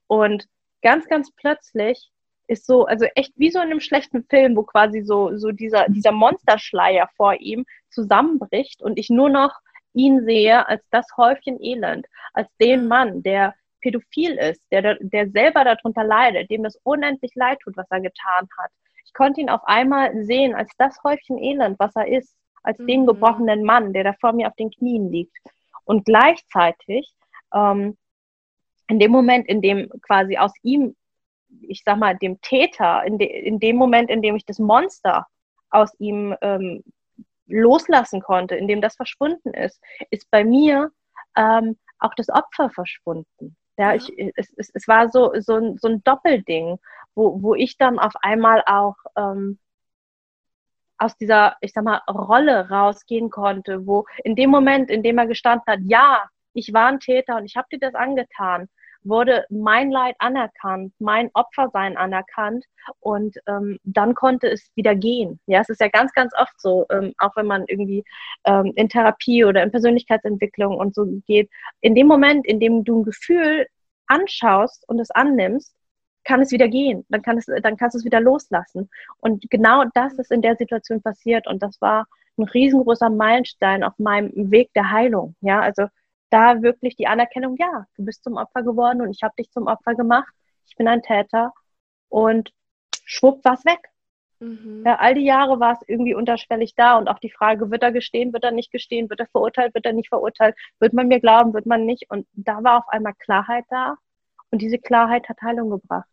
[0.06, 0.46] und
[0.82, 2.10] ganz, ganz plötzlich
[2.46, 5.88] ist so, also echt wie so in einem schlechten Film, wo quasi so, so dieser,
[5.88, 9.54] dieser Monsterschleier vor ihm zusammenbricht und ich nur noch
[9.94, 15.64] ihn sehe als das Häufchen Elend, als den Mann, der pädophil ist, der, der selber
[15.64, 18.70] darunter leidet, dem das unendlich leid tut, was er getan hat,
[19.06, 22.86] ich konnte ihn auf einmal sehen als das Häufchen Elend, was er ist, als mhm.
[22.86, 25.36] den gebrochenen Mann, der da vor mir auf den Knien liegt.
[25.84, 27.14] Und gleichzeitig,
[27.54, 27.96] ähm,
[28.88, 30.94] in dem Moment, in dem quasi aus ihm
[31.62, 35.26] ich sag mal, dem Täter, in, de, in dem Moment, in dem ich das Monster
[35.70, 36.82] aus ihm ähm,
[37.46, 39.80] loslassen konnte, in dem das verschwunden ist,
[40.10, 40.90] ist bei mir
[41.36, 43.56] ähm, auch das Opfer verschwunden.
[43.78, 46.78] Ja, ich, es, es, es war so, so, ein, so ein Doppelding,
[47.16, 49.58] wo, wo ich dann auf einmal auch ähm,
[50.98, 55.26] aus dieser, ich sag mal, Rolle rausgehen konnte, wo in dem Moment, in dem er
[55.26, 58.68] gestanden hat, ja, ich war ein Täter und ich habe dir das angetan,
[59.02, 62.64] wurde mein Leid anerkannt, mein Opfersein anerkannt
[63.00, 65.38] und ähm, dann konnte es wieder gehen.
[65.46, 68.04] Ja, es ist ja ganz, ganz oft so, ähm, auch wenn man irgendwie
[68.44, 71.50] ähm, in Therapie oder in Persönlichkeitsentwicklung und so geht,
[71.80, 73.66] in dem Moment, in dem du ein Gefühl
[74.06, 75.75] anschaust und es annimmst,
[76.26, 78.90] kann es wieder gehen, dann, kann es, dann kannst du es wieder loslassen.
[79.18, 82.06] Und genau das ist in der Situation passiert und das war
[82.36, 85.36] ein riesengroßer Meilenstein auf meinem Weg der Heilung.
[85.40, 85.86] Ja, also
[86.30, 89.68] da wirklich die Anerkennung, ja, du bist zum Opfer geworden und ich habe dich zum
[89.68, 90.32] Opfer gemacht,
[90.66, 91.52] ich bin ein Täter
[92.08, 92.52] und
[93.04, 93.80] schwupp war es weg.
[94.40, 94.82] Mhm.
[94.84, 97.92] Ja, all die Jahre war es irgendwie unterschwellig da und auch die Frage, wird er
[97.92, 101.20] gestehen, wird er nicht gestehen, wird er verurteilt, wird er nicht verurteilt, wird man mir
[101.20, 103.96] glauben, wird man nicht und da war auf einmal Klarheit da
[104.50, 106.08] und diese Klarheit hat Heilung gebracht.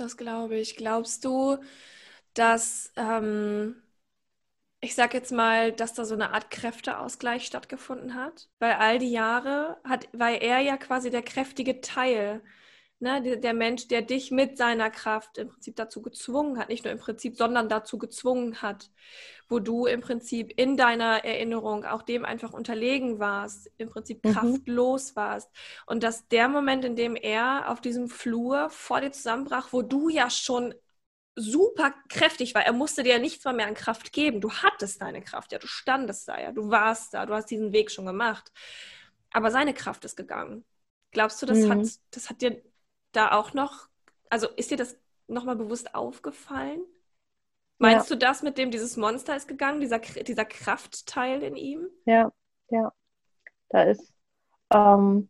[0.00, 0.76] Das glaube ich.
[0.76, 1.58] Glaubst du,
[2.34, 3.82] dass ähm,
[4.80, 9.10] ich sag jetzt mal, dass da so eine Art Kräfteausgleich stattgefunden hat, weil all die
[9.12, 12.42] Jahre hat, war er ja quasi der kräftige Teil,
[13.00, 13.38] ne?
[13.38, 16.98] der, Mensch, der dich mit seiner Kraft im Prinzip dazu gezwungen hat, nicht nur im
[16.98, 18.90] Prinzip, sondern dazu gezwungen hat,
[19.48, 24.32] wo du im Prinzip in deiner Erinnerung auch dem einfach unterlegen warst, im Prinzip mhm.
[24.32, 25.50] kraftlos warst.
[25.86, 30.08] Und dass der Moment, in dem er auf diesem Flur vor dir zusammenbrach, wo du
[30.08, 30.74] ja schon
[31.36, 32.64] super kräftig war.
[32.64, 34.40] Er musste dir ja nichts mehr an Kraft geben.
[34.40, 37.72] Du hattest deine Kraft, ja, du standest da, ja, du warst da, du hast diesen
[37.72, 38.52] Weg schon gemacht.
[39.32, 40.64] Aber seine Kraft ist gegangen.
[41.12, 41.70] Glaubst du, das, mhm.
[41.70, 42.62] hat, das hat dir
[43.12, 43.88] da auch noch,
[44.28, 44.96] also ist dir das
[45.26, 46.80] nochmal bewusst aufgefallen?
[47.78, 48.16] Meinst ja.
[48.16, 51.88] du das mit dem, dieses Monster ist gegangen, dieser, dieser Kraftteil in ihm?
[52.04, 52.30] Ja,
[52.68, 52.92] ja.
[53.70, 54.12] Da ist,
[54.72, 55.28] ähm,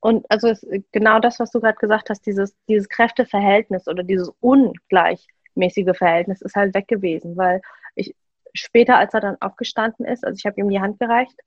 [0.00, 4.32] und also ist genau das, was du gerade gesagt hast, dieses, dieses Kräfteverhältnis oder dieses
[4.40, 7.60] ungleichmäßige Verhältnis ist halt weg gewesen, weil
[7.94, 8.16] ich
[8.54, 11.38] später, als er dann aufgestanden ist, also ich habe ihm die Hand gereicht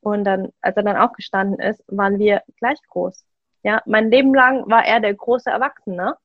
[0.00, 3.24] und dann, als er dann aufgestanden ist, waren wir gleich groß.
[3.62, 6.16] Ja, mein Leben lang war er der große Erwachsene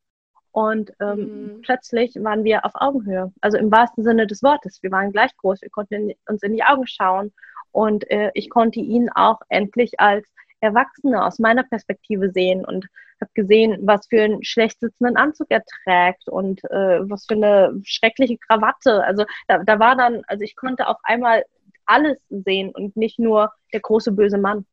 [0.51, 1.61] und ähm, mhm.
[1.61, 3.31] plötzlich waren wir auf Augenhöhe.
[3.41, 4.81] Also im wahrsten Sinne des Wortes.
[4.81, 7.31] Wir waren gleich groß, wir konnten uns in die Augen schauen
[7.71, 10.27] und äh, ich konnte ihn auch endlich als
[10.59, 12.87] Erwachsene aus meiner Perspektive sehen und
[13.21, 17.79] habe gesehen, was für einen schlecht sitzenden Anzug er trägt und äh, was für eine
[17.83, 19.03] schreckliche Krawatte.
[19.03, 21.43] Also da, da war dann, also ich konnte auf einmal
[21.85, 24.65] alles sehen und nicht nur der große böse Mann.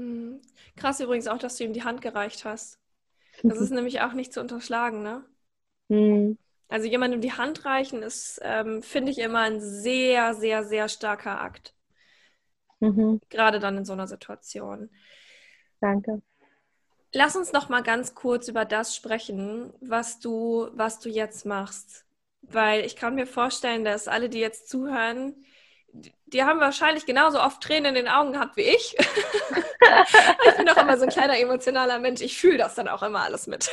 [0.00, 0.40] Hm.
[0.76, 2.78] Krass übrigens auch, dass du ihm die Hand gereicht hast.
[3.42, 5.24] Das ist nämlich auch nicht zu unterschlagen, ne?
[5.90, 6.38] Hm.
[6.68, 11.40] Also jemandem die Hand reichen ist, ähm, finde ich immer ein sehr, sehr, sehr starker
[11.40, 11.74] Akt.
[12.78, 13.20] Mhm.
[13.28, 14.88] Gerade dann in so einer Situation.
[15.80, 16.22] Danke.
[17.12, 22.06] Lass uns noch mal ganz kurz über das sprechen, was du, was du jetzt machst.
[22.42, 25.34] Weil ich kann mir vorstellen, dass alle, die jetzt zuhören,
[26.26, 28.96] die haben wahrscheinlich genauso oft Tränen in den Augen gehabt wie ich.
[30.48, 32.20] ich bin auch immer so ein kleiner emotionaler Mensch.
[32.20, 33.70] Ich fühle das dann auch immer alles mit.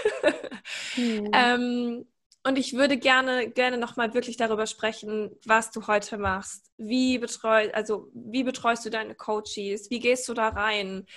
[0.95, 1.32] Hm.
[1.34, 2.05] ähm,
[2.47, 6.72] und ich würde gerne, gerne nochmal wirklich darüber sprechen, was du heute machst.
[6.78, 9.89] Wie, betreu, also, wie betreust du deine Coaches?
[9.89, 11.07] Wie gehst du da rein?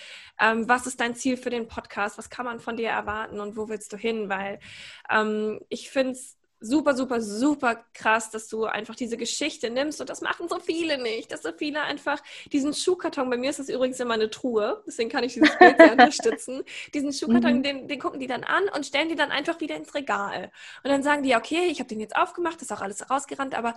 [0.41, 2.19] Ähm, was ist dein Ziel für den Podcast?
[2.19, 4.29] Was kann man von dir erwarten und wo willst du hin?
[4.29, 4.59] Weil
[5.09, 10.11] ähm, ich finde es super, super, super krass, dass du einfach diese Geschichte nimmst und
[10.11, 13.69] das machen so viele nicht, dass so viele einfach diesen Schuhkarton, bei mir ist das
[13.69, 16.63] übrigens immer eine Truhe, deswegen kann ich dieses Bild sehr unterstützen,
[16.95, 17.63] diesen Schuhkarton, mhm.
[17.63, 20.53] den, den gucken die dann an und stellen die dann einfach wieder ins Regal.
[20.85, 23.75] Und dann sagen die, okay, ich habe den jetzt aufgemacht, ist auch alles rausgerannt, aber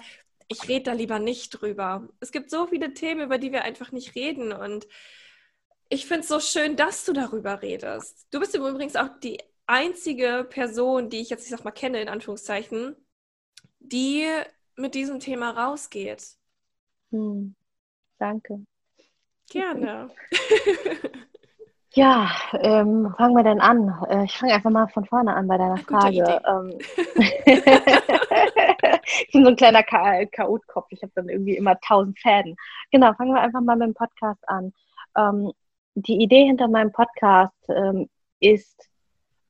[0.50, 2.08] ich rede da lieber nicht drüber.
[2.20, 4.88] Es gibt so viele Themen, über die wir einfach nicht reden und
[5.90, 8.28] ich finde es so schön, dass du darüber redest.
[8.32, 12.10] Du bist übrigens auch die einzige Person, die ich jetzt, ich sag mal, kenne, in
[12.10, 12.96] Anführungszeichen,
[13.80, 14.28] die
[14.76, 16.36] mit diesem Thema rausgeht.
[17.12, 17.56] Hm.
[18.18, 18.66] Danke.
[19.50, 20.10] Gerne.
[21.94, 23.94] ja, ähm, fangen wir denn an?
[24.10, 26.42] Äh, ich fange einfach mal von vorne an bei deiner Frage.
[26.48, 26.78] Ähm,
[27.46, 30.88] ich bin so ein kleiner Chaotkopf.
[30.90, 32.56] Ich habe dann irgendwie immer tausend Fäden.
[32.92, 34.74] Genau, fangen wir einfach mal mit dem Podcast an.
[35.16, 35.52] Ähm,
[35.96, 38.10] die Idee hinter meinem Podcast ähm,
[38.40, 38.90] ist,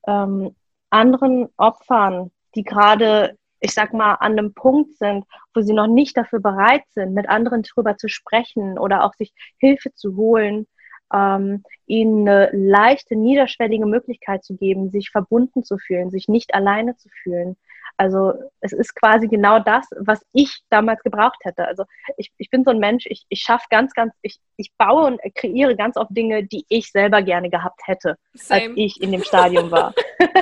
[0.06, 0.54] ähm,
[0.90, 5.24] anderen Opfern, die gerade, ich sag mal, an einem Punkt sind,
[5.54, 9.32] wo sie noch nicht dafür bereit sind, mit anderen darüber zu sprechen oder auch sich
[9.58, 10.66] Hilfe zu holen,
[11.12, 16.96] ähm, ihnen eine leichte, niederschwellige Möglichkeit zu geben, sich verbunden zu fühlen, sich nicht alleine
[16.96, 17.56] zu fühlen.
[17.96, 21.66] Also es ist quasi genau das, was ich damals gebraucht hätte.
[21.66, 21.84] Also
[22.16, 25.20] ich, ich bin so ein Mensch, ich, ich schaffe ganz, ganz, ich, ich baue und
[25.34, 28.62] kreiere ganz oft Dinge, die ich selber gerne gehabt hätte, Same.
[28.62, 29.94] als ich in dem Stadium war.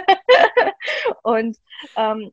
[1.23, 1.57] und
[1.97, 2.33] ähm,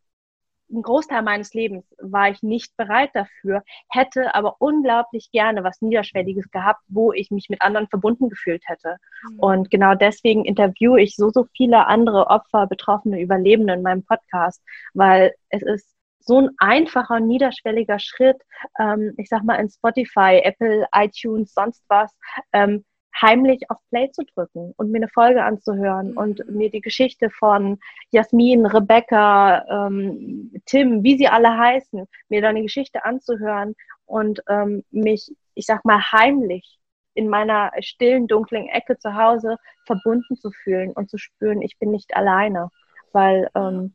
[0.71, 6.51] ein Großteil meines Lebens war ich nicht bereit dafür, hätte aber unglaublich gerne was Niederschwelliges
[6.51, 8.97] gehabt, wo ich mich mit anderen verbunden gefühlt hätte.
[9.29, 9.39] Mhm.
[9.39, 14.61] Und genau deswegen interviewe ich so, so viele andere Opfer, Betroffene, Überlebende in meinem Podcast,
[14.93, 18.37] weil es ist so ein einfacher, niederschwelliger Schritt,
[18.79, 22.15] ähm, ich sag mal in Spotify, Apple, iTunes, sonst was,
[22.53, 22.85] ähm,
[23.19, 26.17] heimlich auf Play zu drücken und mir eine Folge anzuhören mhm.
[26.17, 27.79] und mir die Geschichte von
[28.11, 33.75] Jasmin, Rebecca, ähm, Tim, wie sie alle heißen, mir da eine Geschichte anzuhören
[34.05, 36.79] und ähm, mich, ich sag mal, heimlich
[37.13, 41.91] in meiner stillen, dunklen Ecke zu Hause verbunden zu fühlen und zu spüren, ich bin
[41.91, 42.69] nicht alleine.
[43.11, 43.93] Weil ähm,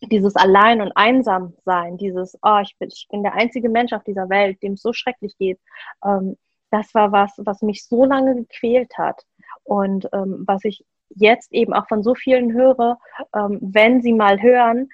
[0.00, 4.04] dieses Allein und Einsam sein, dieses, oh, ich bin, ich bin der einzige Mensch auf
[4.04, 5.60] dieser Welt, dem es so schrecklich geht,
[6.04, 6.36] ähm,
[6.70, 9.24] das war was, was mich so lange gequält hat.
[9.64, 12.98] Und ähm, was ich jetzt eben auch von so vielen höre,
[13.34, 14.88] ähm, wenn sie mal hören,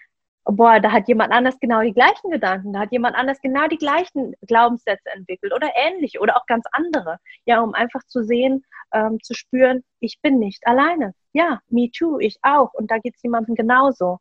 [0.44, 3.78] boah, da hat jemand anders genau die gleichen Gedanken, da hat jemand anders genau die
[3.78, 7.18] gleichen Glaubenssätze entwickelt oder ähnliche oder auch ganz andere.
[7.46, 11.14] Ja, um einfach zu sehen, ähm, zu spüren, ich bin nicht alleine.
[11.32, 12.72] Ja, me too, ich auch.
[12.74, 14.18] Und da geht es jemandem genauso.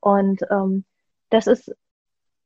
[0.00, 0.84] Und ähm,
[1.30, 1.74] das ist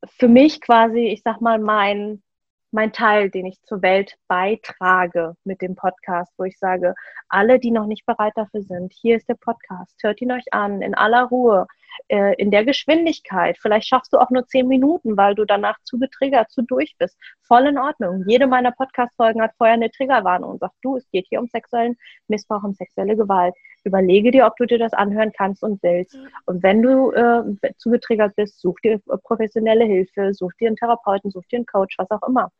[0.05, 2.23] für mich quasi, ich sag mal, mein,
[2.71, 6.93] mein Teil, den ich zur Welt beitrage mit dem Podcast, wo ich sage,
[7.27, 10.81] alle, die noch nicht bereit dafür sind, hier ist der Podcast, hört ihn euch an,
[10.81, 11.67] in aller Ruhe,
[12.07, 13.57] äh, in der Geschwindigkeit.
[13.59, 17.17] Vielleicht schaffst du auch nur zehn Minuten, weil du danach zu getriggert, zu durch bist.
[17.41, 18.23] Voll in Ordnung.
[18.27, 21.97] Jede meiner Podcast-Folgen hat vorher eine Triggerwarnung und sagt, du, es geht hier um sexuellen
[22.27, 23.53] Missbrauch, um sexuelle Gewalt.
[23.83, 26.17] Überlege dir, ob du dir das anhören kannst und willst.
[26.45, 31.31] Und wenn du äh, zu getriggert bist, such dir professionelle Hilfe, such dir einen Therapeuten,
[31.31, 32.51] such dir einen Coach, was auch immer.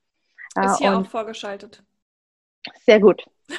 [0.55, 1.83] Ist hier auch vorgeschaltet.
[2.85, 3.23] Sehr gut.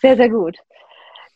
[0.00, 0.56] sehr, sehr gut.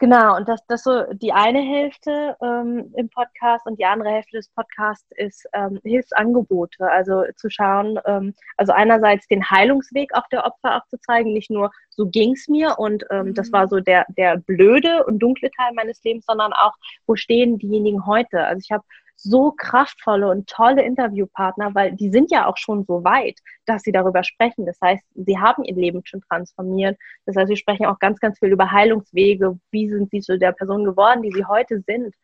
[0.03, 4.37] Genau, und das, das so die eine Hälfte ähm, im Podcast und die andere Hälfte
[4.37, 6.91] des Podcasts ist ähm, Hilfsangebote.
[6.91, 12.07] Also zu schauen, ähm, also einerseits den Heilungsweg auch der Opfer aufzuzeigen, nicht nur so
[12.07, 13.35] ging es mir und ähm, mhm.
[13.35, 16.73] das war so der, der blöde und dunkle Teil meines Lebens, sondern auch,
[17.07, 18.45] wo stehen diejenigen heute?
[18.45, 18.83] Also ich habe
[19.23, 23.93] so kraftvolle und tolle Interviewpartner, weil die sind ja auch schon so weit, dass sie
[23.93, 24.67] darüber sprechen.
[24.67, 26.99] Das heißt, sie haben ihr Leben schon transformiert.
[27.27, 29.59] Das heißt, sie sprechen auch ganz, ganz viel über Heilungswege.
[29.71, 32.15] Wie sind sie zu der Person geworden, die sie heute sind?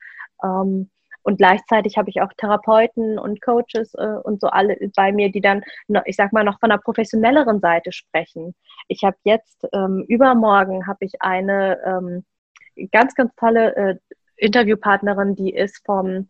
[0.43, 0.91] Ähm,
[1.23, 5.41] und gleichzeitig habe ich auch Therapeuten und Coaches äh, und so alle bei mir, die
[5.41, 5.63] dann,
[6.07, 8.55] ich sag mal, noch von einer professionelleren Seite sprechen.
[8.89, 12.25] Ich habe jetzt ähm, übermorgen habe ich eine ähm,
[12.93, 13.97] ganz, ganz tolle äh,
[14.37, 16.29] Interviewpartnerin, die ist vom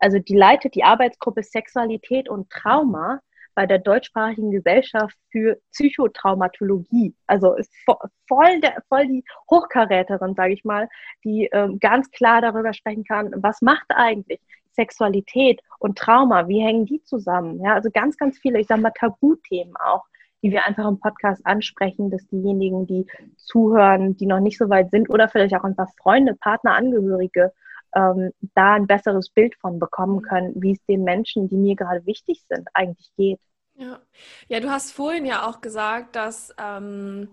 [0.00, 3.20] also die leitet die Arbeitsgruppe Sexualität und Trauma
[3.54, 7.14] bei der deutschsprachigen Gesellschaft für Psychotraumatologie.
[7.26, 10.88] Also ist voll, der, voll die Hochkaräterin, sage ich mal,
[11.24, 14.40] die ähm, ganz klar darüber sprechen kann, was macht eigentlich
[14.72, 17.60] Sexualität und Trauma, wie hängen die zusammen?
[17.62, 20.04] Ja, also ganz, ganz viele, ich sage mal, Tabuthemen auch,
[20.42, 23.06] die wir einfach im Podcast ansprechen, dass diejenigen, die
[23.36, 27.52] zuhören, die noch nicht so weit sind oder vielleicht auch einfach Freunde, Partner, Angehörige
[27.94, 30.22] ähm, da ein besseres Bild von bekommen mhm.
[30.22, 33.40] können, wie es den Menschen, die mir gerade wichtig sind, eigentlich geht.
[33.74, 34.00] Ja,
[34.48, 37.28] ja du hast vorhin ja auch gesagt, dass ähm,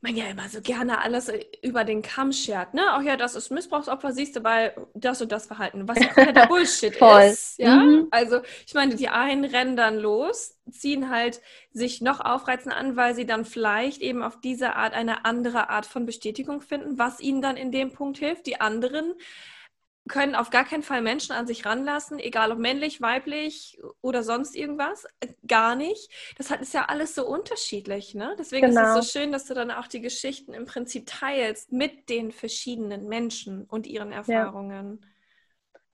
[0.00, 2.96] man ja immer so gerne alles äh, über den Kamm schert, ne?
[2.96, 6.46] Auch ja, das ist Missbrauchsopfer, siehst du bei das und das Verhalten, was ja kompletter
[6.46, 7.58] Bullshit ist.
[7.58, 8.08] Ja, mhm.
[8.10, 11.40] also ich meine, die einen rennen dann los, ziehen halt
[11.72, 15.86] sich noch aufreizen an, weil sie dann vielleicht eben auf diese Art eine andere Art
[15.86, 18.46] von Bestätigung finden, was ihnen dann in dem Punkt hilft.
[18.46, 19.14] Die anderen
[20.10, 24.54] können auf gar keinen Fall Menschen an sich ranlassen, egal ob männlich, weiblich oder sonst
[24.54, 25.06] irgendwas.
[25.46, 26.10] Gar nicht.
[26.36, 28.14] Das ist ja alles so unterschiedlich.
[28.14, 28.34] Ne?
[28.38, 28.82] Deswegen genau.
[28.82, 29.24] ist es so genau.
[29.24, 33.86] schön, dass du dann auch die Geschichten im Prinzip teilst mit den verschiedenen Menschen und
[33.86, 34.98] ihren Erfahrungen.
[35.00, 35.08] Ja.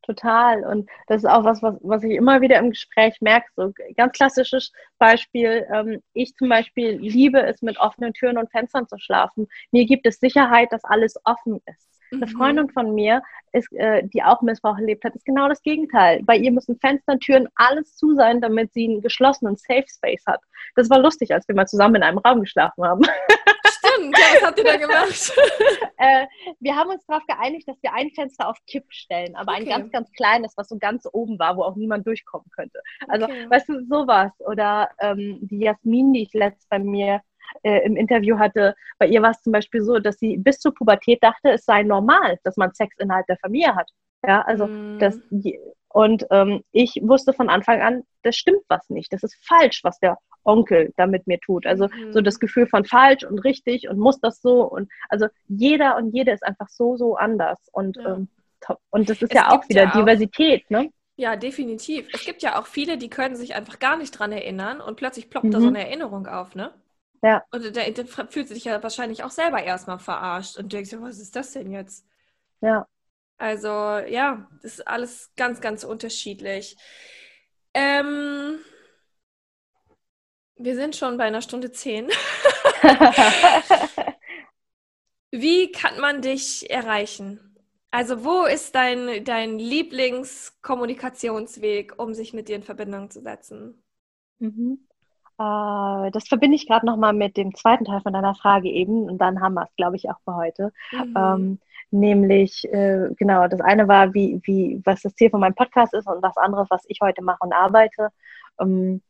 [0.03, 0.65] Total.
[0.65, 3.49] Und das ist auch was, was, was ich immer wieder im Gespräch merke.
[3.57, 5.67] So ganz klassisches Beispiel.
[5.73, 9.49] Ähm, ich zum Beispiel liebe es, mit offenen Türen und Fenstern zu schlafen.
[9.73, 11.95] Mir gibt es Sicherheit, dass alles offen ist.
[12.12, 12.31] Eine mhm.
[12.31, 13.23] Freundin von mir,
[13.57, 16.23] ist, äh, die auch Missbrauch erlebt hat, ist genau das Gegenteil.
[16.24, 20.41] Bei ihr müssen Fenster, Türen, alles zu sein, damit sie einen geschlossenen Safe Space hat.
[20.74, 23.03] Das war lustig, als wir mal zusammen in einem Raum geschlafen haben.
[23.66, 25.33] Stimmt, ja, was habt ihr da gemacht?
[25.97, 26.27] äh,
[26.61, 29.62] wir haben uns darauf geeinigt, dass wir ein Fenster auf Kipp stellen, aber okay.
[29.62, 32.81] ein ganz, ganz kleines, was so ganz oben war, wo auch niemand durchkommen könnte.
[33.09, 33.47] Also, okay.
[33.49, 34.33] weißt du, sowas.
[34.41, 37.23] Oder ähm, die Jasmin, die ich letzt bei mir
[37.62, 40.74] äh, im Interview hatte, bei ihr war es zum Beispiel so, dass sie bis zur
[40.74, 43.91] Pubertät dachte, es sei normal, dass man Sex innerhalb der Familie hat.
[44.27, 44.99] Ja, also mm.
[44.99, 45.19] das
[45.89, 49.12] und ähm, ich wusste von Anfang an, das stimmt was nicht.
[49.15, 51.66] Das ist falsch, was der Onkel da mit mir tut.
[51.66, 52.12] Also mhm.
[52.12, 56.12] so das Gefühl von falsch und richtig und muss das so und also jeder und
[56.15, 58.16] jede ist einfach so so anders und ja.
[58.16, 58.28] ähm,
[58.91, 60.91] und das ist es ja auch wieder ja Diversität, ne?
[61.16, 62.09] Ja, definitiv.
[62.12, 65.31] Es gibt ja auch viele, die können sich einfach gar nicht dran erinnern und plötzlich
[65.31, 65.51] ploppt mhm.
[65.51, 65.77] da so mhm.
[65.77, 66.74] eine Erinnerung auf, ne?
[67.27, 67.44] Ja.
[67.51, 71.19] Und der, der fühlt sich ja wahrscheinlich auch selber erstmal verarscht und denkt sich, was
[71.19, 72.07] ist das denn jetzt?
[72.61, 72.86] Ja.
[73.36, 76.77] Also ja, das ist alles ganz, ganz unterschiedlich.
[77.74, 78.61] Ähm,
[80.55, 82.09] wir sind schon bei einer Stunde zehn.
[85.32, 87.57] Wie kann man dich erreichen?
[87.90, 93.82] Also wo ist dein, dein Lieblingskommunikationsweg, um sich mit dir in Verbindung zu setzen?
[94.39, 94.86] Mhm.
[95.39, 99.19] Äh, das verbinde ich gerade nochmal mit dem zweiten Teil von deiner Frage eben und
[99.19, 100.73] dann haben wir es, glaube ich, auch für heute.
[100.93, 101.15] Mhm.
[101.17, 101.59] Ähm,
[101.91, 106.07] nämlich, äh, genau, das eine war, wie, wie, was das Ziel von meinem Podcast ist
[106.07, 108.09] und das andere, was ich heute mache und arbeite.
[108.61, 109.03] Ähm,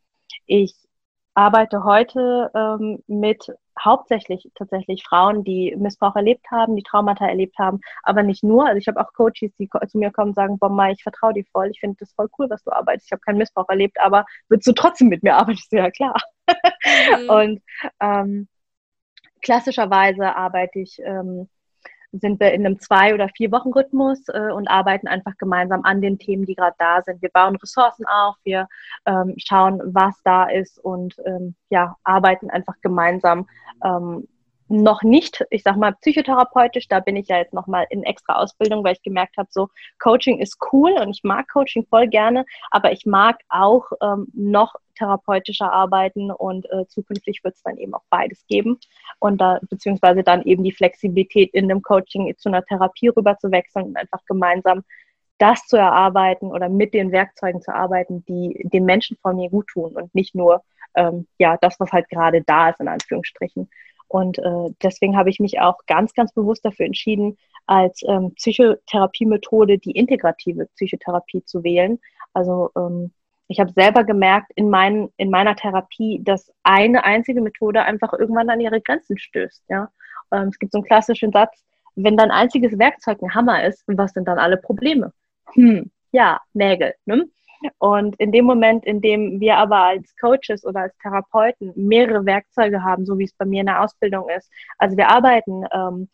[0.46, 0.74] ich
[1.34, 7.80] arbeite heute ähm, mit hauptsächlich tatsächlich Frauen, die Missbrauch erlebt haben, die Traumata erlebt haben,
[8.02, 8.66] aber nicht nur.
[8.66, 11.44] Also ich habe auch Coaches, die zu mir kommen und sagen, Bomma, ich vertraue dir
[11.52, 13.06] voll, ich finde das voll cool, was du arbeitest.
[13.06, 15.52] Ich habe keinen Missbrauch erlebt, aber willst du trotzdem mit mir arbeiten?
[15.58, 16.16] Ich so, ja klar.
[16.48, 17.28] Mhm.
[17.30, 17.62] und
[18.00, 18.48] ähm,
[19.42, 21.48] klassischerweise arbeite ich ähm,
[22.20, 26.46] sind wir in einem Zwei- oder Vier-Wochen-Rhythmus äh, und arbeiten einfach gemeinsam an den Themen,
[26.46, 27.22] die gerade da sind.
[27.22, 28.68] Wir bauen Ressourcen auf, wir
[29.06, 33.46] ähm, schauen, was da ist und ähm, ja, arbeiten einfach gemeinsam
[33.84, 34.26] ähm,
[34.68, 38.82] noch nicht, ich sag mal, psychotherapeutisch, da bin ich ja jetzt nochmal in extra Ausbildung,
[38.82, 39.68] weil ich gemerkt habe, so
[39.98, 44.74] Coaching ist cool und ich mag Coaching voll gerne, aber ich mag auch ähm, noch
[44.96, 48.78] therapeutischer arbeiten und äh, zukünftig wird es dann eben auch beides geben
[49.20, 53.50] und da beziehungsweise dann eben die Flexibilität in dem Coaching zu einer Therapie rüber zu
[53.50, 54.82] wechseln und einfach gemeinsam
[55.38, 59.66] das zu erarbeiten oder mit den Werkzeugen zu arbeiten, die den Menschen vor mir gut
[59.68, 60.62] tun und nicht nur
[60.94, 63.68] ähm, ja das, was halt gerade da ist in Anführungsstrichen.
[64.08, 69.78] Und äh, deswegen habe ich mich auch ganz, ganz bewusst dafür entschieden, als ähm, Psychotherapiemethode
[69.78, 71.98] die integrative Psychotherapie zu wählen.
[72.32, 73.12] Also ähm,
[73.48, 78.50] ich habe selber gemerkt in, mein, in meiner Therapie, dass eine einzige Methode einfach irgendwann
[78.50, 79.64] an ihre Grenzen stößt.
[79.68, 79.90] Ja?
[80.32, 81.62] Ähm, es gibt so einen klassischen Satz,
[81.96, 85.12] wenn dein einziges Werkzeug ein Hammer ist, was sind dann alle Probleme?
[85.54, 86.94] Hm, ja, Nägel.
[87.06, 87.28] Ne?
[87.78, 92.82] Und in dem Moment, in dem wir aber als Coaches oder als Therapeuten mehrere Werkzeuge
[92.82, 96.08] haben, so wie es bei mir in der Ausbildung ist, also wir arbeiten ähm,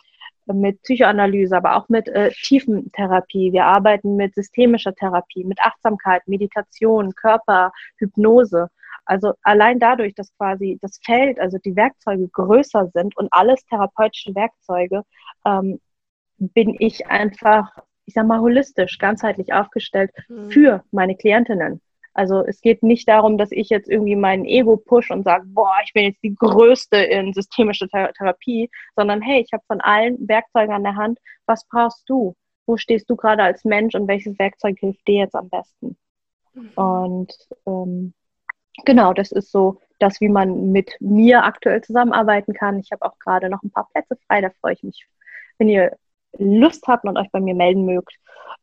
[0.46, 7.14] mit Psychoanalyse, aber auch mit äh, Tiefentherapie, wir arbeiten mit systemischer Therapie, mit Achtsamkeit, Meditation,
[7.14, 8.68] Körper, Hypnose.
[9.04, 14.34] Also allein dadurch, dass quasi das Feld, also die Werkzeuge größer sind und alles therapeutische
[14.34, 15.02] Werkzeuge,
[15.44, 15.80] ähm,
[16.38, 17.70] bin ich einfach
[18.04, 20.50] ich sag mal, holistisch, ganzheitlich aufgestellt mhm.
[20.50, 21.80] für meine Klientinnen.
[22.14, 25.78] Also es geht nicht darum, dass ich jetzt irgendwie mein Ego push und sage, boah,
[25.84, 30.28] ich bin jetzt die Größte in systemischer Thera Therapie, sondern hey, ich habe von allen
[30.28, 32.34] Werkzeugen an der Hand, was brauchst du?
[32.66, 35.96] Wo stehst du gerade als Mensch und welches Werkzeug hilft dir jetzt am besten?
[36.54, 36.70] Mhm.
[36.74, 37.34] Und
[37.66, 38.12] ähm,
[38.84, 42.78] genau, das ist so das, wie man mit mir aktuell zusammenarbeiten kann.
[42.78, 45.06] Ich habe auch gerade noch ein paar Plätze frei, da freue ich mich,
[45.58, 45.96] wenn ihr
[46.38, 48.16] Lust habt und euch bei mir melden mögt.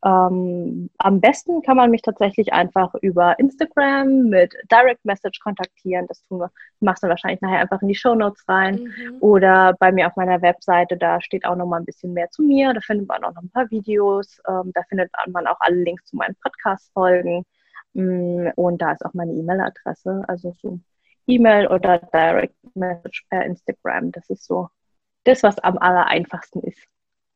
[0.05, 6.07] Ähm, am besten kann man mich tatsächlich einfach über Instagram mit Direct Message kontaktieren.
[6.07, 8.75] Das tun wir, machst du wahrscheinlich nachher einfach in die Show Notes rein.
[8.75, 9.17] Mhm.
[9.19, 12.43] Oder bei mir auf meiner Webseite, da steht auch noch mal ein bisschen mehr zu
[12.43, 12.73] mir.
[12.73, 14.39] Da findet man auch noch ein paar Videos.
[14.47, 17.43] Ähm, da findet man auch alle Links zu meinen Podcast-Folgen.
[17.93, 20.23] Mm, und da ist auch meine E-Mail-Adresse.
[20.27, 20.79] Also so
[21.27, 24.11] E-Mail oder Direct Message per Instagram.
[24.11, 24.69] Das ist so
[25.25, 26.87] das, was am aller einfachsten ist.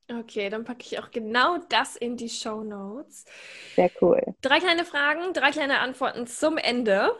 [0.09, 3.25] Okay, dann packe ich auch genau das in die Show Notes.
[3.75, 4.21] Sehr cool.
[4.41, 7.15] Drei kleine Fragen, drei kleine Antworten zum Ende.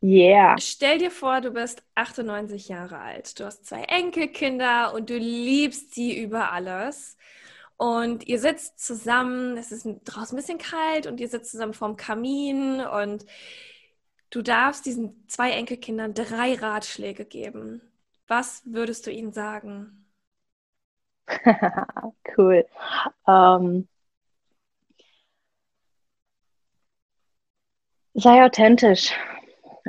[0.00, 0.56] Yeah.
[0.60, 3.38] Stell dir vor, du bist 98 Jahre alt.
[3.40, 7.16] Du hast zwei Enkelkinder und du liebst sie über alles.
[7.76, 11.96] Und ihr sitzt zusammen, es ist draußen ein bisschen kalt und ihr sitzt zusammen vorm
[11.96, 13.24] Kamin und
[14.30, 17.80] du darfst diesen zwei Enkelkindern drei Ratschläge geben.
[18.26, 20.07] Was würdest du ihnen sagen?
[22.36, 22.64] cool.
[23.26, 23.88] Ähm,
[28.14, 29.12] sei authentisch.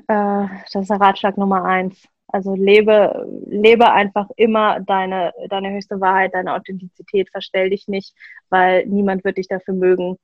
[0.08, 2.08] Äh, das ist der Ratschlag Nummer eins.
[2.28, 7.30] Also lebe, lebe einfach immer deine, deine höchste Wahrheit, deine Authentizität.
[7.32, 8.14] Verstell dich nicht,
[8.50, 10.18] weil niemand wird dich dafür mögen,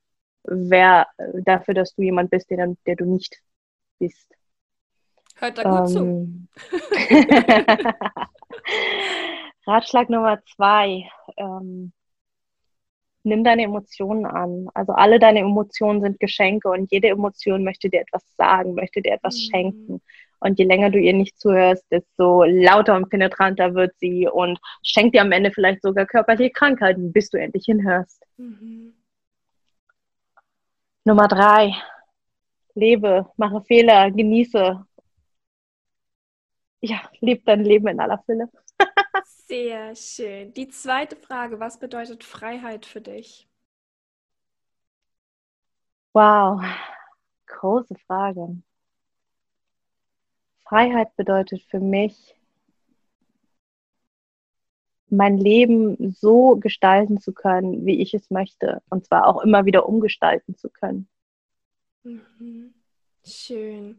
[0.44, 3.42] wer dafür, dass du jemand bist, der, der du nicht
[3.98, 4.32] bist.
[5.34, 6.70] Hört da gut ähm, zu.
[9.66, 11.08] Ratschlag Nummer zwei.
[11.36, 11.92] Ähm,
[13.26, 14.68] nimm deine Emotionen an.
[14.72, 19.12] Also alle deine Emotionen sind Geschenke und jede Emotion möchte dir etwas sagen, möchte dir
[19.12, 19.50] etwas mhm.
[19.50, 20.02] schenken.
[20.38, 25.14] Und je länger du ihr nicht zuhörst, desto lauter und penetranter wird sie und schenkt
[25.14, 28.22] dir am Ende vielleicht sogar körperliche Krankheiten, bis du endlich hinhörst.
[28.36, 28.94] Mhm.
[31.04, 31.74] Nummer drei.
[32.74, 34.84] Lebe, mache Fehler, genieße.
[36.82, 38.48] Ja, lebe dein Leben in aller Fülle.
[39.46, 40.52] Sehr schön.
[40.54, 43.48] Die zweite Frage, was bedeutet Freiheit für dich?
[46.12, 46.62] Wow,
[47.46, 48.56] große Frage.
[50.64, 52.34] Freiheit bedeutet für mich,
[55.08, 58.82] mein Leben so gestalten zu können, wie ich es möchte.
[58.90, 61.08] Und zwar auch immer wieder umgestalten zu können.
[62.02, 62.74] Mhm.
[63.24, 63.98] Schön.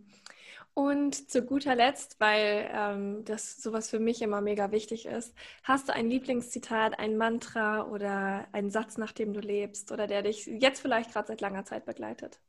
[0.78, 5.34] Und zu guter Letzt, weil ähm, das sowas für mich immer mega wichtig ist,
[5.64, 10.22] hast du ein Lieblingszitat, ein Mantra oder einen Satz, nach dem du lebst oder der
[10.22, 12.40] dich jetzt vielleicht gerade seit langer Zeit begleitet?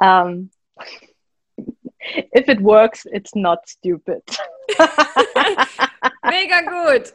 [0.00, 0.50] um,
[2.34, 4.24] if it works, it's not stupid.
[6.24, 7.14] mega gut.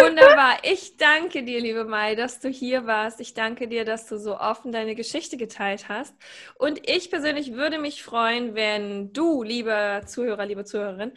[0.00, 0.58] Wunderbar.
[0.62, 3.20] Ich danke dir, liebe Mai, dass du hier warst.
[3.20, 6.14] Ich danke dir, dass du so offen deine Geschichte geteilt hast.
[6.56, 11.12] Und ich persönlich würde mich freuen, wenn du, liebe Zuhörer, liebe Zuhörerin,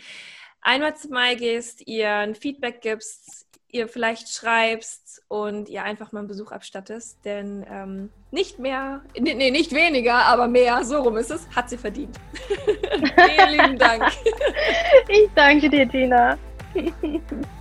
[0.61, 6.19] einmal zu Mai gehst, ihr ein Feedback gibst, ihr vielleicht schreibst und ihr einfach mal
[6.19, 7.17] einen Besuch abstattest.
[7.25, 11.77] Denn ähm, nicht mehr, nee, nicht weniger, aber mehr, so rum ist es, hat sie
[11.77, 12.17] verdient.
[12.57, 14.03] Vielen lieben Dank.
[15.07, 16.37] Ich danke dir, Tina.